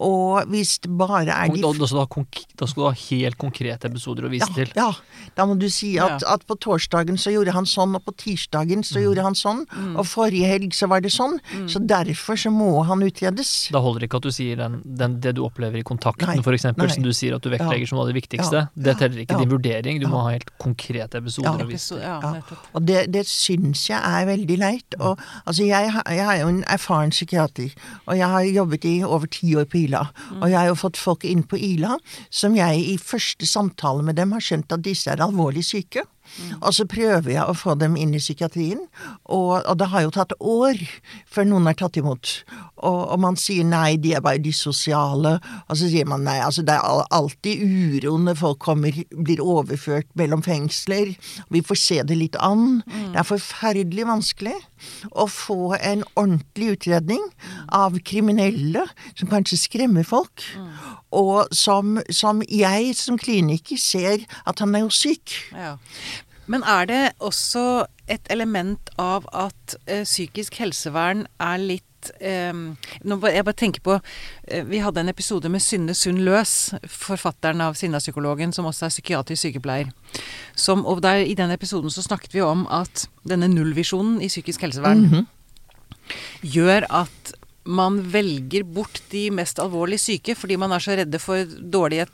Og 0.00 0.46
hvis 0.50 0.78
det 0.84 0.90
bare 0.98 1.26
er 1.28 1.50
de 1.52 1.60
Da, 1.62 1.72
da, 1.72 1.86
skal 1.86 1.98
du 1.98 2.02
ha 2.02 2.24
da 2.56 2.66
skal 2.66 2.82
du 2.82 2.86
ha 2.88 2.94
helt 2.96 3.36
konkrete 3.40 3.88
episoder 3.90 4.26
å 4.26 4.30
vise 4.32 4.48
ja, 4.48 4.54
til. 4.56 4.70
ja, 4.76 4.88
da 5.36 5.44
må 5.48 5.56
du 5.60 5.68
si 5.72 5.96
at, 5.98 6.22
Ja. 6.22 6.34
at 6.34 6.46
på 6.48 6.56
torsdagen 6.58 7.18
så 7.20 7.32
gjorde 7.34 7.52
han 7.52 7.64
sånn, 7.68 7.94
og 7.96 8.04
på 8.06 8.14
tirsdagen 8.16 8.82
så 8.86 9.02
gjorde 9.02 9.22
han 9.22 9.34
sånn, 9.34 9.64
og 9.96 10.06
forrige 10.08 10.46
helg 10.48 10.72
så 10.74 10.88
var 10.88 11.00
det 11.04 11.12
sånn. 11.12 11.38
Så 11.68 11.80
derfor 11.86 12.36
så 12.40 12.50
må 12.50 12.84
han 12.86 13.00
utredes. 13.04 13.68
Da 13.72 13.80
holder 13.80 14.00
det 14.00 14.08
ikke 14.10 14.16
at 14.22 14.22
du 14.28 14.30
sier 14.32 14.56
den, 14.56 14.80
den, 14.84 15.20
det 15.20 15.34
du 15.36 15.42
opplever 15.44 15.76
i 15.78 15.82
kontakten, 15.86 16.40
f.eks., 16.40 16.62
som 16.94 17.02
du 17.04 17.12
sier 17.12 17.34
at 17.36 17.42
du 17.42 17.50
vektlegger 17.50 17.84
Ja. 17.84 17.86
som 17.86 17.98
noe 17.98 18.06
av 18.08 18.12
det 18.14 18.22
viktigste. 18.22 18.64
Ja. 18.64 18.68
Det 18.76 18.96
teller 18.98 19.18
ikke 19.24 19.36
Ja. 19.36 19.38
din 19.44 19.50
vurdering, 19.50 20.00
du 20.00 20.06
må 20.08 20.22
ha 20.22 20.30
helt 20.30 20.50
konkrete 20.58 21.18
episoder 21.20 21.58
Ja. 21.58 21.64
å 21.64 21.68
vise 21.68 22.00
til. 22.00 22.56
Og 22.74 22.86
det, 22.86 23.10
det 23.12 23.26
syns 23.26 23.86
jeg 23.88 24.00
er 24.00 24.26
veldig 24.26 24.58
leit. 24.58 24.94
Og, 25.00 25.18
altså 25.46 25.66
jeg, 25.66 25.92
jeg 26.06 26.18
er 26.26 26.40
jo 26.42 26.48
en 26.48 26.62
erfaren 26.64 27.10
psykiater, 27.10 27.70
og 28.06 28.16
jeg 28.16 28.26
har 28.28 28.42
jobbet 28.42 28.84
i 28.84 29.02
over 29.04 29.25
ti 29.32 29.54
år 29.58 29.68
på 29.70 29.82
Ila. 29.84 30.04
Og 30.40 30.48
jeg 30.50 30.58
har 30.58 30.70
jo 30.70 30.78
fått 30.78 31.00
folk 31.00 31.26
inn 31.28 31.44
på 31.46 31.58
Ila 31.58 31.96
som 32.30 32.56
jeg 32.58 32.82
i 32.82 32.96
første 33.00 33.48
samtale 33.48 34.04
med 34.06 34.18
dem 34.18 34.34
har 34.36 34.44
skjønt 34.44 34.72
at 34.74 34.84
disse 34.86 35.10
er 35.12 35.22
alvorlig 35.24 35.64
syke. 35.66 36.06
Og 36.60 36.72
så 36.76 36.86
prøver 36.88 37.32
jeg 37.36 37.44
å 37.44 37.56
få 37.56 37.76
dem 37.80 37.96
inn 38.00 38.14
i 38.16 38.22
psykiatrien, 38.22 38.82
og, 39.24 39.62
og 39.62 39.74
det 39.80 39.90
har 39.92 40.06
jo 40.06 40.14
tatt 40.14 40.34
år 40.40 40.80
før 41.32 41.48
noen 41.50 41.70
er 41.70 41.78
tatt 41.78 41.98
imot. 42.00 42.32
Og, 42.76 43.00
og 43.14 43.20
man 43.22 43.38
sier 43.40 43.66
nei, 43.66 43.96
de 44.00 44.14
er 44.16 44.24
bare 44.24 44.42
dysosiale, 44.42 45.36
og 45.66 45.78
så 45.78 45.90
sier 45.90 46.08
man 46.08 46.24
nei, 46.26 46.38
altså 46.44 46.64
det 46.66 46.76
er 46.76 47.04
alltid 47.16 47.62
uro 47.62 48.16
når 48.20 48.40
folk 48.40 48.60
kommer, 48.66 48.96
blir 49.10 49.42
overført 49.44 50.08
mellom 50.18 50.44
fengsler. 50.46 51.14
Vi 51.52 51.64
får 51.64 51.80
se 51.80 52.00
det 52.06 52.18
litt 52.18 52.38
an. 52.42 52.82
Det 52.86 53.20
er 53.22 53.28
forferdelig 53.28 54.06
vanskelig 54.08 54.56
å 55.16 55.26
få 55.30 55.76
en 55.78 56.04
ordentlig 56.14 56.74
utredning 56.76 57.22
av 57.74 57.96
kriminelle 58.06 58.84
som 59.14 59.30
kanskje 59.30 59.60
skremmer 59.60 60.06
folk, 60.06 60.44
og 61.14 61.48
som, 61.54 61.98
som 62.10 62.42
jeg 62.50 62.94
som 62.98 63.18
kliniker 63.18 63.78
ser 63.80 64.24
at 64.46 64.58
han 64.62 64.74
er 64.74 64.86
jo 64.86 64.90
syk. 64.94 65.34
Ja. 65.52 65.76
Men 66.46 66.62
er 66.62 66.86
det 66.86 67.02
også 67.18 67.86
et 68.08 68.26
element 68.30 68.90
av 69.02 69.26
at 69.34 69.76
ø, 69.90 70.02
psykisk 70.04 70.60
helsevern 70.62 71.24
er 71.42 71.58
litt 71.58 72.10
ø, 72.22 72.52
nå 73.02 73.16
bare, 73.18 73.32
Jeg 73.34 73.44
bare 73.48 73.58
tenker 73.58 73.82
på 73.82 73.96
ø, 73.98 74.60
Vi 74.70 74.78
hadde 74.78 75.02
en 75.02 75.10
episode 75.10 75.50
med 75.50 75.60
Synne 75.60 75.94
Sund 75.94 76.22
Løs, 76.22 76.74
forfatteren 76.86 77.60
av 77.60 77.74
Sinnapsykologen, 77.74 78.52
som 78.54 78.68
også 78.70 78.86
er 78.86 78.94
psykiatrisk 78.94 79.42
sykepleier. 79.42 79.90
Som, 80.54 80.86
og 80.86 81.02
der, 81.02 81.24
I 81.26 81.34
den 81.34 81.50
episoden 81.50 81.90
så 81.90 82.02
snakket 82.02 82.34
vi 82.34 82.40
om 82.46 82.66
at 82.70 83.08
denne 83.26 83.50
nullvisjonen 83.50 84.20
i 84.22 84.30
psykisk 84.30 84.68
helsevern 84.68 85.26
gjør 86.46 86.86
at 86.94 87.32
man 87.66 88.00
velger 88.12 88.64
bort 88.64 89.02
de 89.12 89.28
mest 89.34 89.60
alvorlig 89.62 89.98
syke 90.02 90.36
fordi 90.38 90.58
man 90.60 90.74
er 90.74 90.82
så 90.82 90.96
redde 90.98 91.20
for 91.22 91.44
dårlige 91.60 92.06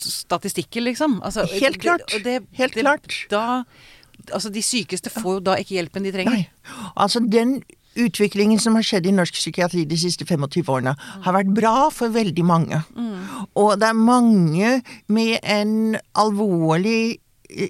statistikker, 0.00 0.82
liksom. 0.88 1.20
Altså, 1.22 1.46
Helt 1.52 1.80
klart. 1.80 2.08
Det, 2.10 2.24
det, 2.24 2.40
Helt 2.58 2.74
det, 2.74 2.82
klart. 2.82 3.14
Da, 3.30 3.62
altså, 4.32 4.50
de 4.50 4.62
sykeste 4.62 5.12
får 5.12 5.38
jo 5.38 5.46
da 5.50 5.56
ikke 5.60 5.78
hjelpen 5.78 6.06
de 6.06 6.12
trenger. 6.14 6.44
Nei. 6.44 6.82
Altså, 6.96 7.22
den 7.22 7.60
utviklingen 7.94 8.58
som 8.58 8.74
har 8.74 8.82
skjedd 8.86 9.06
i 9.06 9.14
norsk 9.14 9.36
psykiatri 9.38 9.84
de 9.86 9.98
siste 9.98 10.26
25 10.26 10.66
årene, 10.66 10.96
har 10.98 11.36
vært 11.36 11.52
bra 11.54 11.74
for 11.94 12.14
veldig 12.14 12.46
mange. 12.46 12.80
Og 13.54 13.76
det 13.78 13.90
er 13.90 13.98
mange 13.98 14.72
med 15.06 15.36
en 15.42 15.94
alvorlig 16.18 17.20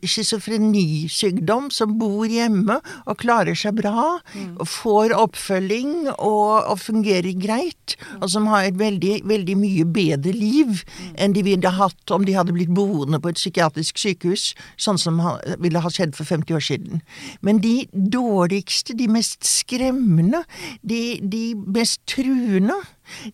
schizofrenisykdom, 0.05 1.71
som 1.75 1.97
bor 2.01 2.27
hjemme 2.31 2.79
og 3.05 3.19
klarer 3.21 3.57
seg 3.59 3.79
bra, 3.81 4.19
og 4.57 4.67
får 4.69 5.15
oppfølging 5.17 6.11
og, 6.15 6.65
og 6.71 6.81
fungerer 6.83 7.35
greit, 7.41 7.97
og 8.21 8.29
som 8.35 8.49
har 8.53 8.69
et 8.69 8.79
veldig, 8.81 9.21
veldig 9.29 9.57
mye 9.61 9.87
bedre 9.95 10.35
liv 10.35 10.83
enn 11.21 11.35
de 11.37 11.45
ville 11.47 11.75
hatt 11.79 12.15
om 12.15 12.25
de 12.27 12.37
hadde 12.37 12.55
blitt 12.57 12.73
boende 12.75 13.21
på 13.21 13.33
et 13.33 13.41
psykiatrisk 13.41 14.01
sykehus, 14.01 14.53
sånn 14.81 15.01
som 15.01 15.21
ville 15.63 15.83
ha 15.83 15.93
skjedd 15.93 16.17
for 16.17 16.29
50 16.29 16.57
år 16.57 16.65
siden. 16.65 17.05
Men 17.45 17.61
de 17.65 17.87
dårligste, 17.93 18.97
de 18.99 19.09
mest 19.11 19.45
skremmende, 19.47 20.45
de, 20.83 21.19
de 21.21 21.47
mest 21.55 22.03
truende, 22.11 22.77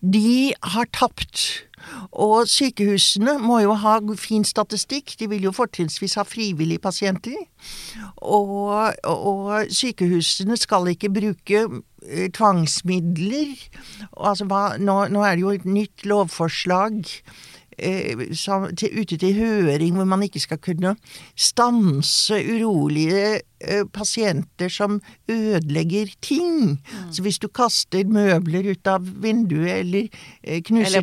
de 0.00 0.52
har 0.74 0.88
tapt. 0.96 1.66
Og 2.12 2.48
sykehusene 2.50 3.36
må 3.42 3.60
jo 3.64 3.74
ha 3.78 3.98
fin 4.18 4.44
statistikk, 4.46 5.14
de 5.20 5.28
vil 5.30 5.46
jo 5.48 5.54
fortrinnsvis 5.54 6.16
ha 6.20 6.24
frivillige 6.26 6.82
pasienter. 6.82 7.38
Og, 8.22 8.94
og 9.04 9.70
sykehusene 9.72 10.58
skal 10.60 10.90
ikke 10.92 11.12
bruke 11.14 11.62
eh, 12.06 12.28
tvangsmidler. 12.36 13.54
Altså, 14.16 14.48
hva, 14.50 14.76
nå, 14.80 15.04
nå 15.12 15.24
er 15.24 15.38
det 15.38 15.46
jo 15.46 15.54
et 15.54 15.68
nytt 15.68 16.06
lovforslag 16.08 17.08
til, 18.76 19.00
ute 19.00 19.16
til 19.20 19.36
høring 19.36 19.96
hvor 19.96 20.08
man 20.08 20.22
ikke 20.26 20.42
skal 20.42 20.60
kunne 20.62 20.94
stanse 21.38 22.36
urolige 22.40 23.40
eh, 23.60 23.84
pasienter 23.92 24.68
som 24.68 25.00
ødelegger 25.28 26.12
ting. 26.22 26.78
Så 27.12 27.22
hvis 27.22 27.38
du 27.38 27.48
kaster 27.48 28.04
møbler 28.04 28.70
ut 28.72 28.90
av 28.90 29.04
vinduet 29.22 29.80
eller 29.80 30.08
eh, 30.42 30.60
knuser 30.62 31.02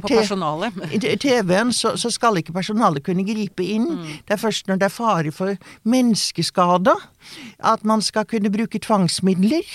TV-en, 1.21 1.73
så, 1.79 1.95
så 1.97 2.11
skal 2.13 2.41
ikke 2.41 2.55
personalet 2.55 3.05
kunne 3.05 3.25
gripe 3.27 3.65
inn. 3.65 3.89
Det 4.27 4.37
er 4.37 4.41
først 4.41 4.67
når 4.69 4.81
det 4.81 4.89
er 4.89 4.95
fare 4.95 5.31
for 5.35 5.57
menneskeskade 5.87 6.95
at 7.59 7.83
man 7.85 8.01
skal 8.01 8.25
kunne 8.25 8.51
bruke 8.53 8.79
tvangsmidler. 8.79 9.65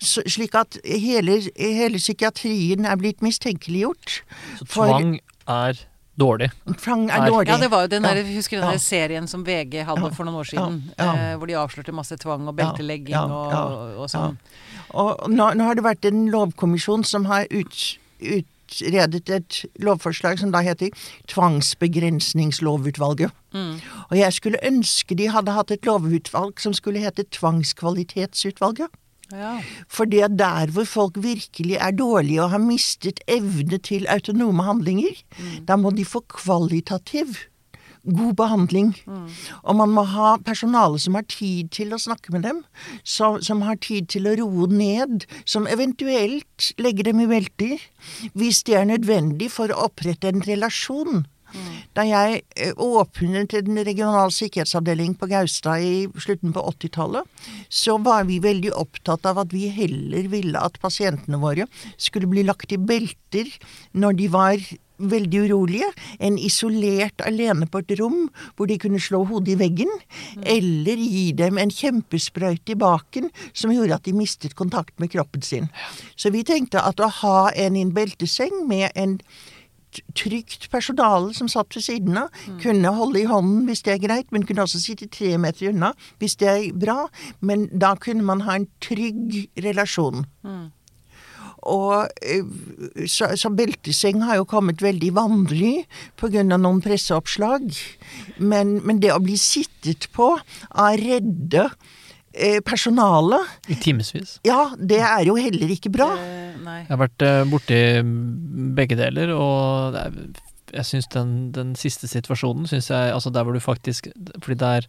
Så, 0.00 0.22
slik 0.26 0.54
at 0.58 0.78
hele, 0.84 1.40
hele 1.56 1.98
psykiatrien 1.98 2.84
er 2.84 2.96
blitt 3.00 3.22
mistenkeliggjort. 3.22 4.20
Så 4.58 4.66
For- 4.66 4.86
tvang 4.86 5.18
er 5.48 5.84
dårlig. 6.18 6.50
Tvang 6.78 7.10
er 7.10 7.28
dårlig. 7.30 7.48
Ja, 7.48 7.56
det 7.58 7.70
var 7.70 7.82
jo 7.82 7.86
den 7.88 8.02
der, 8.02 8.14
Ja. 8.16 8.22
husker 8.36 8.56
den 8.60 8.64
Ja. 8.66 8.70
der 8.72 8.78
serien 8.78 9.26
som 9.28 9.44
VG 9.44 9.82
hadde 9.84 10.10
for 10.14 10.24
noen 10.24 10.36
år 10.36 10.44
siden, 10.46 10.82
Ja. 10.98 11.04
Ja. 11.04 11.12
Eh, 11.32 11.36
hvor 11.38 11.46
de 11.46 11.52
avslørte 11.54 11.92
masse 11.92 12.16
tvang 12.16 12.46
og 12.48 12.56
beltelegging 12.56 13.08
Ja. 13.10 13.24
og, 13.24 13.52
Ja. 13.52 13.64
og 14.02 14.08
sånn. 14.08 14.36
Og 14.94 15.18
nå, 15.28 15.54
nå 15.54 15.64
har 15.64 15.74
det 15.74 15.84
vært 15.84 16.04
en 16.04 16.28
lovkommisjon 16.30 17.04
som 17.04 17.24
har 17.24 17.46
ut, 17.50 17.98
utredet 18.20 19.28
et 19.30 19.64
lovforslag 19.80 20.38
som 20.38 20.50
da 20.52 20.58
heter 20.60 20.90
Tvangsbegrensningslovutvalget. 21.28 23.30
Mm. 23.52 23.80
Og 24.10 24.16
jeg 24.16 24.32
skulle 24.32 24.58
ønske 24.64 25.16
de 25.16 25.26
hadde 25.26 25.52
hatt 25.52 25.70
et 25.70 25.82
lovutvalg 25.82 26.58
som 26.60 26.72
skulle 26.72 26.98
hete 27.00 27.24
Tvangskvalitetsutvalget. 27.30 28.88
Ja. 29.32 29.54
For 29.88 30.08
det 30.10 30.20
er 30.26 30.32
der 30.32 30.72
hvor 30.74 30.84
folk 30.88 31.16
virkelig 31.22 31.78
er 31.80 31.96
dårlige 31.96 32.42
og 32.44 32.52
har 32.52 32.62
mistet 32.62 33.22
evne 33.28 33.78
til 33.78 34.06
autonome 34.12 34.66
handlinger, 34.66 35.16
da 35.68 35.78
må 35.80 35.94
de 35.96 36.04
få 36.04 36.24
kvalitativ 36.28 37.38
god 38.04 38.34
behandling. 38.36 38.92
Og 39.62 39.76
man 39.76 39.92
må 39.94 40.04
ha 40.08 40.36
personale 40.44 41.00
som 41.00 41.16
har 41.18 41.26
tid 41.30 41.70
til 41.74 41.94
å 41.94 42.00
snakke 42.00 42.34
med 42.34 42.44
dem, 42.46 42.62
som, 43.02 43.40
som 43.42 43.64
har 43.64 43.80
tid 43.80 44.10
til 44.12 44.28
å 44.28 44.36
roe 44.40 44.68
ned, 44.70 45.24
som 45.48 45.68
eventuelt 45.70 46.72
legger 46.78 47.10
dem 47.10 47.22
i 47.24 47.30
velter, 47.30 47.86
hvis 48.34 48.62
det 48.68 48.78
er 48.80 48.90
nødvendig 48.90 49.50
for 49.54 49.72
å 49.72 49.86
opprette 49.88 50.30
en 50.30 50.44
relasjon. 50.44 51.24
Da 51.94 52.04
jeg 52.08 52.42
eh, 52.56 52.72
åpnet 52.80 53.54
en 53.58 53.82
regional 53.86 54.32
sikkerhetsavdeling 54.34 55.14
på 55.18 55.28
Gaustad 55.30 55.84
i 55.84 56.06
slutten 56.20 56.54
på 56.54 56.64
80-tallet, 56.74 57.44
så 57.68 57.98
var 58.02 58.26
vi 58.30 58.40
veldig 58.42 58.72
opptatt 58.74 59.26
av 59.30 59.42
at 59.44 59.54
vi 59.54 59.68
heller 59.74 60.30
ville 60.32 60.58
at 60.60 60.80
pasientene 60.82 61.38
våre 61.42 61.68
skulle 61.96 62.30
bli 62.30 62.46
lagt 62.46 62.74
i 62.74 62.80
belter 62.80 63.50
når 63.94 64.18
de 64.18 64.32
var 64.32 64.66
veldig 65.02 65.40
urolige, 65.48 65.88
enn 66.22 66.36
isolert 66.38 67.22
alene 67.26 67.66
på 67.70 67.80
et 67.82 67.94
rom 67.98 68.28
hvor 68.54 68.70
de 68.70 68.78
kunne 68.80 69.02
slå 69.02 69.24
hodet 69.26 69.54
i 69.54 69.58
veggen, 69.64 69.90
eller 70.38 71.00
gi 71.00 71.24
dem 71.36 71.58
en 71.58 71.72
kjempesprøyte 71.74 72.74
i 72.74 72.78
baken 72.78 73.30
som 73.52 73.74
gjorde 73.74 73.98
at 73.98 74.06
de 74.06 74.14
mistet 74.16 74.54
kontakt 74.58 74.94
med 75.02 75.12
kroppen 75.14 75.42
sin. 75.42 75.66
Så 76.16 76.30
vi 76.34 76.44
tenkte 76.46 76.82
at 76.82 77.02
å 77.02 77.10
ha 77.22 77.50
en 77.50 77.78
i 77.78 77.82
en 77.84 77.94
belteseng 77.96 78.64
med 78.70 78.90
en 78.94 79.18
trygt 80.16 80.68
personale 80.72 81.34
som 81.36 81.50
satt 81.50 81.74
ved 81.76 81.86
siden 81.86 82.18
av, 82.18 82.44
kunne 82.62 82.94
holde 82.96 83.22
i 83.22 83.28
hånden 83.30 83.66
hvis 83.68 83.84
det 83.86 83.96
er 83.96 84.04
greit, 84.06 84.30
men 84.32 84.46
kunne 84.46 84.64
også 84.66 84.82
sitte 84.82 85.10
tre 85.12 85.36
meter 85.38 85.72
unna 85.72 85.92
hvis 86.22 86.38
det 86.40 86.48
er 86.50 86.70
bra. 86.72 87.04
Men 87.40 87.68
da 87.72 87.94
kunne 88.00 88.26
man 88.26 88.44
ha 88.48 88.58
en 88.58 88.70
trygg 88.84 89.44
relasjon. 89.64 90.24
Og 91.64 92.08
eh, 92.20 92.44
så, 93.08 93.30
så 93.40 93.50
belteseng 93.56 94.22
har 94.26 94.36
jo 94.40 94.48
kommet 94.48 94.82
veldig 94.84 95.10
vanlig 95.16 95.86
pga. 96.20 96.44
noen 96.44 96.82
presseoppslag. 96.84 97.70
Men, 98.38 98.78
men 98.84 99.00
det 99.00 99.14
å 99.14 99.22
bli 99.24 99.38
sittet 99.40 100.10
på 100.12 100.34
av 100.70 100.98
redde 101.00 101.70
eh, 102.34 102.60
personale, 102.66 103.38
I 103.70 103.78
timevis. 103.80 104.38
ja, 104.46 104.70
det 104.78 105.00
er 105.00 105.24
jo 105.26 105.36
heller 105.38 105.70
ikke 105.74 105.92
bra. 105.94 106.10
Eh, 106.18 106.56
nei. 106.64 106.80
Jeg 106.84 106.90
har 106.92 107.00
vært 107.06 107.24
eh, 107.26 107.44
borti 107.50 107.78
begge 108.76 108.98
deler, 108.98 109.32
og 109.36 109.96
er, 110.00 110.18
jeg 110.74 110.88
syns 110.88 111.06
den, 111.12 111.34
den 111.54 111.74
siste 111.78 112.08
situasjonen 112.10 112.66
synes 112.66 112.88
jeg, 112.90 113.10
altså 113.14 113.30
der 113.30 113.44
hvor 113.46 113.54
du 113.54 113.60
faktisk 113.62 114.08
Fordi 114.42 114.56
der 114.58 114.86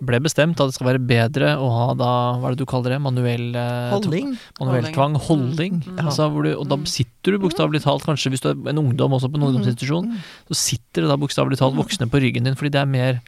ble 0.00 0.20
bestemt 0.24 0.60
at 0.62 0.70
det 0.70 0.76
skal 0.78 0.88
være 0.88 1.02
bedre 1.04 1.50
å 1.60 1.66
ha 1.74 1.86
da, 1.98 2.12
hva 2.40 2.48
er 2.48 2.54
det 2.56 2.62
du 2.62 2.70
kaller 2.70 2.94
det, 2.94 3.00
manuell 3.04 3.50
Holding. 3.52 3.90
Holdning. 3.92 4.30
Manuell 4.60 4.86
Holding. 4.86 4.94
tvang, 4.96 5.18
holding. 5.26 5.74
Mm, 5.82 5.90
mm. 5.98 6.00
Altså, 6.06 6.28
hvor 6.32 6.46
du, 6.46 6.54
og 6.56 6.64
da 6.70 6.78
sitter 6.88 7.36
du 7.36 7.42
bokstavelig 7.42 7.82
talt, 7.84 8.06
kanskje 8.08 8.32
hvis 8.32 8.44
du 8.46 8.48
er 8.54 8.72
en 8.72 8.80
ungdom 8.80 9.18
også 9.18 9.28
på 9.28 9.36
en 9.36 9.48
ungdomsinstitusjon, 9.50 10.08
så 10.48 10.58
sitter 10.62 11.04
det 11.04 11.12
da 11.12 11.18
bokstavelig 11.20 11.60
talt 11.60 11.76
voksne 11.76 12.08
på 12.08 12.22
ryggen 12.24 12.48
din 12.48 12.56
fordi 12.56 12.72
det 12.72 12.80
er 12.80 12.88
mer 12.94 13.20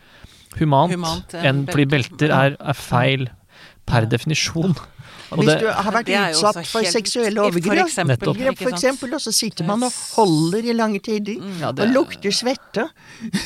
humant, 0.57 0.95
Humant 0.95 1.35
enn 1.37 1.45
enn 1.51 1.67
fordi 1.69 1.85
belter. 1.93 2.17
belter 2.17 2.33
er, 2.39 2.57
er 2.57 2.79
feil 2.79 3.29
per 3.89 4.07
definisjon. 4.11 4.77
Og 5.29 5.39
Og 5.39 5.45
hvis 5.45 5.59
du 5.61 5.67
har 5.69 5.93
vært 5.93 6.09
utsatt 6.09 6.67
for 6.71 6.87
seksuelle 6.89 7.43
overgrep, 7.45 7.91
for 8.63 8.71
eksempel, 8.73 9.13
og 9.13 9.21
så 9.21 9.33
sitter 9.37 9.67
man 9.69 9.83
og 9.85 9.93
holder 10.17 10.71
i 10.71 10.73
lange 10.77 11.01
tider, 11.05 11.37
Ja, 11.61 11.69
det 11.73 11.85
og 11.85 11.89
er- 11.89 11.93
lukter 11.99 12.33
svette. 12.33 12.87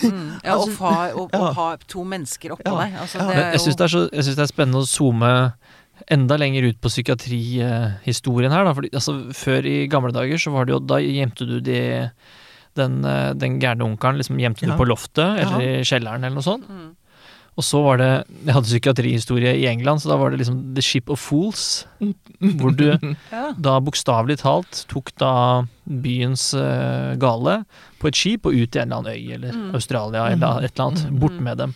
Mm. 0.05 0.39
Ja, 0.45 0.55
og, 0.55 0.69
Altså, 0.69 0.79
ha, 0.85 1.09
og, 1.17 1.31
og 1.35 1.41
ja. 1.41 1.53
ha 1.59 1.67
to 1.89 2.05
mennesker 2.05 2.55
oppå 2.55 2.71
Ja. 2.71 2.77
deg. 2.85 2.95
Altså, 3.03 3.19
det 3.19 3.37
er 3.39 3.51
jeg 3.53 3.61
syns 3.67 3.77
det, 3.83 4.37
det 4.37 4.45
er 4.47 4.53
spennende 4.53 4.83
å 4.85 4.87
zoome 4.87 5.33
enda 6.11 6.37
lenger 6.39 6.69
ut 6.71 6.79
på 6.83 6.89
psykiatrihistorien 6.91 8.51
her. 8.55 8.65
Da. 8.65 8.73
Fordi, 8.79 8.91
altså, 8.95 9.17
før 9.35 9.67
i 9.67 9.77
gamle 9.91 10.13
dager 10.15 10.39
så 10.39 10.53
var 10.55 10.67
det 10.67 10.75
jo 10.75 10.81
Da 10.81 10.99
gjemte 11.03 11.47
du 11.49 11.61
de 11.61 12.11
den, 12.75 13.05
eh, 13.05 13.33
den 13.35 13.59
gærne 13.61 13.85
onkelen 13.85 14.17
liksom 14.23 14.39
gjemte 14.41 14.63
Ja. 14.65 14.73
du 14.73 14.79
på 14.79 14.87
loftet 14.89 15.39
eller 15.43 15.61
Ja. 15.61 15.81
i 15.81 15.83
kjelleren 15.85 16.25
eller 16.25 16.39
noe 16.39 16.47
sånt. 16.47 16.65
Mm. 16.69 16.97
Og 17.53 17.65
så 17.67 17.83
var 17.85 17.99
det 18.01 18.07
Jeg 18.47 18.55
hadde 18.57 18.65
psykiatrihistorie 18.71 19.51
i 19.61 19.67
England, 19.69 20.01
så 20.01 20.09
da 20.09 20.17
var 20.17 20.33
det 20.33 20.39
liksom 20.41 20.61
The 20.75 20.83
Ship 20.83 21.11
of 21.13 21.21
Fools. 21.21 21.85
Hvor 22.41 22.73
du 22.75 22.87
ja. 23.37 23.43
da 23.61 23.75
bokstavelig 23.85 24.39
talt 24.41 24.85
tok 24.89 25.13
da 25.21 25.33
byens 25.85 26.55
uh, 26.57 27.13
gale 27.21 27.59
på 28.01 28.09
et 28.09 28.17
skip 28.19 28.47
og 28.49 28.55
ut 28.57 28.71
til 28.73 28.83
en 28.83 28.93
eller 28.93 29.03
annen 29.03 29.13
øy 29.13 29.35
eller 29.37 29.53
Mm. 29.53 29.75
Australia 29.77 30.25
eller 30.33 30.65
et 30.65 30.73
eller 30.73 30.87
annet. 30.87 31.21
Bort 31.21 31.37
med 31.45 31.59
dem. 31.61 31.75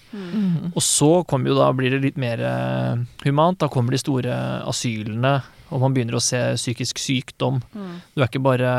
Og 0.74 0.82
så 0.82 1.10
kommer 1.28 1.52
jo 1.52 1.58
da, 1.58 1.68
blir 1.76 1.90
det 1.92 2.00
litt 2.02 2.16
mer 2.18 2.40
uh, 2.40 3.04
humant. 3.26 3.58
Da 3.60 3.68
kommer 3.68 3.92
de 3.92 4.00
store 4.00 4.32
asylene, 4.66 5.42
og 5.70 5.81
man 5.83 5.94
begynner 5.96 6.14
å 6.18 6.22
se 6.22 6.38
psykisk 6.55 7.00
sykdom. 7.02 7.61
Mm. 7.74 7.94
Du 8.14 8.22
er 8.22 8.29
ikke 8.29 8.42
bare 8.44 8.70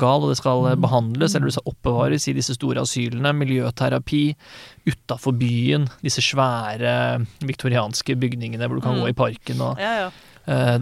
gal, 0.00 0.24
og 0.26 0.32
det 0.32 0.36
skal 0.40 0.66
mm. 0.66 0.82
behandles, 0.84 1.34
eller 1.34 1.48
du 1.48 1.54
skal 1.56 1.70
oppbevares 1.72 2.28
i 2.28 2.34
disse 2.36 2.56
store 2.58 2.82
asylene. 2.84 3.32
Miljøterapi 3.40 4.22
utafor 4.90 5.36
byen. 5.40 5.88
Disse 6.04 6.20
svære 6.24 6.94
viktorianske 7.48 8.16
bygningene 8.20 8.68
hvor 8.68 8.80
du 8.80 8.84
kan 8.84 8.94
Mm. 8.98 9.02
gå 9.04 9.08
i 9.08 9.16
parken 9.16 9.60
og 9.64 9.78
ja, 9.80 9.92
ja. 10.04 10.10
eh, 10.46 10.78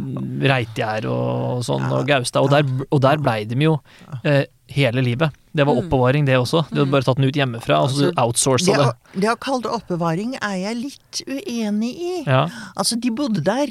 Reitgjerd 0.53 1.07
og 1.07 1.63
sånn, 1.65 1.87
Ja. 1.87 1.99
og 2.01 2.07
Gaustad. 2.11 2.43
Og 2.43 2.51
der, 2.51 2.87
og 2.91 3.01
der 3.01 3.23
blei 3.23 3.45
de 3.47 3.55
jo 3.63 3.77
eh, 4.25 4.45
hele 4.69 5.03
livet. 5.03 5.31
Det 5.55 5.67
var 5.67 5.75
Mm. 5.77 5.83
oppbevaring, 5.85 6.25
det 6.25 6.37
også. 6.39 6.63
De 6.71 6.79
hadde 6.81 6.91
bare 6.91 7.03
tatt 7.05 7.17
den 7.21 7.27
ut 7.29 7.35
hjemmefra, 7.37 7.83
og 7.83 7.91
så 7.91 8.07
Altså, 8.09 8.23
outsourca 8.25 8.65
Det 8.65 8.77
det. 8.79 8.87
å, 8.87 9.21
det 9.21 9.29
å 9.29 9.37
kalle 9.39 9.63
det 9.63 9.73
oppbevaring 9.77 10.31
er 10.41 10.55
jeg 10.63 10.77
litt 10.79 11.23
uenig 11.29 11.91
i. 12.01 12.25
Ja. 12.27 12.49
Altså, 12.77 12.97
de 12.99 13.11
bodde 13.11 13.43
der, 13.45 13.69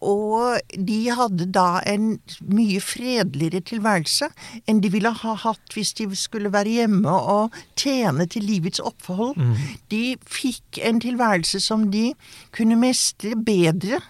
og 0.00 0.60
de 0.78 0.98
hadde 1.10 1.46
da 1.54 1.80
en 1.86 2.20
mye 2.46 2.80
fredeligere 2.82 3.60
tilværelse 3.66 4.28
enn 4.68 4.80
de 4.82 4.88
ville 4.94 5.10
ha 5.10 5.34
hatt 5.34 5.74
hvis 5.74 5.92
de 5.98 6.06
skulle 6.18 6.50
være 6.54 6.72
hjemme 6.78 7.06
og 7.10 7.52
tjene 7.78 8.26
til 8.30 8.42
livets 8.46 8.80
opphold. 8.82 9.36
Mm. 9.36 9.54
De 9.90 10.02
fikk 10.26 10.78
en 10.86 11.00
tilværelse 11.02 11.60
som 11.62 11.90
de 11.90 12.12
kunne 12.54 12.78
mestre 12.78 13.34
bedre 13.36 14.00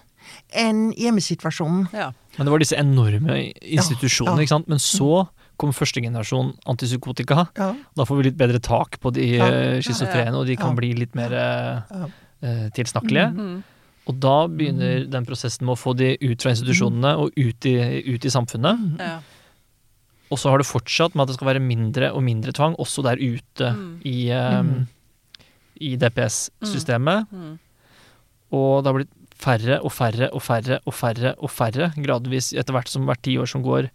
enn 0.53 0.91
hjemmesituasjonen. 0.93 1.87
ja. 1.93 2.11
Men 2.37 2.47
det 2.47 2.51
var 2.51 2.61
disse 2.63 2.77
enorme 2.81 3.35
institusjonene, 3.61 4.39
ja. 4.41 4.41
ikke 4.47 4.49
sant. 4.55 4.67
Men 4.71 4.79
så 4.81 5.27
kom 5.63 5.71
første 5.75 6.03
generasjon 6.03 6.53
antipsykotika. 6.69 7.47
Ja. 7.57 7.71
Da 7.95 8.05
får 8.07 8.19
vi 8.19 8.29
litt 8.29 8.39
bedre 8.39 8.59
tak 8.63 8.99
på 9.03 9.11
de 9.15 9.29
Ja. 9.37 9.47
eh, 9.47 9.79
schizofrene, 9.81 10.35
og 10.35 10.45
de 10.47 10.55
kan 10.59 10.73
Ja. 10.75 10.79
bli 10.81 10.93
litt 10.99 11.15
mer 11.15 11.33
eh, 11.33 12.07
eh, 12.43 12.65
tilsnakkelige. 12.75 13.29
Mm. 13.33 13.63
Og 14.11 14.19
da 14.19 14.47
begynner 14.51 15.05
den 15.09 15.25
prosessen 15.25 15.63
med 15.65 15.77
å 15.77 15.79
få 15.79 15.95
de 15.95 16.17
ut 16.19 16.41
fra 16.43 16.51
institusjonene 16.51 17.13
og 17.17 17.31
ut 17.39 17.65
i, 17.65 17.77
ut 18.13 18.25
i 18.27 18.29
samfunnet. 18.33 18.99
Ja. 18.99 19.19
Og 20.31 20.37
så 20.41 20.49
har 20.49 20.57
det 20.59 20.67
fortsatt 20.67 21.15
med 21.15 21.23
at 21.23 21.27
det 21.31 21.35
skal 21.37 21.53
være 21.53 21.61
mindre 21.63 22.09
og 22.11 22.23
mindre 22.25 22.51
tvang, 22.51 22.75
også 22.81 23.03
der 23.05 23.15
ute 23.21 23.69
Mm. 23.71 24.01
i, 24.03 24.29
eh, 24.29 24.63
i 25.79 25.95
DPS-systemet. 25.95 27.27
Mm. 27.31 27.59
Og 28.51 28.83
det 28.83 28.89
har 28.91 28.97
blitt 28.99 29.13
færre 29.43 29.79
og 29.83 29.91
færre 29.91 30.29
og 30.33 30.41
færre 30.41 30.79
og 30.85 30.93
færre 30.93 31.33
og 31.41 31.49
færre, 31.51 31.91
gradvis 31.97 32.51
etter 32.53 32.73
hvert 32.75 32.87
som 32.91 33.05
hvert 33.05 33.21
tiår 33.25 33.47
som 33.49 33.63
går, 33.63 33.89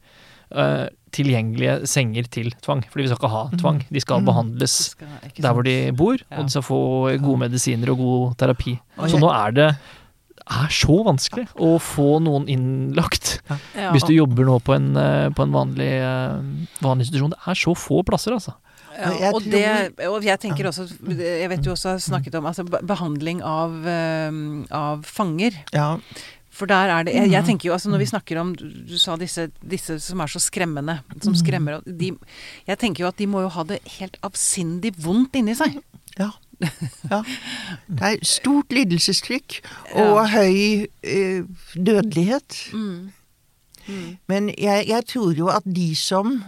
eh, 0.52 0.88
tilgjengelige 1.12 1.87
senger 1.87 2.29
til 2.31 2.51
tvang. 2.62 2.83
Fordi 2.90 3.03
vi 3.05 3.09
skal 3.09 3.18
ikke 3.18 3.31
ha 3.35 3.44
tvang. 3.59 3.83
De 3.90 4.01
skal 4.01 4.21
Mm. 4.21 4.27
behandles 4.27 4.71
skal- 4.90 5.09
der 5.42 5.53
hvor 5.55 5.64
de 5.64 5.92
bor, 5.92 6.16
Ja. 6.31 6.38
og 6.38 6.44
de 6.47 6.51
skal 6.51 6.62
få 6.62 7.18
gode 7.23 7.38
medisiner 7.38 7.90
og 7.90 7.99
god 7.99 8.37
terapi. 8.37 8.79
Og 8.99 9.09
Så 9.11 9.18
nå 9.18 9.31
er 9.33 9.51
det 9.53 9.77
er 10.51 10.68
så 10.73 11.05
vanskelig 11.05 11.47
å 11.57 11.79
få 11.79 12.23
noen 12.23 12.47
innlagt 12.49 13.40
Ja, 13.77 13.92
hvis 13.92 14.07
du 14.07 14.14
jobber 14.14 14.44
nå 14.47 14.62
på 14.62 14.75
en, 14.75 14.97
eh, 14.97 15.29
på 15.31 15.42
en 15.42 15.53
vanlig, 15.53 15.90
eh, 16.01 16.40
vanlig 16.81 17.05
institusjon. 17.07 17.31
Det 17.31 17.38
er 17.47 17.55
så 17.55 17.75
få 17.77 18.03
plasser, 18.05 18.33
altså. 18.33 18.55
Ja, 18.99 19.31
Og 19.31 19.42
jeg 19.44 19.53
det, 19.53 20.07
og 20.09 20.23
jeg 20.25 20.40
tenker 20.40 20.64
også 20.66 20.88
Jeg 21.18 21.49
vet 21.51 21.62
du 21.62 21.71
også 21.71 21.90
har 21.90 21.99
snakket 21.99 22.35
om 22.35 22.47
altså, 22.47 22.64
behandling 22.64 23.42
av, 23.42 23.87
eh, 23.87 24.31
av 24.75 25.05
fanger. 25.05 25.53
Ja. 25.73 25.99
For 26.59 26.66
der 26.66 26.90
er 26.90 27.05
det 27.07 27.12
Jeg, 27.14 27.29
Mm. 27.29 27.33
jeg 27.37 27.44
tenker 27.47 27.68
jo 27.68 27.73
altså 27.77 27.90
når 27.92 27.99
vi 28.03 28.07
snakker 28.11 28.40
om 28.40 28.49
Du, 28.59 28.97
sa 28.99 29.14
disse, 29.16 29.44
disse 29.62 29.99
som 30.03 30.21
er 30.21 30.27
så 30.33 30.40
skremmende. 30.42 30.99
Som 31.23 31.33
Mm. 31.37 31.38
skremmer 31.38 31.81
de, 31.87 32.11
Jeg 32.66 32.79
tenker 32.79 33.05
jo 33.05 33.09
at 33.12 33.16
de 33.21 33.27
må 33.31 33.42
jo 33.44 33.49
ha 33.55 33.62
det 33.64 33.79
helt 33.99 34.16
avsindig 34.27 34.94
vondt 34.99 35.37
inni 35.38 35.55
seg. 35.55 35.79
Ja. 36.18 36.33
ja. 37.11 37.23
Det 37.88 38.03
er 38.03 38.18
stort 38.27 38.73
lidelsestrykk 38.75 39.61
og 39.94 40.25
høy 40.33 40.88
eh, 41.07 41.44
dødelighet. 41.79 42.57
Mm. 42.75 43.12
Mm. 43.88 44.18
Men 44.29 44.49
jeg, 44.59 44.88
jeg 44.88 45.07
tror 45.07 45.37
jo 45.38 45.47
at 45.49 45.62
de 45.64 45.94
som 45.94 46.42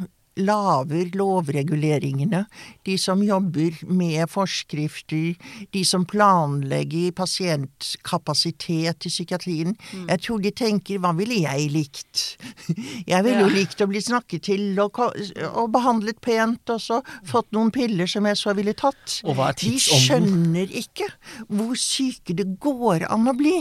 lager 0.45 1.11
lovreguleringene, 1.17 2.45
de 2.87 2.97
som 2.99 3.23
jobber 3.25 3.77
med 3.89 4.27
forskrifter, 4.31 5.37
de 5.75 5.83
som 5.87 6.05
planlegger 6.09 7.13
pasientkapasitet 7.17 9.07
i 9.07 9.13
psykiatrien, 9.13 9.77
Mm. 9.93 10.07
jeg 10.09 10.21
tror 10.21 10.41
de 10.43 10.51
tenker 10.51 10.99
hva 10.99 11.13
ville 11.17 11.41
jeg 11.43 11.71
likt? 11.73 12.37
Jeg 13.11 13.25
ville 13.25 13.41
jo 13.43 13.49
likt 13.53 13.81
å 13.83 13.87
bli 13.91 14.01
snakket 14.01 14.43
til 14.47 14.79
og, 14.81 14.99
og 15.01 15.71
behandlet 15.75 16.21
pent, 16.23 16.71
og 16.71 16.81
så 16.81 17.01
fått 17.27 17.51
noen 17.53 17.71
piller 17.75 18.07
som 18.11 18.25
jeg 18.29 18.37
så 18.39 18.55
ville 18.55 18.75
tatt. 18.77 19.21
De 19.25 19.73
skjønner 19.81 20.71
ikke 20.83 21.09
hvor 21.49 21.75
syke 21.81 22.35
det 22.39 22.47
går 22.63 23.07
an 23.11 23.29
å 23.31 23.35
bli. 23.37 23.57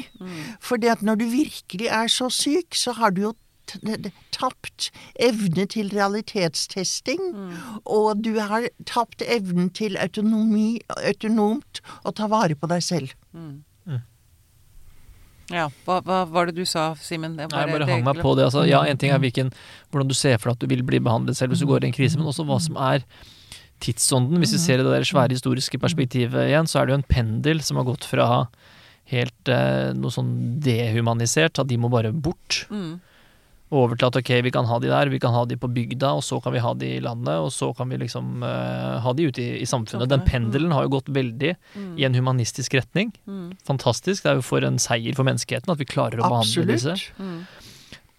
For 0.61 0.77
det 0.77 0.91
at 0.97 1.01
når 1.05 1.21
du 1.21 1.25
virkelig 1.31 1.89
er 1.89 2.07
så 2.11 2.29
syk, 2.33 2.75
så 2.77 2.93
har 2.99 3.11
du 3.15 3.21
jo 3.29 3.33
tapt 4.35 4.89
evne 5.19 5.65
til 5.69 5.89
realitetstesting. 5.93 7.21
Og 7.85 8.21
du 8.25 8.33
har 8.39 8.67
tapt 8.89 9.21
evnen 9.25 9.69
til 9.73 9.97
autonomi, 9.97 10.79
autonomt 10.97 11.81
å 12.05 12.13
ta 12.15 12.27
vare 12.31 12.55
på 12.59 12.67
deg 12.71 12.81
selv. 12.85 13.15
Ja. 15.49 15.63
Hva, 15.87 15.95
hva 16.05 16.19
var 16.29 16.45
det 16.51 16.59
du 16.59 16.65
sa, 16.69 16.91
Simen? 17.01 17.33
Jeg 17.41 17.49
bare- 17.49 17.71
bare 17.71 17.87
hang 17.89 18.03
meg 18.05 18.19
på 18.21 18.35
det. 18.37 18.45
Altså, 18.45 18.67
ja, 18.69 18.83
en 18.85 18.97
ting 19.01 19.09
er 19.09 19.17
hvilken, 19.17 19.51
hvordan 19.91 20.07
du 20.07 20.13
ser 20.13 20.37
for 20.37 20.51
deg 20.51 20.57
at 20.57 20.59
du 20.59 20.67
vil 20.75 20.83
bli 20.85 20.99
behandlet 20.99 21.35
selv 21.35 21.49
hvis 21.55 21.63
du 21.63 21.65
går 21.65 21.83
i 21.83 21.87
en 21.89 21.93
krise, 21.95 22.17
men 22.21 22.27
også 22.29 22.45
hva 22.45 22.59
som 22.61 22.77
er 22.77 23.01
tidsånden. 23.81 24.37
Hvis 24.37 24.53
vi 24.53 24.59
ser 24.61 24.73
i 24.79 24.83
det 24.85 24.91
der 24.93 25.07
svære 25.09 25.33
historiske 25.33 25.79
perspektivet 25.81 26.51
igjen, 26.51 26.67
så 26.69 26.81
er 26.81 26.85
det 26.85 26.93
jo 26.93 26.99
en 27.01 27.09
pendel 27.09 27.61
som 27.65 27.77
har 27.77 27.85
gått 27.89 28.05
fra 28.05 28.47
helt 29.09 29.49
eh, 29.49 29.89
noe 29.97 30.11
sånn 30.13 30.59
dehumanisert, 30.61 31.57
at 31.57 31.65
de 31.67 31.77
må 31.81 31.89
bare 31.89 32.11
bort, 32.13 32.67
Mm. 32.69 32.99
Over 33.69 33.99
til 33.99 34.09
at 34.09 34.17
ok, 34.17 34.31
vi 34.45 34.51
kan 34.53 34.65
ha 34.65 34.79
de 34.81 34.89
der, 34.89 35.11
vi 35.13 35.19
kan 35.21 35.33
ha 35.35 35.43
de 35.45 35.57
på 35.59 35.69
bygda, 35.69 36.15
og 36.17 36.23
så 36.25 36.39
kan 36.41 36.55
vi 36.55 36.63
ha 36.63 36.73
de 36.73 36.91
i 36.95 37.01
landet, 37.05 37.35
og 37.37 37.51
så 37.53 37.69
kan 37.77 37.91
vi 37.91 37.99
liksom 38.01 38.41
uh, 38.41 38.97
ha 39.03 39.13
de 39.13 39.27
ute 39.29 39.43
i, 39.43 39.49
i 39.61 39.67
samfunnet. 39.69 40.09
Den 40.09 40.25
pendelen 40.25 40.73
har 40.73 40.87
jo 40.87 40.95
gått 40.97 41.11
veldig 41.13 41.53
i 41.99 42.07
en 42.07 42.17
humanistisk 42.17 42.73
retning. 42.79 43.13
Mm. 43.29 43.53
Fantastisk. 43.69 44.25
Det 44.25 44.33
er 44.33 44.39
jo 44.39 44.45
for 44.45 44.65
en 44.65 44.81
seier 44.81 45.17
for 45.17 45.27
menneskeheten 45.27 45.73
at 45.73 45.81
vi 45.81 45.89
klarer 45.89 46.21
å 46.21 46.31
behandle 46.31 46.65
disse. 46.71 46.97
Absolutt. 46.97 47.21
Mm. 47.21 47.69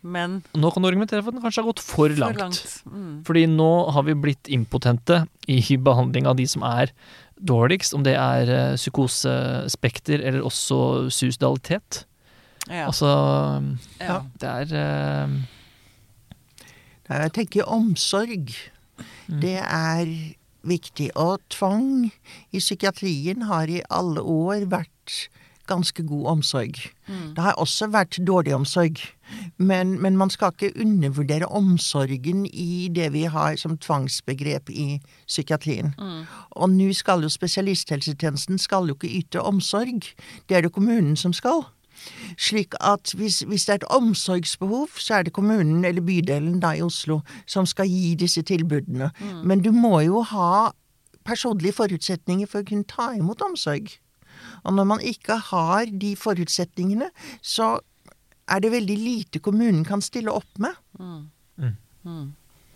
Men 0.01 0.39
Nå 0.57 0.71
kan 0.73 0.83
du 0.83 0.89
argumentere 0.89 1.21
for 1.21 1.29
at 1.29 1.37
den 1.37 1.45
kanskje 1.45 1.61
har 1.61 1.69
gått 1.69 1.83
for 1.85 2.09
for 2.09 2.21
langt. 2.23 2.39
langt. 2.41 2.77
Mm. 2.89 3.17
Fordi 3.27 3.45
nå 3.51 3.73
har 3.93 4.07
vi 4.07 4.17
blitt 4.17 4.49
impotente 4.49 5.25
i 5.51 5.61
behandling 5.77 6.29
av 6.31 6.39
de 6.39 6.47
som 6.49 6.65
er 6.65 6.95
dårligst, 7.41 7.95
om 7.97 8.05
det 8.05 8.15
er 8.17 8.53
eh, 8.53 8.79
psykosespekter 8.81 10.21
eller 10.21 10.45
også 10.45 11.11
suicidalitet. 11.13 12.05
Ja. 12.69 12.87
Altså, 12.87 13.09
ja. 14.01 14.21
det 14.41 14.49
er 14.49 15.25
uh... 15.25 15.39
Nei, 17.11 17.23
Jeg 17.25 17.33
tenker 17.35 17.67
omsorg. 17.67 18.53
Det 19.27 19.59
er 19.59 20.11
viktig. 20.63 21.11
Og 21.19 21.41
tvang 21.51 22.11
i 22.53 22.59
psykiatrien 22.59 23.49
har 23.49 23.71
i 23.71 23.83
alle 23.91 24.23
år 24.23 24.69
vært 24.71 25.31
ganske 25.71 26.03
god 26.03 26.27
omsorg. 26.27 26.79
Det 27.37 27.43
har 27.43 27.59
også 27.63 27.91
vært 27.95 28.19
dårlig 28.27 28.55
omsorg. 28.55 28.99
Men, 29.57 29.95
men 30.03 30.17
man 30.19 30.31
skal 30.31 30.51
ikke 30.53 30.73
undervurdere 30.83 31.47
omsorgen 31.47 32.47
i 32.47 32.89
det 32.95 33.13
vi 33.15 33.25
har 33.31 33.57
som 33.57 33.79
tvangsbegrep 33.79 34.71
i 34.71 35.01
psykiatrien. 35.27 35.95
Og 36.51 36.71
nå 36.75 36.91
skal 36.97 37.23
jo 37.23 37.31
spesialisthelsetjenesten 37.31 38.59
skal 38.59 38.91
jo 38.91 38.99
ikke 38.99 39.13
yte 39.21 39.43
omsorg. 39.43 40.11
Det 40.49 40.59
er 40.59 40.67
det 40.67 40.75
kommunen 40.75 41.17
som 41.17 41.33
skal. 41.37 41.67
Slik 42.39 42.75
at 42.81 43.13
hvis, 43.17 43.41
hvis 43.49 43.67
det 43.67 43.73
er 43.73 43.81
et 43.83 43.89
omsorgsbehov, 43.91 44.89
så 44.97 45.15
er 45.19 45.27
det 45.27 45.35
kommunen 45.37 45.85
eller 45.85 46.05
bydelen 46.05 46.61
da 46.63 46.75
i 46.77 46.83
Oslo 46.83 47.21
som 47.47 47.67
skal 47.67 47.89
gi 47.91 48.15
disse 48.15 48.43
tilbudene. 48.43 49.11
Men 49.45 49.65
du 49.65 49.73
må 49.73 50.01
jo 50.07 50.23
ha 50.23 50.71
personlige 51.27 51.77
forutsetninger 51.77 52.49
for 52.49 52.63
å 52.63 52.69
kunne 52.69 52.89
ta 52.89 53.11
imot 53.17 53.43
omsorg. 53.45 53.91
Og 54.65 54.75
når 54.75 54.85
man 54.85 55.01
ikke 55.05 55.37
har 55.51 55.91
de 56.01 56.15
forutsetningene, 56.17 57.11
så 57.43 57.79
er 58.51 58.63
det 58.65 58.73
veldig 58.73 58.97
lite 58.99 59.39
kommunen 59.39 59.85
kan 59.85 60.01
stille 60.03 60.33
opp 60.33 60.59
med. 60.59 60.75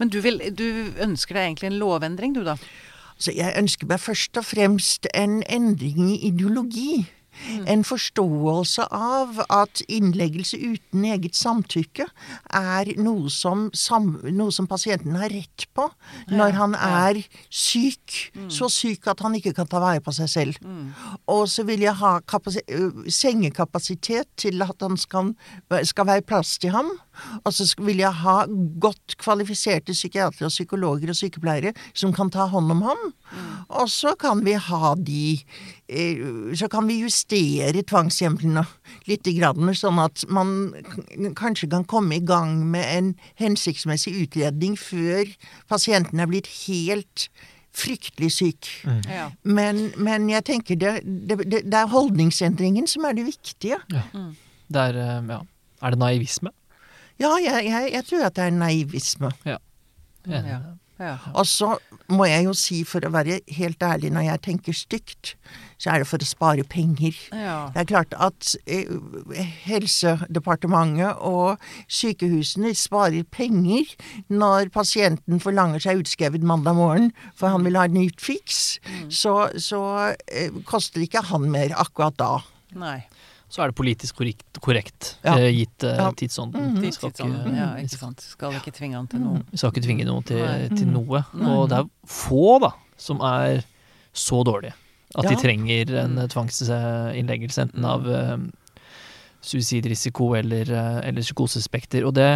Men 0.00 0.08
du, 0.08 0.22
vil, 0.24 0.40
du 0.56 0.64
ønsker 1.04 1.36
deg 1.36 1.50
egentlig 1.50 1.70
en 1.70 1.80
lovendring, 1.82 2.34
du 2.34 2.42
da? 2.46 2.56
Så 3.20 3.34
jeg 3.36 3.52
ønsker 3.60 3.88
meg 3.90 4.00
først 4.00 4.38
og 4.40 4.46
fremst 4.48 5.06
en 5.12 5.42
endring 5.44 6.14
i 6.14 6.20
ideologi. 6.30 7.04
En 7.70 7.84
forståelse 7.86 8.86
av 8.94 9.40
at 9.48 9.82
innleggelse 9.88 10.58
uten 10.60 11.04
eget 11.08 11.36
samtykke 11.38 12.06
er 12.56 12.90
noe 13.00 13.30
som, 13.32 13.68
sam, 13.76 14.12
noe 14.28 14.52
som 14.54 14.68
pasienten 14.70 15.16
har 15.18 15.32
rett 15.32 15.66
på 15.76 15.88
når 16.30 16.56
han 16.58 16.76
er 16.76 17.22
syk. 17.48 18.32
Så 18.52 18.70
syk 18.72 19.08
at 19.10 19.22
han 19.24 19.36
ikke 19.38 19.54
kan 19.56 19.68
ta 19.70 19.80
vare 19.82 20.02
på 20.04 20.14
seg 20.16 20.30
selv. 20.30 20.60
Og 21.30 21.46
så 21.50 21.64
vil 21.68 21.84
jeg 21.84 21.96
ha 22.00 22.16
sengekapasitet 23.10 24.28
til 24.40 24.62
at 24.64 24.84
han 24.84 24.98
skal, 25.00 25.34
skal 25.88 26.10
være 26.10 26.26
plass 26.26 26.56
til 26.60 26.74
ham. 26.74 26.92
Og 27.44 27.52
så 27.54 27.66
vil 27.84 28.00
jeg 28.00 28.12
ha 28.22 28.36
godt 28.80 29.16
kvalifiserte 29.20 29.96
psykiatere 29.96 30.48
og 30.48 30.54
psykologer 30.54 31.12
og 31.12 31.18
sykepleiere 31.18 31.74
som 31.92 32.14
kan 32.16 32.30
ta 32.32 32.46
hånd 32.50 32.72
om 32.72 32.84
ham. 32.86 33.02
Og 33.70 33.90
så 33.92 34.14
kan 34.18 34.40
vi 34.44 34.56
ha 34.58 34.94
de 34.98 35.38
eh, 35.86 36.18
Så 36.58 36.66
kan 36.68 36.88
vi 36.88 37.00
justere 37.04 37.29
tvangshjemlene 37.30 38.64
litt, 39.08 39.28
grann, 39.36 39.70
sånn 39.76 40.00
at 40.02 40.24
man 40.28 40.74
kanskje 41.38 41.70
kan 41.70 41.86
komme 41.88 42.18
i 42.18 42.24
gang 42.24 42.66
med 42.70 42.86
en 42.90 43.14
hensiktsmessig 43.40 44.14
utredning 44.24 44.76
før 44.78 45.30
pasienten 45.70 46.20
er 46.20 46.30
blitt 46.30 46.50
helt 46.66 47.28
fryktelig 47.76 48.32
syk. 48.34 48.68
Ja. 49.06 49.30
Men, 49.46 49.92
men 49.96 50.28
jeg 50.30 50.46
tenker 50.48 50.78
det, 50.78 50.94
det, 51.04 51.38
det, 51.46 51.62
det 51.70 51.78
er 51.78 51.90
holdningsendringen 51.92 52.88
som 52.90 53.06
er 53.06 53.16
det 53.18 53.28
viktige. 53.30 53.78
Det 54.70 54.82
er, 54.82 54.98
eh, 54.98 55.30
ja. 55.30 55.40
er 55.82 55.94
det 55.94 56.02
naivisme? 56.02 56.52
Ja, 57.20 57.34
jeg, 57.38 57.66
jeg, 57.68 57.90
jeg 57.94 58.06
tror 58.08 58.26
at 58.26 58.36
det 58.38 58.46
er 58.48 58.54
naivisme. 58.56 59.32
Ja. 59.46 59.58
Ja. 61.00 61.14
Og 61.32 61.46
så 61.48 61.74
må 62.12 62.26
jeg 62.28 62.44
jo 62.44 62.54
si, 62.56 62.82
for 62.84 63.04
å 63.06 63.12
være 63.14 63.38
helt 63.56 63.82
ærlig, 63.82 64.10
når 64.12 64.26
jeg 64.26 64.42
tenker 64.44 64.76
stygt, 64.76 65.34
så 65.80 65.90
er 65.94 66.02
det 66.02 66.08
for 66.10 66.20
å 66.20 66.28
spare 66.28 66.64
penger. 66.68 67.16
Ja. 67.32 67.70
Det 67.72 67.80
er 67.86 67.88
klart 67.88 68.12
at 68.20 68.50
eh, 68.68 68.90
Helsedepartementet 69.64 71.18
og 71.26 71.60
sykehusene 71.90 72.72
sparer 72.76 73.24
penger 73.32 73.88
når 74.32 74.70
pasienten 74.74 75.40
forlanger 75.42 75.82
seg 75.82 76.02
utskrevet 76.02 76.44
mandag 76.46 76.76
morgen, 76.78 77.10
for 77.36 77.52
han 77.54 77.64
vil 77.66 77.78
ha 77.80 77.86
en 77.88 77.96
nytt 77.96 78.20
fiks. 78.22 78.78
Så, 79.12 79.34
så 79.60 79.80
eh, 80.28 80.52
koster 80.68 81.04
ikke 81.04 81.24
han 81.30 81.48
mer 81.52 81.74
akkurat 81.80 82.16
da. 82.20 82.32
Nei. 82.78 83.00
Så 83.50 83.64
er 83.64 83.72
det 83.72 83.78
politisk 83.80 84.20
korrekt, 84.20 84.60
korrekt 84.62 85.16
Ja. 85.26 85.34
eh, 85.40 85.48
gitt 85.50 85.82
eh, 85.82 85.96
Ja. 85.98 86.10
tidsånden. 86.14 86.76
Vi 86.84 86.92
skal 86.94 87.10
Sånn, 87.18 87.32
ikke, 87.34 87.56
ja, 87.56 87.70
ikke 87.82 87.98
sant. 87.98 88.20
Skal 88.36 88.54
ikke 88.60 88.70
tvinge 88.76 88.94
han 89.00 89.08
til 89.10 89.24
noe. 89.24 89.40
vi 89.50 89.58
skal 89.58 89.72
ikke 89.74 89.82
tvinge 89.88 90.06
noen 90.06 90.22
til, 90.28 90.44
til 90.78 90.86
noe. 90.92 91.24
Og 91.34 91.64
det 91.72 91.80
er 91.80 91.88
få, 92.06 92.60
da, 92.62 92.70
som 93.00 93.18
er 93.26 93.64
så 94.14 94.44
dårlige 94.46 94.76
at 95.18 95.26
de 95.26 95.36
trenger 95.38 95.90
en 96.04 96.18
eh, 96.22 96.28
tvangsinnleggelse, 96.30 97.66
enten 97.66 97.86
av 97.86 98.06
eh, 98.06 98.36
suicidrisiko 99.42 100.34
eller, 100.38 100.70
eh, 100.70 100.98
eller 101.08 101.26
psykosespekter. 101.26 102.06
Og 102.06 102.14
det 102.18 102.32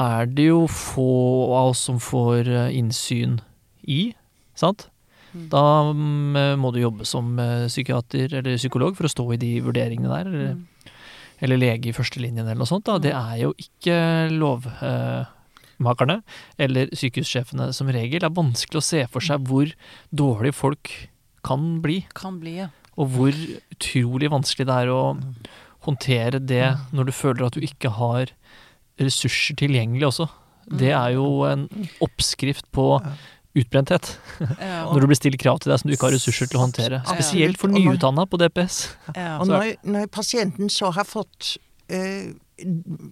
er 0.00 0.30
det 0.32 0.48
jo 0.48 0.64
få 0.70 1.10
av 1.56 1.74
oss 1.74 1.84
som 1.88 2.00
får 2.00 2.48
eh, 2.48 2.76
innsyn 2.78 3.40
i, 3.84 4.14
sant? 4.56 4.88
Da 5.36 5.92
mm, 5.92 6.56
må 6.62 6.70
du 6.72 6.80
jobbe 6.80 7.04
som 7.04 7.34
psykiater 7.68 8.38
eller 8.38 8.56
psykolog 8.56 8.94
for 8.96 9.04
å 9.04 9.10
stå 9.12 9.26
i 9.34 9.40
de 9.42 9.50
vurderingene 9.66 10.08
der, 10.08 10.30
eller, 10.30 10.94
eller 11.44 11.60
lege 11.60 11.90
i 11.90 11.92
førstelinjen 11.92 12.46
eller 12.46 12.62
noe 12.62 12.70
sånt. 12.70 12.86
Da. 12.88 12.96
Det 13.04 13.12
er 13.12 13.42
jo 13.42 13.50
ikke 13.60 13.98
lovmakerne 14.32 16.22
eller 16.56 16.88
sykehussjefene 16.96 17.68
som 17.76 17.92
regel. 17.92 18.22
Det 18.24 18.30
er 18.30 18.38
vanskelig 18.38 18.80
å 18.80 18.86
se 18.88 19.02
for 19.12 19.28
seg 19.28 19.44
hvor 19.44 19.68
dårlig 20.08 20.54
folk 20.56 20.94
kan 21.46 21.68
bli, 21.84 22.00
Kan 22.18 22.40
bli, 22.42 22.58
ja. 22.64 22.70
og 22.96 23.12
hvor 23.14 23.38
utrolig 23.76 24.32
vanskelig 24.32 24.66
det 24.68 24.80
er 24.82 24.92
å 24.94 25.02
håndtere 25.86 26.42
det 26.42 26.74
når 26.96 27.08
du 27.08 27.14
føler 27.14 27.46
at 27.46 27.56
du 27.56 27.64
ikke 27.64 27.92
har 28.00 28.32
ressurser 29.00 29.56
tilgjengelig 29.60 30.08
også. 30.10 30.28
Det 30.66 30.90
er 30.90 31.14
jo 31.14 31.44
en 31.46 31.68
oppskrift 32.02 32.66
på 32.74 32.88
utbrenthet. 33.56 34.08
Ja. 34.60 34.80
Når 34.90 35.04
du 35.04 35.06
blir 35.10 35.18
stilt 35.18 35.38
krav 35.40 35.60
til 35.62 35.72
deg 35.72 35.80
som 35.80 35.90
du 35.90 35.94
ikke 35.94 36.08
har 36.08 36.16
ressurser 36.16 36.50
til 36.50 36.58
å 36.58 36.64
håndtere. 36.64 37.02
Spesielt 37.08 37.60
for 37.60 37.72
nyutdanna 37.72 38.26
på 38.28 38.40
DPS. 38.42 38.80
ja. 39.14 39.36
Og 39.40 39.46
når, 39.48 39.76
når 39.86 40.10
pasienten 40.12 40.72
så 40.72 40.90
har 40.96 41.06
fått 41.08 41.54
eh, 41.92 42.34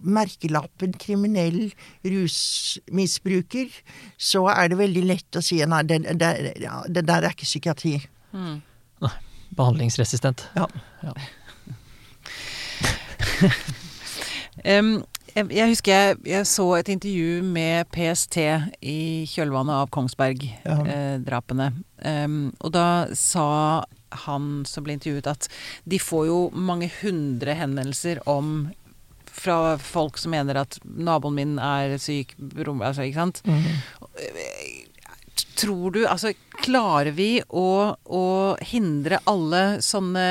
merkelappen 0.05 0.97
kriminell 1.01 1.71
rusmisbruker, 2.05 3.71
så 4.19 4.47
er 4.53 4.73
det 4.73 4.81
veldig 4.81 5.05
lett 5.09 5.39
å 5.39 5.45
si 5.45 5.61
nei, 5.69 5.83
det, 5.89 6.03
det, 6.21 6.33
ja, 6.65 6.83
det 6.89 7.07
der 7.09 7.29
er 7.29 7.37
ikke 7.37 7.49
psykiatri. 7.49 7.97
Behandlingsresistent. 9.55 10.49
Ja. 10.57 10.67
Em, 14.65 15.03
jeg, 15.35 15.49
jeg 15.51 15.69
husker 15.73 15.93
jeg, 15.93 16.19
jeg 16.31 16.47
så 16.47 16.65
et 16.79 16.89
intervju 16.95 17.41
med 17.43 17.89
PST 17.93 18.37
i 18.87 18.99
kjølvannet 19.29 19.75
av 19.83 19.91
Kongsberg-drapene. 19.95 21.67
og 22.63 22.71
da 22.73 22.87
sa 23.19 23.49
han 24.25 24.63
som 24.71 24.87
ble 24.87 24.95
intervjuet 24.95 25.27
at 25.27 25.49
de 25.91 25.99
får 25.99 26.29
jo 26.31 26.39
mange 26.55 26.87
hundre 27.01 27.57
henvendelser 27.59 28.23
om 28.31 28.71
fra 29.35 29.75
folk 29.83 30.17
som 30.23 30.31
mener 30.31 30.61
at 30.63 30.79
naboen 30.87 31.35
min 31.35 31.57
er 31.59 31.97
syk, 31.99 32.37
rom- 32.65 32.85
altså, 32.87 33.03
ikke 33.03 33.19
sant? 33.25 33.43
Tror 35.55 35.95
du 35.95 36.01
Altså, 36.07 36.33
klarer 36.63 37.13
vi 37.15 37.29
å, 37.49 37.95
å 37.95 38.25
hindre 38.65 39.21
alle 39.31 39.63
sånne 39.85 40.27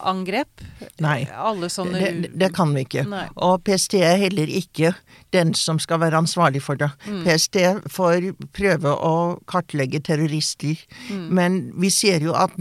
angrep? 0.00 0.62
Nei. 1.02 1.26
Sånne 1.72 2.00
Det, 2.00 2.30
det, 2.38 2.50
kan 2.54 2.74
vi 2.74 2.84
ikke. 2.86 3.06
Nei. 3.10 3.26
Og 3.42 3.62
PST 3.66 3.98
er 4.00 4.18
heller 4.20 4.50
ikke 4.50 4.94
den 5.34 5.54
som 5.58 5.80
skal 5.82 6.00
være 6.00 6.20
ansvarlig 6.22 6.62
for 6.64 6.78
det. 6.80 6.90
PST 7.26 7.58
får 7.92 8.30
prøve 8.56 8.92
å 8.94 9.14
kartlegge 9.50 10.00
terrorister, 10.06 10.78
men 11.10 11.66
vi 11.76 11.90
ser 11.90 12.24
jo 12.24 12.36
at 12.38 12.54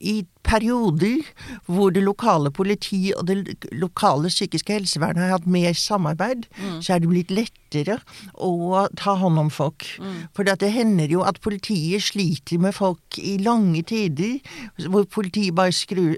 i 0.00 0.22
perioder 0.44 1.22
hvor 1.66 1.92
det 1.94 2.02
lokale 2.04 2.50
politi 2.54 3.12
og 3.16 3.26
det 3.30 3.56
lokale 3.72 4.28
psykiske 4.32 4.76
helsevernet 4.76 5.24
har 5.24 5.38
hatt 5.38 5.48
mer 5.50 5.72
samarbeid, 5.78 6.46
så 6.84 6.96
er 6.96 7.02
det 7.02 7.10
blitt 7.10 7.32
lettere 7.34 7.98
å 8.34 8.84
ta 8.98 9.16
hånd 9.18 9.40
om 9.40 9.50
folk. 9.52 9.86
For 10.36 10.46
det 10.46 10.70
hender 10.74 11.10
jo 11.10 11.24
at 11.26 11.40
politiet 11.44 12.04
sliter 12.10 12.60
med 12.62 12.76
folk 12.76 13.18
i 13.18 13.36
lange 13.42 13.82
tider, 13.88 14.36
hvor 14.88 15.08
politiet 15.08 15.56
bare 15.56 15.74
skrur, 15.74 16.13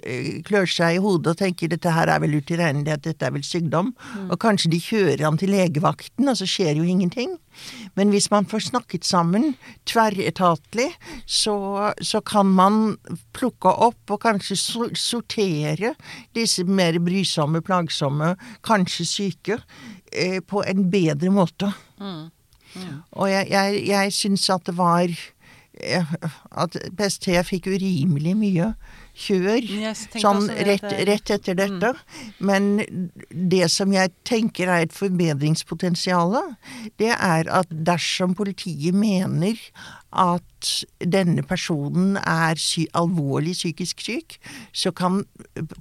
klør 0.47 0.68
seg 0.70 0.97
i 0.97 1.01
hodet 1.03 1.34
og 1.34 1.40
tenker 1.40 1.70
dette 1.72 1.92
her 1.92 2.11
er 2.12 2.22
vel 2.22 2.36
utilregnelighet, 2.38 3.05
dette 3.07 3.26
er 3.26 3.34
vel 3.34 3.44
sykdom, 3.47 3.92
og 4.26 4.38
kanskje 4.42 4.70
de 4.72 4.80
kjører 4.82 5.24
han 5.26 5.40
til 5.40 5.53
legevakten, 5.55 6.28
og 6.28 6.38
så 6.38 6.49
skjer 6.49 6.80
jo 6.80 6.86
ingenting. 6.86 7.36
Men 7.97 8.12
hvis 8.12 8.28
man 8.30 8.47
får 8.49 8.66
snakket 8.68 9.07
sammen 9.09 9.55
tverretatlig, 9.88 10.90
så, 11.24 11.57
så 12.05 12.20
kan 12.20 12.51
man 12.53 12.97
plukke 13.36 13.72
opp 13.72 14.12
og 14.12 14.22
kanskje 14.26 14.59
sortere 15.01 15.94
disse 16.36 16.66
mer 16.68 16.99
brysomme, 17.01 17.62
plagsomme, 17.64 18.34
kanskje 18.66 19.09
syke, 19.09 19.61
eh, 20.12 20.40
på 20.40 20.64
en 20.66 20.90
bedre 20.92 21.32
måte. 21.32 21.72
Og 23.16 23.30
jeg, 23.30 23.49
jeg, 23.51 23.80
jeg 23.88 24.12
syns 24.12 24.51
at 24.53 24.66
det 24.68 24.76
var 24.76 25.09
eh, 25.09 26.14
At 26.53 26.76
PST 26.99 27.30
fikk 27.49 27.70
urimelig 27.72 28.34
mye 28.36 28.74
kjør 29.16 29.60
tenkte 29.64 30.20
sånn 30.22 30.48
rett, 30.68 30.86
rett 31.08 31.32
etter 31.36 31.56
dette. 31.58 31.92
Men 32.38 32.84
det 33.30 33.66
som 33.72 33.92
jeg 33.94 34.12
tenker 34.28 34.70
er 34.70 34.86
et 34.86 34.96
forbedringspotensial, 34.96 36.36
det 37.00 37.12
er 37.16 37.50
at 37.50 37.70
dersom 37.70 38.36
politiet 38.38 38.96
mener 38.96 39.58
at 40.16 40.70
denne 40.98 41.42
personen 41.46 42.16
er 42.18 42.56
sy 42.58 42.86
alvorlig 42.96 43.52
psykisk 43.54 44.00
syk, 44.00 44.36
så 44.72 44.90
kan 44.96 45.20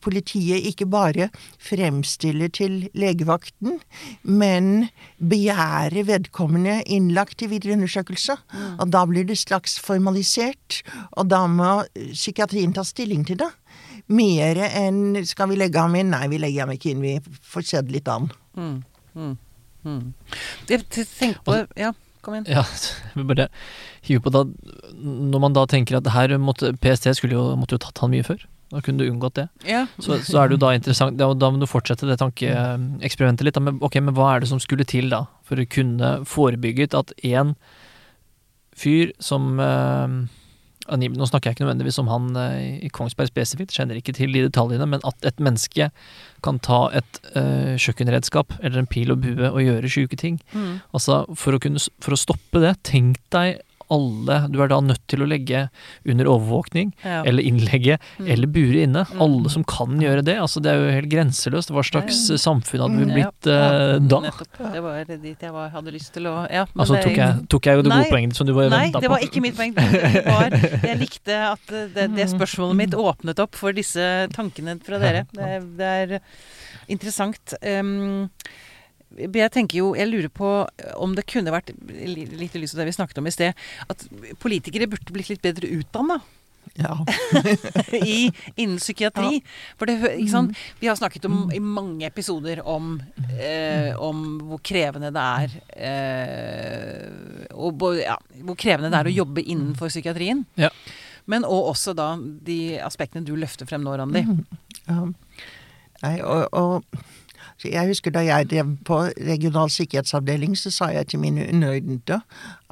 politiet 0.03 0.65
ikke 0.69 0.85
bare 0.91 1.29
fremstille 1.63 2.49
til 2.53 2.89
legevakten, 2.93 3.79
men 4.23 4.89
begjære 5.19 6.05
vedkommende 6.07 6.81
innlagt 6.85 7.39
til 7.39 7.49
videre 7.55 7.73
undersøkelse. 7.79 8.35
Og 8.79 8.91
da 8.93 9.05
blir 9.09 9.25
det 9.25 9.39
slags 9.41 9.79
formalisert, 9.79 10.81
og 11.17 11.29
da 11.31 11.45
må 11.47 11.83
psykiatrien 12.13 12.73
ta 12.75 12.83
stilling 12.83 13.25
til 13.25 13.37
det. 13.41 13.51
Mer 14.07 14.55
enn 14.69 15.15
'skal 15.25 15.49
vi 15.49 15.55
legge 15.55 15.79
ham 15.81 15.95
inn'? 15.95 16.11
Nei, 16.13 16.27
vi 16.27 16.37
legger 16.37 16.61
ham 16.67 16.71
ikke 16.75 16.91
inn, 16.91 17.01
vi 17.01 17.19
får 17.41 17.61
se 17.65 17.81
det 17.81 17.91
litt 17.91 18.07
an. 18.07 18.29
Jeg 20.67 20.81
t- 20.89 21.03
tenker 21.05 21.41
på 21.45 21.67
Ja, 21.77 21.91
kom 22.25 22.37
igjen. 22.37 22.49
Ja, 22.57 22.65
jeg 23.15 23.27
bare 23.29 23.47
hive 24.05 24.23
på 24.25 24.33
da 24.33 24.43
Når 24.97 25.41
man 25.43 25.55
da 25.55 25.65
tenker 25.69 25.99
at 25.99 26.09
her 26.15 26.35
måtte 26.41 26.73
PST 26.81 27.11
skulle 27.17 27.37
jo, 27.37 27.47
måtte 27.59 27.77
jo 27.77 27.83
tatt 27.85 28.01
han 28.03 28.13
mye 28.13 28.25
før. 28.25 28.43
Da 28.73 28.81
kunne 28.81 29.03
du 29.03 29.09
unngått 29.11 29.37
det. 29.37 29.45
Ja. 29.69 29.85
Så, 30.01 30.17
så 30.25 30.41
er 30.41 30.49
det 30.49 30.57
jo 30.57 30.63
da 30.65 30.71
interessant 30.73 31.19
Da, 31.19 31.29
da 31.37 31.51
må 31.53 31.61
du 31.61 31.67
fortsette 31.69 32.09
det 32.09 32.17
tankeeksperimentet 32.21 33.45
litt. 33.45 33.57
Da, 33.57 33.63
men, 33.63 33.77
ok, 33.85 33.99
men 34.01 34.15
hva 34.17 34.33
er 34.33 34.43
det 34.43 34.49
som 34.51 34.61
skulle 34.61 34.87
til 34.89 35.11
da 35.13 35.25
for 35.45 35.61
å 35.61 35.67
kunne 35.69 36.15
forebygget 36.27 36.97
at 36.97 37.13
én 37.23 37.53
fyr 38.75 39.13
som 39.23 39.61
eh, 39.61 40.17
Nå 40.85 41.25
snakker 41.25 41.49
jeg 41.49 41.57
ikke 41.57 41.65
nødvendigvis 41.65 41.97
om 42.01 42.09
han 42.11 42.35
eh, 42.37 42.79
i 42.85 42.89
Kongsberg 42.93 43.31
spesifikt, 43.31 43.73
kjenner 43.73 43.97
ikke 43.97 44.13
til 44.13 44.35
de 44.35 44.43
detaljene, 44.45 44.85
men 44.89 45.01
at 45.07 45.25
et 45.25 45.39
menneske 45.41 45.89
kan 46.45 46.59
ta 46.61 46.85
et 46.93 47.21
uh, 47.33 47.73
kjøkkenredskap 47.81 48.59
eller 48.61 48.83
en 48.83 48.89
pil 48.89 49.13
og 49.15 49.23
bue 49.23 49.49
og 49.49 49.63
gjøre 49.63 49.89
sjuke 49.89 50.19
ting. 50.19 50.37
Mm. 50.53 50.83
Altså, 50.93 51.23
for 51.33 51.57
å, 51.57 51.61
kunne, 51.63 51.81
for 52.05 52.13
å 52.13 52.19
stoppe 52.21 52.61
det, 52.61 52.75
tenk 52.85 53.17
deg 53.33 53.63
alle 53.95 54.37
Du 54.51 54.59
er 54.63 54.69
da 54.71 54.79
nødt 54.83 55.01
til 55.11 55.23
å 55.23 55.27
legge 55.29 55.65
under 56.05 56.29
overvåkning, 56.35 56.91
Ja. 57.05 57.21
eller 57.25 57.45
innlegge, 57.47 57.97
eller 58.19 58.47
bure 58.51 58.83
inne. 58.85 59.05
Alle 59.21 59.51
som 59.53 59.63
kan 59.67 59.97
gjøre 60.01 60.23
det. 60.27 60.37
Altså, 60.41 60.61
det 60.63 60.71
er 60.73 60.81
jo 60.81 60.93
helt 60.97 61.11
grenseløst. 61.11 61.71
Hva 61.73 61.83
slags 61.87 62.25
ja. 62.29 62.39
samfunn 62.41 62.83
hadde 62.85 63.01
vi 63.01 63.07
blitt 63.13 63.49
Ja, 63.49 63.55
eh, 63.55 63.93
ja, 63.95 63.99
da? 64.11 64.19
Nettopp. 64.27 64.59
Det 64.75 64.83
var 64.85 65.11
dit 65.11 65.45
jeg 65.47 65.53
var, 65.55 65.69
hadde 65.73 65.95
lyst 65.95 66.13
til 66.15 66.27
å 66.29 66.35
Ja, 66.51 66.65
men 66.73 66.83
Altså, 66.85 66.99
tok 67.01 67.17
jeg, 67.21 67.47
tok 67.51 67.69
jeg 67.69 67.79
jo 67.79 67.85
det 67.85 67.91
Nei, 67.93 67.99
gode 68.03 68.13
poenget 68.15 68.39
som 68.39 68.47
du 68.49 68.53
var 68.57 68.69
Nei, 68.69 68.81
venta 68.87 69.01
det 69.03 69.09
på? 69.09 69.15
var 69.15 69.25
ikke 69.29 69.43
mitt 69.45 69.57
poeng. 69.57 69.73
Det 69.75 70.25
var, 70.25 70.57
jeg 70.89 70.99
likte 70.99 71.39
at 71.51 71.73
det, 71.95 72.07
det 72.15 72.27
spørsmålet 72.31 72.79
mitt 72.83 72.95
åpnet 72.99 73.41
opp 73.43 73.55
for 73.59 73.75
disse 73.75 74.05
tankene 74.35 74.77
fra 74.85 74.99
dere. 75.01 75.25
Det, 75.35 75.51
det 75.79 75.91
er 76.03 76.15
interessant. 76.91 77.55
Um, 77.63 78.29
jeg 79.15 79.51
tenker 79.53 79.79
jo, 79.79 79.91
jeg 79.97 80.09
lurer 80.11 80.31
på 80.33 80.53
om 80.99 81.15
det 81.15 81.27
kunne 81.29 81.53
vært 81.53 81.71
litt 81.87 82.55
i 82.55 82.61
lys 82.61 82.75
av 82.75 82.81
det 82.81 82.89
vi 82.89 82.95
snakket 82.97 83.21
om 83.21 83.29
i 83.29 83.33
sted, 83.35 83.67
at 83.89 84.07
politikere 84.43 84.89
burde 84.91 85.13
blitt 85.15 85.31
litt 85.31 85.45
bedre 85.45 85.71
utdanna 85.77 86.19
Ja. 86.81 86.97
i, 87.93 88.31
innen 88.55 88.79
psykiatri. 88.81 89.39
For 89.79 89.87
det, 89.87 89.95
ikke 90.17 90.31
sant? 90.33 90.57
Vi 90.81 90.89
har 90.89 90.97
snakket 90.99 91.27
om, 91.29 91.45
i 91.53 91.61
mange 91.63 92.07
episoder 92.09 92.59
om, 92.67 92.97
eh, 93.37 93.93
om 93.95 94.25
hvor 94.49 94.59
krevende 94.65 95.13
det 95.15 95.25
er 95.45 95.55
eh, 95.77 97.45
og 97.55 97.85
ja, 98.01 98.17
hvor 98.43 98.59
krevende 98.59 98.91
det 98.91 98.99
er 98.99 99.11
å 99.11 99.17
jobbe 99.21 99.45
innenfor 99.45 99.93
psykiatrien. 99.93 100.43
Ja. 100.59 100.73
Men 101.31 101.45
og 101.47 101.71
også 101.71 101.95
da 101.97 102.15
de 102.19 102.77
aspektene 102.83 103.25
du 103.25 103.35
løfter 103.39 103.69
frem 103.69 103.85
nå, 103.85 103.95
Randi. 103.97 104.25
Ja. 104.85 105.05
Nei, 106.03 106.17
og, 106.21 106.49
og 106.51 107.05
jeg 107.63 107.87
husker 107.87 108.11
da 108.11 108.25
jeg 108.25 108.49
drev 108.49 108.77
på 108.85 109.01
regional 109.03 109.69
sikkerhetsavdeling, 109.69 110.57
så 110.57 110.71
sa 110.71 110.85
jeg 110.85 111.07
til 111.07 111.19
mine 111.19 111.47
underordnede 111.49 112.21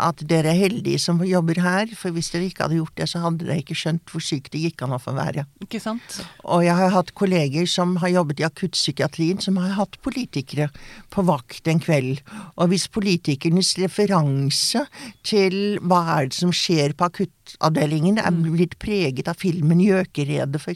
at 0.02 0.24
dere 0.26 0.50
er 0.50 0.58
heldige 0.58 1.00
som 1.02 1.20
jobber 1.26 1.60
her, 1.62 1.92
for 1.98 2.14
hvis 2.16 2.32
dere 2.34 2.48
ikke 2.50 2.66
hadde 2.66 2.80
gjort 2.80 2.96
det, 2.98 3.08
så 3.12 3.22
hadde 3.22 3.46
dere 3.46 3.62
ikke 3.62 3.78
skjønt 3.78 4.10
hvor 4.10 4.24
sykt 4.26 4.52
det 4.56 4.64
gikk 4.64 4.82
an 4.86 4.96
å 4.96 5.02
få 5.02 5.14
være. 5.14 5.46
Ikke 5.62 5.82
sant? 5.84 6.18
Og 6.44 6.64
jeg 6.66 6.74
har 6.80 6.94
hatt 6.96 7.14
kolleger 7.18 7.70
som 7.70 7.96
har 8.02 8.14
jobbet 8.16 8.42
i 8.42 8.48
akuttpsykiatrien, 8.48 9.42
som 9.44 9.60
har 9.62 9.76
hatt 9.78 10.00
politikere 10.06 10.70
på 11.14 11.26
vakt 11.28 11.70
en 11.70 11.82
kveld. 11.84 12.24
Og 12.58 12.74
hvis 12.74 12.88
politikernes 12.94 13.76
referanse 13.82 14.86
til 15.26 15.78
hva 15.86 16.02
er 16.18 16.32
det 16.32 16.40
som 16.40 16.54
skjer 16.56 16.98
på 16.98 17.12
akuttavdelingen, 17.12 18.18
er 18.18 18.34
blitt 18.34 18.80
preget 18.82 19.30
av 19.30 19.38
filmen 19.38 19.78
'Gjøkeredet', 19.84 20.62
for 20.62 20.74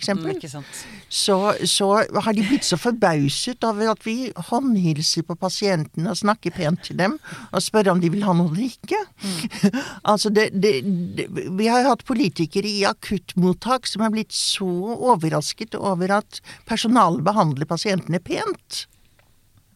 Mm, 0.68 1.10
så, 1.10 1.38
så 1.66 1.90
har 2.24 2.34
de 2.36 2.46
blitt 2.46 2.68
så 2.68 2.78
forbauset 2.80 3.64
over 3.64 3.92
at 3.94 4.06
vi 4.06 4.32
håndhilser 4.50 5.26
på 5.28 5.38
pasientene 5.40 6.12
og 6.12 6.20
snakker 6.20 6.54
pent 6.56 6.84
til 6.84 7.00
dem, 7.00 7.18
og 7.52 7.64
spør 7.64 7.94
om 7.94 8.02
de 8.04 8.12
vil 8.14 8.26
ha 8.28 8.36
noe 8.36 8.52
å 8.52 8.56
drikke. 8.56 9.00
altså 10.12 10.30
det, 10.34 10.50
det, 10.54 10.74
det, 11.18 11.26
vi 11.58 11.68
har 11.72 11.88
hatt 11.88 12.04
politikere 12.08 12.70
i 12.70 12.84
akuttmottak 12.90 13.88
som 13.90 14.04
er 14.06 14.14
blitt 14.14 14.36
så 14.36 14.68
overrasket 14.98 15.78
over 15.80 16.14
at 16.20 16.42
personalet 16.70 17.26
behandler 17.28 17.70
pasientene 17.70 18.20
pent. 18.24 18.86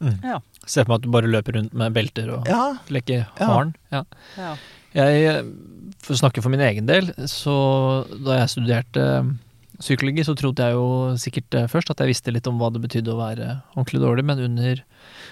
Ja. 0.01 0.39
Se 0.65 0.81
for 0.81 0.91
meg 0.93 0.99
at 0.99 1.05
du 1.05 1.11
bare 1.13 1.29
løper 1.29 1.57
rundt 1.59 1.73
med 1.77 1.93
belter 1.93 2.29
og 2.33 2.47
Ja, 2.49 2.71
leker 2.93 3.23
Ja. 3.39 3.45
haren. 3.45 3.75
Ja. 3.93 4.03
ja. 4.37 4.55
Jeg, 4.97 5.45
for 6.01 6.15
å 6.15 6.19
snakke 6.19 6.41
for 6.43 6.51
min 6.53 6.63
egen 6.65 6.89
del, 6.89 7.11
så 7.29 7.53
da 8.25 8.41
jeg 8.41 8.49
studerte 8.51 9.03
eh, 9.21 9.29
psykologi, 9.81 10.25
så 10.27 10.35
trodde 10.37 10.65
jeg 10.67 10.75
jo 10.75 10.87
sikkert 11.21 11.55
eh, 11.57 11.67
først 11.71 11.93
at 11.93 12.01
jeg 12.03 12.11
visste 12.11 12.33
litt 12.33 12.49
om 12.49 12.57
hva 12.59 12.71
det 12.73 12.81
betydde 12.83 13.13
å 13.13 13.19
være 13.21 13.47
ordentlig 13.75 14.01
dårlig, 14.03 14.25
men 14.27 14.41
under, 14.49 14.81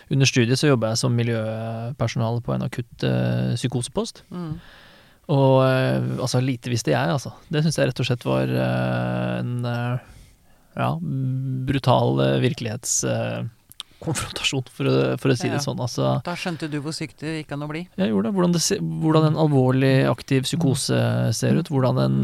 under 0.09 0.25
studiet 0.25 0.57
så 0.59 0.67
jobba 0.71 0.87
jeg 0.91 0.97
som 1.03 1.13
miljøpersonale 1.17 2.41
på 2.45 2.51
en 2.55 2.65
akutt 2.65 2.97
uh, 3.05 3.53
psykosepost. 3.53 4.15
Mm. 4.33 4.53
Og 5.29 5.55
uh, 5.61 5.99
altså, 6.23 6.37
lite 6.41 6.69
visste 6.71 6.89
jeg, 6.95 7.05
altså. 7.13 7.31
Det 7.53 7.61
syns 7.61 7.77
jeg 7.77 7.87
rett 7.91 7.99
og 8.01 8.07
slett 8.09 8.25
var 8.25 8.47
uh, 8.49 9.43
en 9.43 9.53
ja, 10.79 10.89
brutal 11.69 12.09
virkelighetskonfrontasjon, 12.41 14.65
for, 14.73 14.85
for 15.19 15.27
å 15.29 15.35
si 15.37 15.47
Ja. 15.49 15.53
det 15.57 15.61
sånn. 15.65 15.79
Altså, 15.83 16.03
Da 16.25 16.33
skjønte 16.39 16.69
du 16.71 16.77
hvor 16.81 16.93
sykt 16.95 17.19
det 17.21 17.35
gikk 17.43 17.51
an 17.53 17.65
å 17.67 17.69
bli. 17.69 17.81
jeg 17.99 18.09
gjorde 18.09 18.25
det. 18.29 18.33
Hvordan, 18.37 18.53
det 18.55 18.61
hvordan 19.03 19.23
en 19.29 19.39
alvorlig 19.45 19.95
aktiv 20.09 20.41
psykose 20.47 20.99
ser 21.35 21.53
ut. 21.59 21.67
Hvordan 21.69 21.95
en 22.05 22.17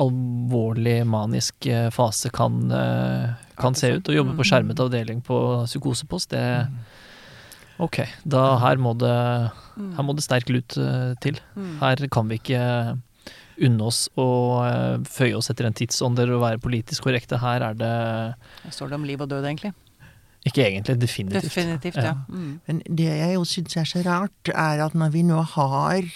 alvorlig 0.00 1.00
manisk 1.08 1.56
fase 1.96 2.28
kan, 2.36 2.54
kan 3.58 3.76
se 3.78 3.90
ut. 3.96 4.08
Å 4.08 4.16
jobbe 4.20 4.36
på 4.38 4.46
skjermet 4.46 4.80
avdeling 4.82 5.22
på 5.24 5.40
psykosepost, 5.66 6.32
det 6.34 6.44
Ok, 7.76 7.98
da 8.24 8.56
her 8.62 8.78
må 8.80 8.94
det, 8.96 9.16
her 9.76 10.04
må 10.06 10.14
det 10.16 10.24
sterk 10.24 10.48
lut 10.48 10.78
eh, 10.80 11.12
til. 11.20 11.36
Mm. 11.58 11.74
Her 11.82 12.00
kan 12.12 12.30
vi 12.30 12.38
ikke 12.40 12.62
unne 13.66 13.88
oss 13.88 14.06
å 14.20 14.28
eh, 14.64 14.94
føye 15.08 15.36
oss 15.36 15.50
etter 15.52 15.68
en 15.68 15.76
tidsånder 15.76 16.32
og 16.32 16.44
være 16.44 16.62
politisk 16.64 17.04
korrekte. 17.04 17.40
Her 17.42 17.64
er 17.70 17.76
det 17.76 17.96
Her 18.62 18.72
står 18.72 18.92
det 18.92 18.98
om 19.00 19.04
liv 19.08 19.20
og 19.20 19.28
død, 19.28 19.44
egentlig. 19.44 19.74
ikke 20.46 20.64
egentlig, 20.64 20.96
definitivt. 21.02 21.50
Definitivt, 21.50 22.00
ja. 22.00 22.14
Mm. 22.28 22.60
Men 22.66 22.80
det 22.88 23.10
jeg 23.10 23.34
jo 23.34 23.44
syns 23.44 23.76
er 23.76 23.92
så 23.92 24.02
rart, 24.06 24.52
er 24.54 24.84
at 24.86 24.96
når 24.96 25.12
vi 25.12 25.26
nå 25.26 25.42
har 25.56 26.08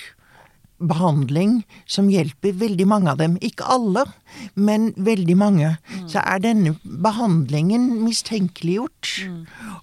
behandling 0.81 1.61
som 1.89 2.09
hjelper 2.11 2.57
veldig 2.57 2.87
mange 2.89 3.13
av 3.13 3.21
dem, 3.21 3.37
ikke 3.45 3.67
alle, 3.69 4.07
men 4.55 4.91
veldig 4.97 5.37
mange, 5.39 5.75
så 6.09 6.23
er 6.23 6.41
denne 6.43 6.75
behandlingen 6.85 7.87
mistenkeliggjort. 8.05 9.11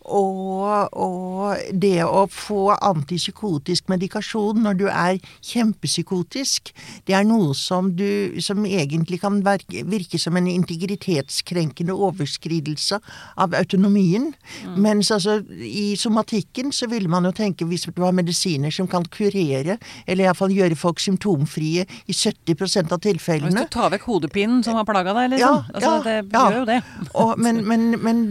Og, 0.08 0.94
og 0.98 1.74
det 1.74 2.02
å 2.06 2.26
få 2.32 2.72
antipsykotisk 2.76 3.92
medikasjon 3.92 4.64
når 4.64 4.80
du 4.80 4.86
er 4.90 5.20
kjempepsykotisk, 5.46 6.72
det 7.08 7.18
er 7.18 7.28
noe 7.28 7.54
som, 7.58 7.92
du, 7.98 8.40
som 8.44 8.66
egentlig 8.66 9.22
kan 9.22 9.42
virke, 9.46 9.84
virke 9.88 10.20
som 10.22 10.38
en 10.40 10.50
integritetskrenkende 10.50 11.94
overskridelse 11.94 13.02
av 13.38 13.56
autonomien. 13.58 14.32
Mens 14.78 15.12
altså 15.14 15.40
i 15.62 15.92
somatikken 16.00 16.74
så 16.76 16.90
ville 16.90 17.12
man 17.12 17.28
jo 17.28 17.36
tenke 17.36 17.68
hvis 17.68 17.88
du 17.92 18.02
har 18.04 18.16
medisiner 18.16 18.74
som 18.74 18.90
kan 18.90 19.06
kurere, 19.12 19.78
eller 20.08 20.28
iallfall 20.28 20.56
gjøre 20.56 20.78
folk 20.78 20.87
symptomfrie 20.96 21.86
i 22.08 22.16
70% 22.16 22.94
av 22.94 23.04
Hvis 23.04 23.56
du 23.56 23.66
tar 23.72 23.92
vekk 23.92 24.08
hodepinen 24.08 24.64
som 24.64 24.76
har 24.76 24.86
plaga 24.88 25.14
deg, 25.14 25.36
liksom. 25.36 25.40
Ja, 25.40 25.64
altså, 25.74 25.90
ja, 25.90 26.02
det 26.04 26.34
ja. 26.34 26.44
gjør 26.50 26.60
jo 26.60 26.66
det. 26.66 26.80
Og, 27.24 27.34
men, 27.40 27.62
men, 27.68 27.88
men 28.04 28.24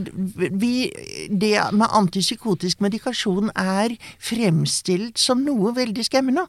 vi, 0.60 0.90
det 1.30 1.54
med 1.72 1.88
antipsykotisk 1.92 2.80
medikasjon 2.80 3.52
er 3.54 3.96
fremstilt 4.18 5.18
som 5.18 5.44
noe 5.46 5.74
veldig 5.76 6.06
skremmende. 6.06 6.46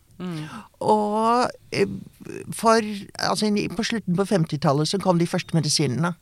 Og 0.82 1.50
eh, 1.72 1.90
for 2.52 2.82
Altså 3.30 3.50
på 3.76 3.84
slutten 3.84 4.16
på 4.18 4.26
50-tallet 4.26 4.90
så 4.90 4.98
kom 5.00 5.20
de 5.20 5.28
første 5.28 5.56
medisinene. 5.56 6.14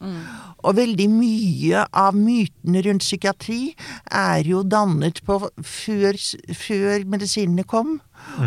Og 0.65 0.75
veldig 0.77 1.07
mye 1.09 1.85
av 1.93 2.17
mytene 2.17 2.81
rundt 2.85 3.05
psykiatri 3.05 3.75
er 4.11 4.45
jo 4.45 4.63
dannet 4.63 5.21
på 5.25 5.39
før, 5.61 6.19
før 6.53 7.05
medisinene 7.09 7.63
kom. 7.63 7.99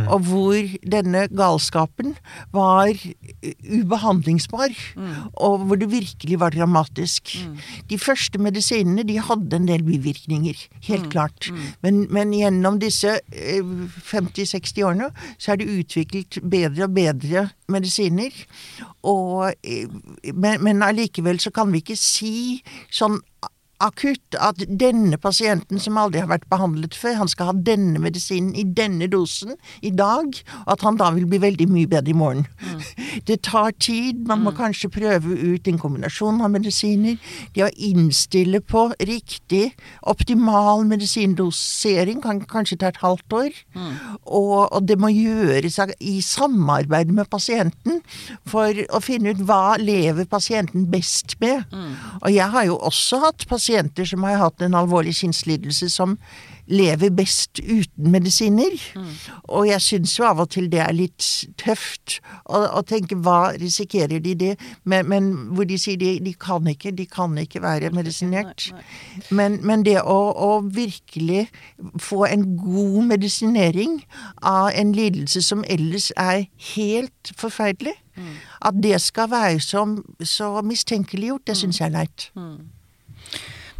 Og 0.08 0.20
hvor 0.28 0.74
denne 0.82 1.26
galskapen 1.32 2.16
var 2.52 2.92
ubehandlingsbar. 3.64 3.78
ubehandlingsbar. 3.78 4.74
Og 5.36 5.58
hvor 5.58 5.76
det 5.76 5.90
virkelig 5.90 6.40
var 6.40 6.50
dramatisk. 6.50 7.36
De 7.90 7.98
første 7.98 8.38
medisinene 8.38 9.04
de 9.08 9.18
hadde 9.18 9.56
en 9.56 9.68
del 9.68 9.82
bivirkninger, 9.82 10.54
helt 10.88 11.10
klart. 11.10 11.50
Men, 11.82 12.06
men 12.12 12.32
gjennom 12.32 12.78
disse 12.80 13.18
eh, 13.32 13.62
50-60 14.10 14.84
årene 14.84 15.10
så 15.38 15.52
er 15.52 15.62
det 15.62 15.70
utviklet 15.72 16.40
bedre 16.42 16.88
og 16.88 16.94
bedre 16.94 17.48
medisiner. 17.68 18.34
Og, 19.02 19.52
eh, 19.62 19.88
men, 20.34 20.62
men 20.64 20.82
allikevel 20.82 21.40
så 21.40 21.50
kan 21.54 21.72
vi 21.72 21.82
ikke 21.82 21.98
si 21.98 22.34
sånn 22.90 23.20
akutt 23.78 24.34
at 24.42 24.58
denne 24.80 25.18
pasienten 25.22 25.78
som 25.82 25.98
aldri 26.00 26.22
har 26.22 26.30
vært 26.30 26.48
behandlet 26.50 26.96
før, 26.98 27.14
han 27.20 27.30
skal 27.30 27.52
ha 27.52 27.54
denne 27.68 28.00
medisinen 28.02 28.54
i 28.58 28.64
denne 28.64 29.06
dosen 29.10 29.54
i 29.86 29.92
dag, 29.94 30.34
og 30.64 30.72
at 30.74 30.82
han 30.86 30.98
da 30.98 31.12
vil 31.14 31.28
bli 31.30 31.38
veldig 31.42 31.68
mye 31.70 31.90
bedre 31.90 32.12
i 32.12 32.18
morgen. 32.18 32.46
Det 33.28 33.40
tar 33.46 33.74
tid, 33.82 34.24
man 34.28 34.42
må 34.44 34.52
kanskje 34.56 34.90
prøve 34.92 35.34
ut 35.36 35.68
en 35.68 35.78
kombinasjon 35.80 36.40
av 36.44 36.52
medisiner. 36.54 37.18
Det 37.54 37.64
å 37.66 37.70
innstille 37.88 38.60
på 38.64 38.88
riktig, 39.04 39.72
optimal 40.08 40.84
medisindosering 40.88 42.22
kan 42.24 42.40
kanskje 42.48 42.78
ta 42.80 42.92
et 42.92 43.00
halvt 43.02 43.36
år. 43.36 43.58
Og, 44.22 44.70
og 44.72 44.86
det 44.88 44.96
må 45.00 45.10
gjøres 45.12 45.80
i 45.98 46.18
samarbeid 46.24 47.12
med 47.14 47.28
pasienten 47.30 48.00
for 48.48 48.82
å 48.94 49.02
finne 49.04 49.34
ut 49.34 49.42
hva 49.48 49.76
lever 49.82 50.28
pasienten 50.30 50.88
best 50.90 51.36
med. 51.42 51.66
Og 52.22 52.30
jeg 52.32 52.48
har 52.54 52.68
jo 52.70 52.78
også 52.88 53.20
hatt 53.26 53.46
pasienter 53.50 53.67
som 54.06 54.22
har 54.22 54.38
hatt 54.40 54.62
en 54.62 54.74
alvorlig 54.74 55.14
sinnslidelse 55.16 55.90
som 55.90 56.18
lever 56.68 57.10
best 57.10 57.60
uten 57.64 58.10
medisiner. 58.12 58.74
Og 59.48 59.68
jeg 59.68 59.80
syns 59.80 60.18
jo 60.18 60.26
av 60.28 60.42
og 60.42 60.50
til 60.52 60.68
det 60.72 60.82
er 60.84 60.92
litt 60.92 61.24
tøft 61.60 62.18
å, 62.44 62.60
å 62.78 62.82
tenke 62.84 63.16
hva 63.16 63.54
risikerer 63.56 64.20
de 64.20 64.34
det, 64.34 64.50
men, 64.84 65.08
men 65.08 65.30
hvor 65.56 65.64
de 65.68 65.78
sier 65.80 65.96
de, 66.00 66.18
de 66.20 66.34
kan 66.36 66.66
ikke, 66.68 66.92
de 66.92 67.06
kan 67.08 67.36
ikke 67.40 67.62
være 67.64 67.90
medisinert. 67.96 68.68
Men, 69.30 69.60
men 69.64 69.84
det 69.86 70.00
å, 70.02 70.18
å 70.32 70.50
virkelig 70.64 71.46
få 72.00 72.26
en 72.28 72.44
god 72.60 73.02
medisinering 73.14 74.02
av 74.42 74.70
en 74.74 74.92
lidelse 74.92 75.42
som 75.42 75.64
ellers 75.68 76.10
er 76.16 76.46
helt 76.74 77.32
forferdelig, 77.36 77.96
at 78.66 78.74
det 78.82 78.98
skal 79.00 79.30
være 79.30 79.60
som, 79.62 80.02
så 80.20 80.58
mistenkeliggjort, 80.66 81.46
det 81.46 81.56
syns 81.56 81.80
jeg 81.80 81.86
er 81.86 81.94
leit. 81.94 82.32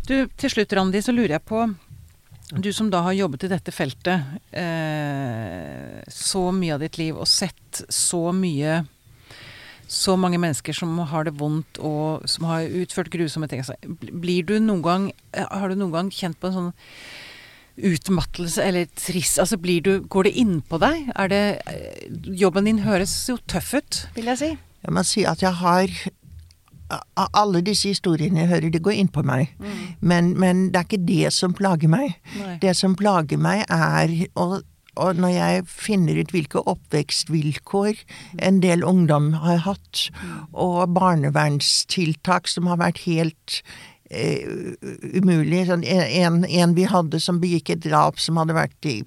Du, 0.09 0.17
til 0.41 0.49
slutt, 0.49 0.73
Randi, 0.73 1.03
så 1.05 1.13
lurer 1.13 1.37
jeg 1.37 1.45
på 1.49 1.67
Du 2.65 2.71
som 2.73 2.89
da 2.89 3.03
har 3.05 3.17
jobbet 3.17 3.45
i 3.45 3.51
dette 3.53 3.73
feltet 3.77 4.55
eh, 4.57 5.99
så 6.09 6.47
mye 6.57 6.79
av 6.79 6.85
ditt 6.85 6.97
liv 6.97 7.19
og 7.19 7.29
sett 7.29 7.83
så 7.93 8.31
mye 8.33 8.79
Så 9.85 10.17
mange 10.17 10.41
mennesker 10.41 10.77
som 10.77 10.97
har 11.13 11.29
det 11.29 11.37
vondt 11.37 11.81
og 11.85 12.25
som 12.29 12.49
har 12.49 12.65
utført 12.81 13.13
grusomme 13.13 13.51
ting. 13.53 13.61
Altså, 13.61 13.77
Blir 13.85 14.49
du 14.49 14.57
noen 14.65 14.85
gang 14.87 15.09
eh, 15.37 15.45
Har 15.45 15.69
du 15.69 15.77
noen 15.77 15.93
gang 15.93 16.13
kjent 16.15 16.41
på 16.41 16.49
en 16.49 16.57
sånn 16.57 16.73
utmattelse 17.79 18.65
eller 18.65 18.89
trist 18.99 19.39
Altså 19.39 19.61
blir 19.61 19.85
du 19.85 19.93
Går 20.09 20.31
det 20.31 20.39
innpå 20.41 20.81
deg? 20.81 21.13
Er 21.21 21.33
det 21.35 21.43
eh, 21.69 22.09
Jobben 22.33 22.65
din 22.71 22.81
høres 22.89 23.13
jo 23.29 23.37
tøff 23.45 23.75
ut, 23.77 24.01
vil 24.17 24.33
jeg 24.33 24.41
si. 24.41 24.51
Jeg 24.89 24.95
må 24.95 25.05
si 25.05 25.29
at 25.29 25.45
jeg 25.45 25.53
har 25.61 25.93
alle 27.17 27.61
disse 27.65 27.91
historiene 27.93 28.43
jeg 28.43 28.51
hører, 28.53 28.73
det 28.73 28.83
går 28.85 28.97
inn 28.97 29.11
på 29.13 29.25
meg. 29.27 29.53
Men, 30.01 30.33
men 30.41 30.69
det 30.73 30.81
er 30.81 30.89
ikke 30.89 31.07
det 31.09 31.33
som 31.37 31.55
plager 31.57 31.91
meg. 31.93 32.17
Nei. 32.39 32.57
Det 32.63 32.75
som 32.79 32.97
plager 32.99 33.41
meg, 33.41 33.65
er 33.69 34.15
å, 34.39 34.61
og 34.99 35.21
når 35.21 35.35
jeg 35.35 35.67
finner 35.71 36.19
ut 36.19 36.33
hvilke 36.35 36.63
oppvekstvilkår 36.71 38.03
en 38.45 38.63
del 38.65 38.85
ungdom 38.87 39.33
har 39.45 39.63
hatt, 39.67 40.09
og 40.53 40.95
barnevernstiltak 40.97 42.51
som 42.51 42.71
har 42.71 42.81
vært 42.83 43.05
helt 43.07 43.61
eh, 44.11 44.75
umulig 45.15 45.67
sånn, 45.69 45.87
en, 45.87 46.43
en 46.45 46.75
vi 46.79 46.89
hadde 46.91 47.23
som 47.23 47.41
begikk 47.43 47.75
et 47.75 47.87
drap 47.87 48.21
som 48.23 48.41
hadde 48.41 48.59
vært 48.59 48.91
i 48.91 49.01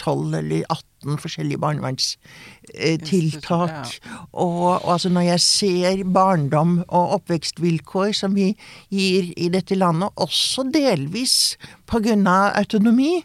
12 0.00 0.34
eller 0.40 0.64
18 0.68 1.18
forskjellige 1.20 1.58
barnevernstiltak. 1.60 4.00
Og, 4.32 4.84
og 4.84 4.92
altså 4.94 5.08
når 5.12 5.20
jeg 5.28 5.40
ser 5.44 6.04
barndom 6.04 6.84
og 6.88 7.10
oppvekstvilkår 7.18 8.12
som 8.16 8.34
vi 8.36 8.56
gir 8.92 9.32
i 9.36 9.48
dette 9.52 9.74
landet, 9.78 10.08
også 10.20 10.62
delvis 10.72 11.56
av 11.90 12.06
autonomi, 12.54 13.24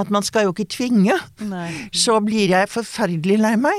at 0.00 0.10
man 0.10 0.22
skal 0.26 0.44
jo 0.48 0.52
ikke 0.54 0.72
tvinge, 0.74 1.14
Nei. 1.46 1.70
så 1.94 2.20
blir 2.24 2.48
jeg 2.50 2.68
forferdelig 2.72 3.38
lei 3.38 3.56
meg. 3.60 3.78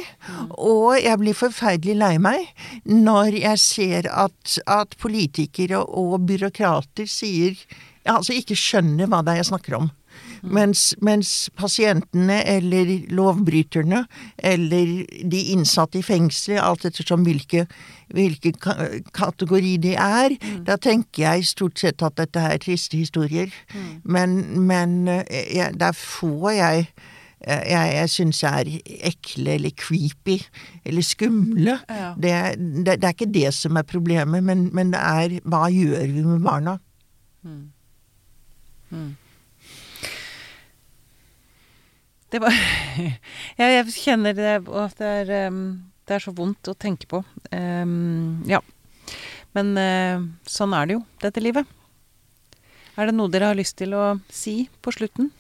Og 0.56 0.96
jeg 1.02 1.18
blir 1.20 1.34
forferdelig 1.36 1.96
lei 2.00 2.18
meg 2.22 2.40
når 2.86 3.34
jeg 3.42 3.58
ser 3.60 4.08
at, 4.08 4.60
at 4.66 4.96
politikere 5.02 5.78
og 5.84 6.22
byråkrater 6.28 7.06
sier 7.10 7.56
Altså 8.10 8.34
ikke 8.34 8.56
skjønner 8.58 9.06
hva 9.06 9.22
det 9.22 9.36
er 9.36 9.44
jeg 9.44 9.52
snakker 9.52 9.76
om. 9.78 9.92
Mens, 10.42 10.96
mens 11.06 11.50
pasientene 11.58 12.40
eller 12.50 12.90
lovbryterne 13.14 14.06
eller 14.38 15.06
de 15.30 15.42
innsatte 15.54 16.00
i 16.00 16.06
fengsel, 16.06 16.58
alt 16.58 16.86
ettersom 16.90 17.26
hvilke, 17.28 17.68
hvilke 18.16 18.54
ka 18.58 18.76
kategori 19.14 19.76
de 19.84 19.94
er, 19.94 20.36
da 20.66 20.80
tenker 20.82 21.28
jeg 21.28 21.50
stort 21.52 21.82
sett 21.82 22.02
at 22.06 22.18
dette 22.18 22.42
er 22.42 22.62
triste 22.64 22.98
historier. 22.98 23.54
Men, 24.04 24.42
men 24.68 25.08
eh, 25.08 25.70
det 25.78 25.92
er 25.92 25.98
få 25.98 26.52
jeg 26.58 26.88
eh, 27.46 27.64
jeg, 27.70 27.94
jeg 28.00 28.14
syns 28.18 28.44
er 28.50 28.76
ekle 29.14 29.58
eller 29.60 29.78
creepy 29.78 30.40
eller 30.86 31.06
skumle. 31.06 31.80
Ja. 31.86 32.14
Det, 32.18 32.36
det, 32.58 32.98
det 32.98 33.04
er 33.04 33.18
ikke 33.18 33.34
det 33.34 33.50
som 33.58 33.78
er 33.78 33.86
problemet, 33.88 34.42
men, 34.44 34.70
men 34.74 34.94
det 34.94 35.02
er 35.02 35.42
hva 35.46 35.68
gjør 35.70 36.08
vi 36.10 36.26
med 36.26 36.46
barna? 36.46 36.80
Det 42.32 42.40
var 42.40 42.56
ja, 43.60 43.68
Jeg 43.68 43.92
kjenner 43.96 44.36
det, 44.38 44.56
og 44.70 44.86
at 44.86 45.00
det 45.02 45.12
er, 45.26 45.52
um, 45.52 45.64
det 46.08 46.18
er 46.18 46.24
så 46.24 46.34
vondt 46.36 46.72
å 46.72 46.78
tenke 46.80 47.10
på. 47.12 47.24
Um, 47.52 48.42
ja. 48.48 48.62
Men 49.58 49.76
uh, 49.76 50.24
sånn 50.48 50.76
er 50.78 50.88
det 50.88 51.00
jo, 51.00 51.04
dette 51.24 51.44
livet. 51.44 51.68
Er 53.00 53.10
det 53.10 53.16
noe 53.16 53.32
dere 53.32 53.52
har 53.52 53.60
lyst 53.60 53.78
til 53.80 53.96
å 53.98 54.16
si 54.32 54.66
på 54.84 54.94
slutten? 54.96 55.32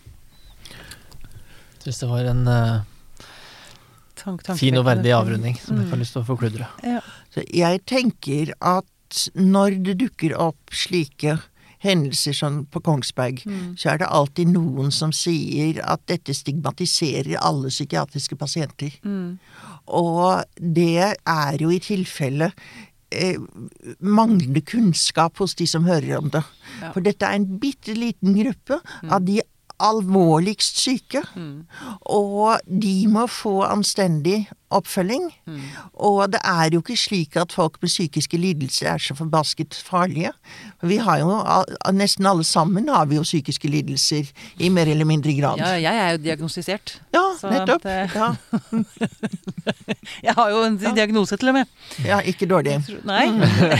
Syns 1.82 2.02
det 2.04 2.10
var 2.12 2.28
en 2.30 2.44
uh, 2.48 2.84
Tank, 4.22 4.44
fin 4.60 4.78
og 4.78 4.86
verdig 4.86 5.14
avrunding 5.16 5.56
som 5.58 5.80
jeg 5.80 5.88
ikke 5.88 5.96
har 5.96 6.02
lyst 6.04 6.14
til 6.14 6.22
å 6.22 6.28
forkludre. 6.28 6.68
Ja. 6.86 7.00
Så 7.34 7.44
jeg 7.48 7.82
tenker 7.90 8.52
at 8.60 9.24
når 9.34 9.80
det 9.88 9.98
dukker 10.04 10.36
opp 10.40 10.76
slike 10.76 11.40
hendelser 11.82 12.36
som 12.38 12.62
på 12.72 12.82
Kongsberg, 12.86 13.42
så 13.80 13.94
er 13.94 14.02
det 14.02 14.10
alltid 14.14 14.52
noen 14.54 14.92
som 14.94 15.14
sier 15.16 15.82
at 15.84 16.04
dette 16.12 16.36
stigmatiserer 16.38 17.40
alle 17.42 17.72
psykiatriske 17.74 18.38
pasienter. 18.38 18.94
Og 19.90 20.44
det 20.56 21.16
er 21.26 21.58
jo 21.62 21.72
i 21.74 21.82
tilfelle 21.82 22.52
eh, 23.12 23.40
manglende 24.00 24.62
kunnskap 24.62 25.42
hos 25.42 25.56
de 25.60 25.68
som 25.68 25.88
hører 25.90 26.20
om 26.20 26.30
det. 26.34 26.44
Ja. 26.82 26.92
For 26.94 27.02
dette 27.02 27.26
er 27.26 27.40
en 27.40 27.50
bitte 27.62 27.96
liten 27.98 28.38
gruppe 28.38 28.80
av 29.10 29.26
de 29.26 29.42
alvorligst 29.82 30.78
syke. 30.82 31.24
Og 32.10 32.60
de 32.68 32.96
må 33.12 33.28
få 33.32 33.62
anstendig 33.68 34.44
oppfølging. 34.72 35.26
Og 36.00 36.22
det 36.32 36.40
er 36.48 36.70
jo 36.72 36.80
ikke 36.80 36.96
slik 37.00 37.36
at 37.42 37.52
folk 37.52 37.76
med 37.84 37.92
psykiske 37.92 38.38
lidelser 38.40 38.94
er 38.94 39.02
så 39.04 39.16
forbasket 39.18 39.76
farlige. 39.84 40.32
Vi 40.88 40.96
har 41.04 41.20
jo, 41.20 41.34
nesten 41.92 42.30
alle 42.30 42.46
sammen 42.48 42.88
har 42.88 43.10
vi 43.12 43.18
jo 43.20 43.26
psykiske 43.28 43.68
lidelser 43.68 44.30
i 44.64 44.70
mer 44.72 44.88
eller 44.94 45.06
mindre 45.10 45.34
grad. 45.36 45.60
ja, 45.60 45.74
jeg 45.82 46.00
er 46.06 46.16
jo 46.16 46.22
diagnostisert. 46.24 46.96
Ja, 47.14 47.26
Så 47.42 47.52
nettopp. 47.52 47.86
at, 47.86 47.92
eh, 47.92 48.16
Ja, 48.16 48.32
Jeg 50.26 50.34
har 50.38 50.50
jo 50.54 50.62
en 50.66 50.78
diagnose 50.96 51.38
til 51.38 51.52
og 51.52 51.56
med. 51.60 51.70
ja, 52.06 52.20
ikke 52.26 52.48
dårlig. 52.50 52.78
Nei. 53.08 53.26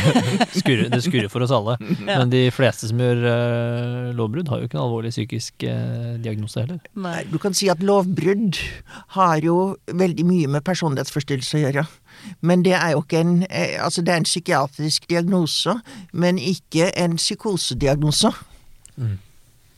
Skurrer, 0.60 0.90
det 0.92 1.02
skurrer 1.06 1.30
for 1.32 1.46
oss 1.46 1.54
alle. 1.56 1.78
Men 2.06 2.30
de 2.34 2.44
fleste 2.54 2.90
som 2.90 3.00
gjør 3.02 3.24
uh, 3.26 4.12
lovbrudd, 4.18 4.50
har 4.52 4.62
jo 4.62 4.70
ikke 4.70 4.78
en 4.80 4.84
alvorlig 4.86 5.12
psykisk 5.14 5.66
eh, 5.68 5.91
diagnose 6.24 6.60
heller. 6.64 6.80
Nei. 6.96 7.24
Du 7.32 7.38
kan 7.42 7.54
si 7.58 7.70
at 7.72 7.82
lovbrudd 7.86 8.58
har 9.18 9.42
jo 9.46 9.56
veldig 9.88 10.26
mye 10.28 10.48
med 10.52 10.64
personlighetsforstyrrelse 10.68 11.58
å 11.60 11.64
gjøre. 11.66 11.86
Men 12.46 12.64
det 12.66 12.74
er 12.78 12.92
jo 12.94 13.02
ikke 13.06 13.22
en 13.24 13.36
eh, 13.50 13.78
Altså, 13.82 14.04
det 14.06 14.14
er 14.14 14.22
en 14.22 14.28
psykiatrisk 14.30 15.08
diagnose, 15.10 15.78
men 16.14 16.38
ikke 16.38 16.92
en 17.00 17.16
psykosediagnose. 17.18 18.32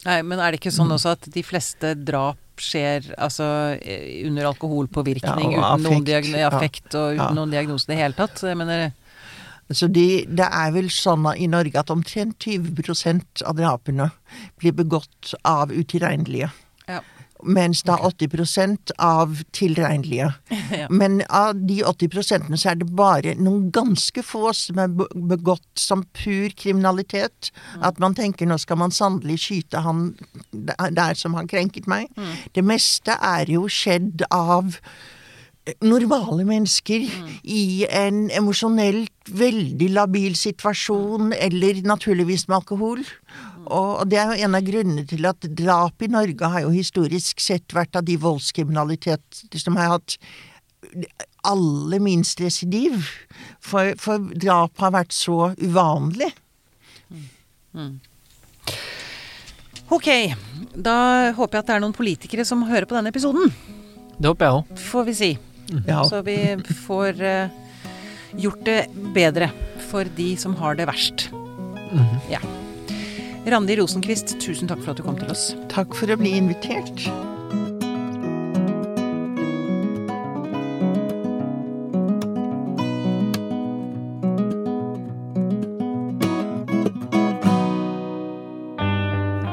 Nei, 0.03 0.17
men 0.27 0.39
er 0.41 0.51
det 0.51 0.59
ikke 0.59 0.73
sånn 0.75 0.91
også 0.91 1.13
at 1.15 1.29
de 1.31 1.43
fleste 1.47 1.93
drap 1.95 2.39
skjer 2.59 3.07
altså 3.17 3.45
eh, 3.81 4.25
under 4.27 4.49
alkoholpåvirkning, 4.51 5.55
Ja, 5.55 5.71
og 5.73 5.79
uten 5.79 5.87
noen 5.87 6.03
affekt, 6.03 6.35
ja. 6.37 6.49
affekt 6.51 6.97
og 6.99 7.13
uten 7.15 7.23
Ja. 7.23 7.29
noen 7.37 7.53
diagnose 7.55 7.87
i 7.87 7.93
det 7.93 8.01
hele 8.01 8.17
tatt? 8.17 8.43
Jeg 8.43 8.59
mener 8.59 8.91
Så 9.71 9.87
de, 9.87 10.25
det 10.27 10.47
er 10.49 10.73
vel 10.75 10.89
sånn 10.91 11.27
i 11.37 11.47
Norge 11.47 11.79
at 11.79 11.93
omtrent 11.93 12.43
20 12.43 13.43
av 13.47 13.57
drapene 13.57 14.11
blir 14.59 14.75
begått 14.75 15.33
av 15.47 15.71
utilregnelige. 15.71 16.51
Ja. 16.89 16.99
Mens 17.43 17.81
da 17.83 17.97
80 17.99 18.93
av 18.97 19.43
tilregnelige. 19.51 20.33
Ja. 20.73 20.87
Men 20.89 21.21
av 21.29 21.59
de 21.67 21.83
80 21.85 22.55
så 22.57 22.69
er 22.71 22.77
det 22.79 22.87
bare 22.97 23.35
noen 23.37 23.67
ganske 23.71 24.23
få 24.25 24.49
som 24.57 24.79
er 24.81 24.89
begått 25.13 25.77
som 25.77 26.01
pur 26.17 26.49
kriminalitet. 26.57 27.51
At 27.77 27.99
man 28.01 28.15
tenker 28.17 28.49
nå 28.49 28.57
skal 28.57 28.79
man 28.81 28.95
sannelig 28.95 29.37
skyte 29.43 29.83
han 29.85 30.15
der 30.51 31.13
som 31.19 31.37
har 31.37 31.45
krenket 31.51 31.85
meg. 31.85 32.09
Det 32.55 32.63
meste 32.65 33.19
er 33.21 33.51
jo 33.53 33.67
skjedd 33.69 34.25
av 34.33 34.79
normale 35.83 36.43
mennesker 36.43 37.05
i 37.43 37.85
en 37.87 38.25
emosjonelt 38.35 39.31
veldig 39.31 39.87
labil 39.95 40.35
situasjon, 40.35 41.31
eller 41.37 41.79
naturligvis 41.87 42.47
med 42.49 42.57
alkohol. 42.59 43.03
Og 43.63 44.01
og 44.03 44.09
det 44.11 44.19
er 44.19 44.31
jo 44.33 44.43
en 44.47 44.57
av 44.59 44.65
grunnene 44.67 45.05
til 45.07 45.23
at 45.29 45.47
drap 45.55 46.03
i 46.03 46.11
Norge 46.11 46.49
har 46.51 46.65
jo 46.65 46.73
historisk 46.73 47.39
sett 47.39 47.71
vært 47.75 47.95
av 47.95 48.03
de 48.03 48.17
voldskriminalitet 48.19 49.45
som 49.55 49.79
har 49.79 49.95
hatt 49.95 50.17
aller 51.47 52.03
minst 52.03 52.41
residiv. 52.43 53.07
For, 53.63 53.95
for 53.99 54.19
drap 54.35 54.83
har 54.83 54.91
vært 54.97 55.15
så 55.15 55.53
uvanlig. 55.63 56.33
Ok, 59.93 60.09
da 60.75 60.97
håper 61.37 61.57
jeg 61.57 61.63
at 61.63 61.71
det 61.71 61.75
er 61.77 61.83
noen 61.83 61.95
politikere 61.95 62.45
som 62.47 62.67
hører 62.67 62.87
på 62.89 62.97
denne 62.97 63.11
episoden, 63.13 63.51
Det 64.19 64.27
håper 64.27 64.45
jeg 64.45 64.59
òg. 64.59 64.77
får 64.91 65.03
vi 65.07 65.13
si. 65.13 65.31
Ja. 65.87 66.03
Så 66.07 66.21
vi 66.25 66.37
får 66.85 67.21
eh, 67.21 67.47
gjort 68.35 68.65
det 68.65 68.79
bedre 69.15 69.49
for 69.89 70.07
de 70.17 70.33
som 70.37 70.55
har 70.59 70.75
det 70.75 70.87
verst. 70.89 71.29
Ja. 72.31 72.41
Randi 73.45 73.75
Rosenquist, 73.75 74.37
tusen 74.39 74.69
takk 74.71 74.81
for 74.83 74.93
at 74.93 75.01
du 75.01 75.03
kom 75.05 75.19
til 75.19 75.31
oss. 75.33 75.51
Takk 75.71 75.95
for 75.97 76.11
å 76.13 76.19
bli 76.19 76.37
invitert. 76.39 77.07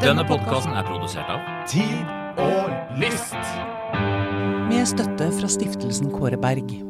Denne 0.01 0.25
podkasten 0.27 0.73
er 0.75 0.87
produsert 0.87 1.29
av 1.31 1.45
Tid 1.71 2.41
og 2.41 2.99
list. 2.99 3.80
Med 4.81 4.89
støtte 4.89 5.27
fra 5.37 5.49
stiftelsen 5.53 6.09
Kåre 6.09 6.39
Berg. 6.41 6.90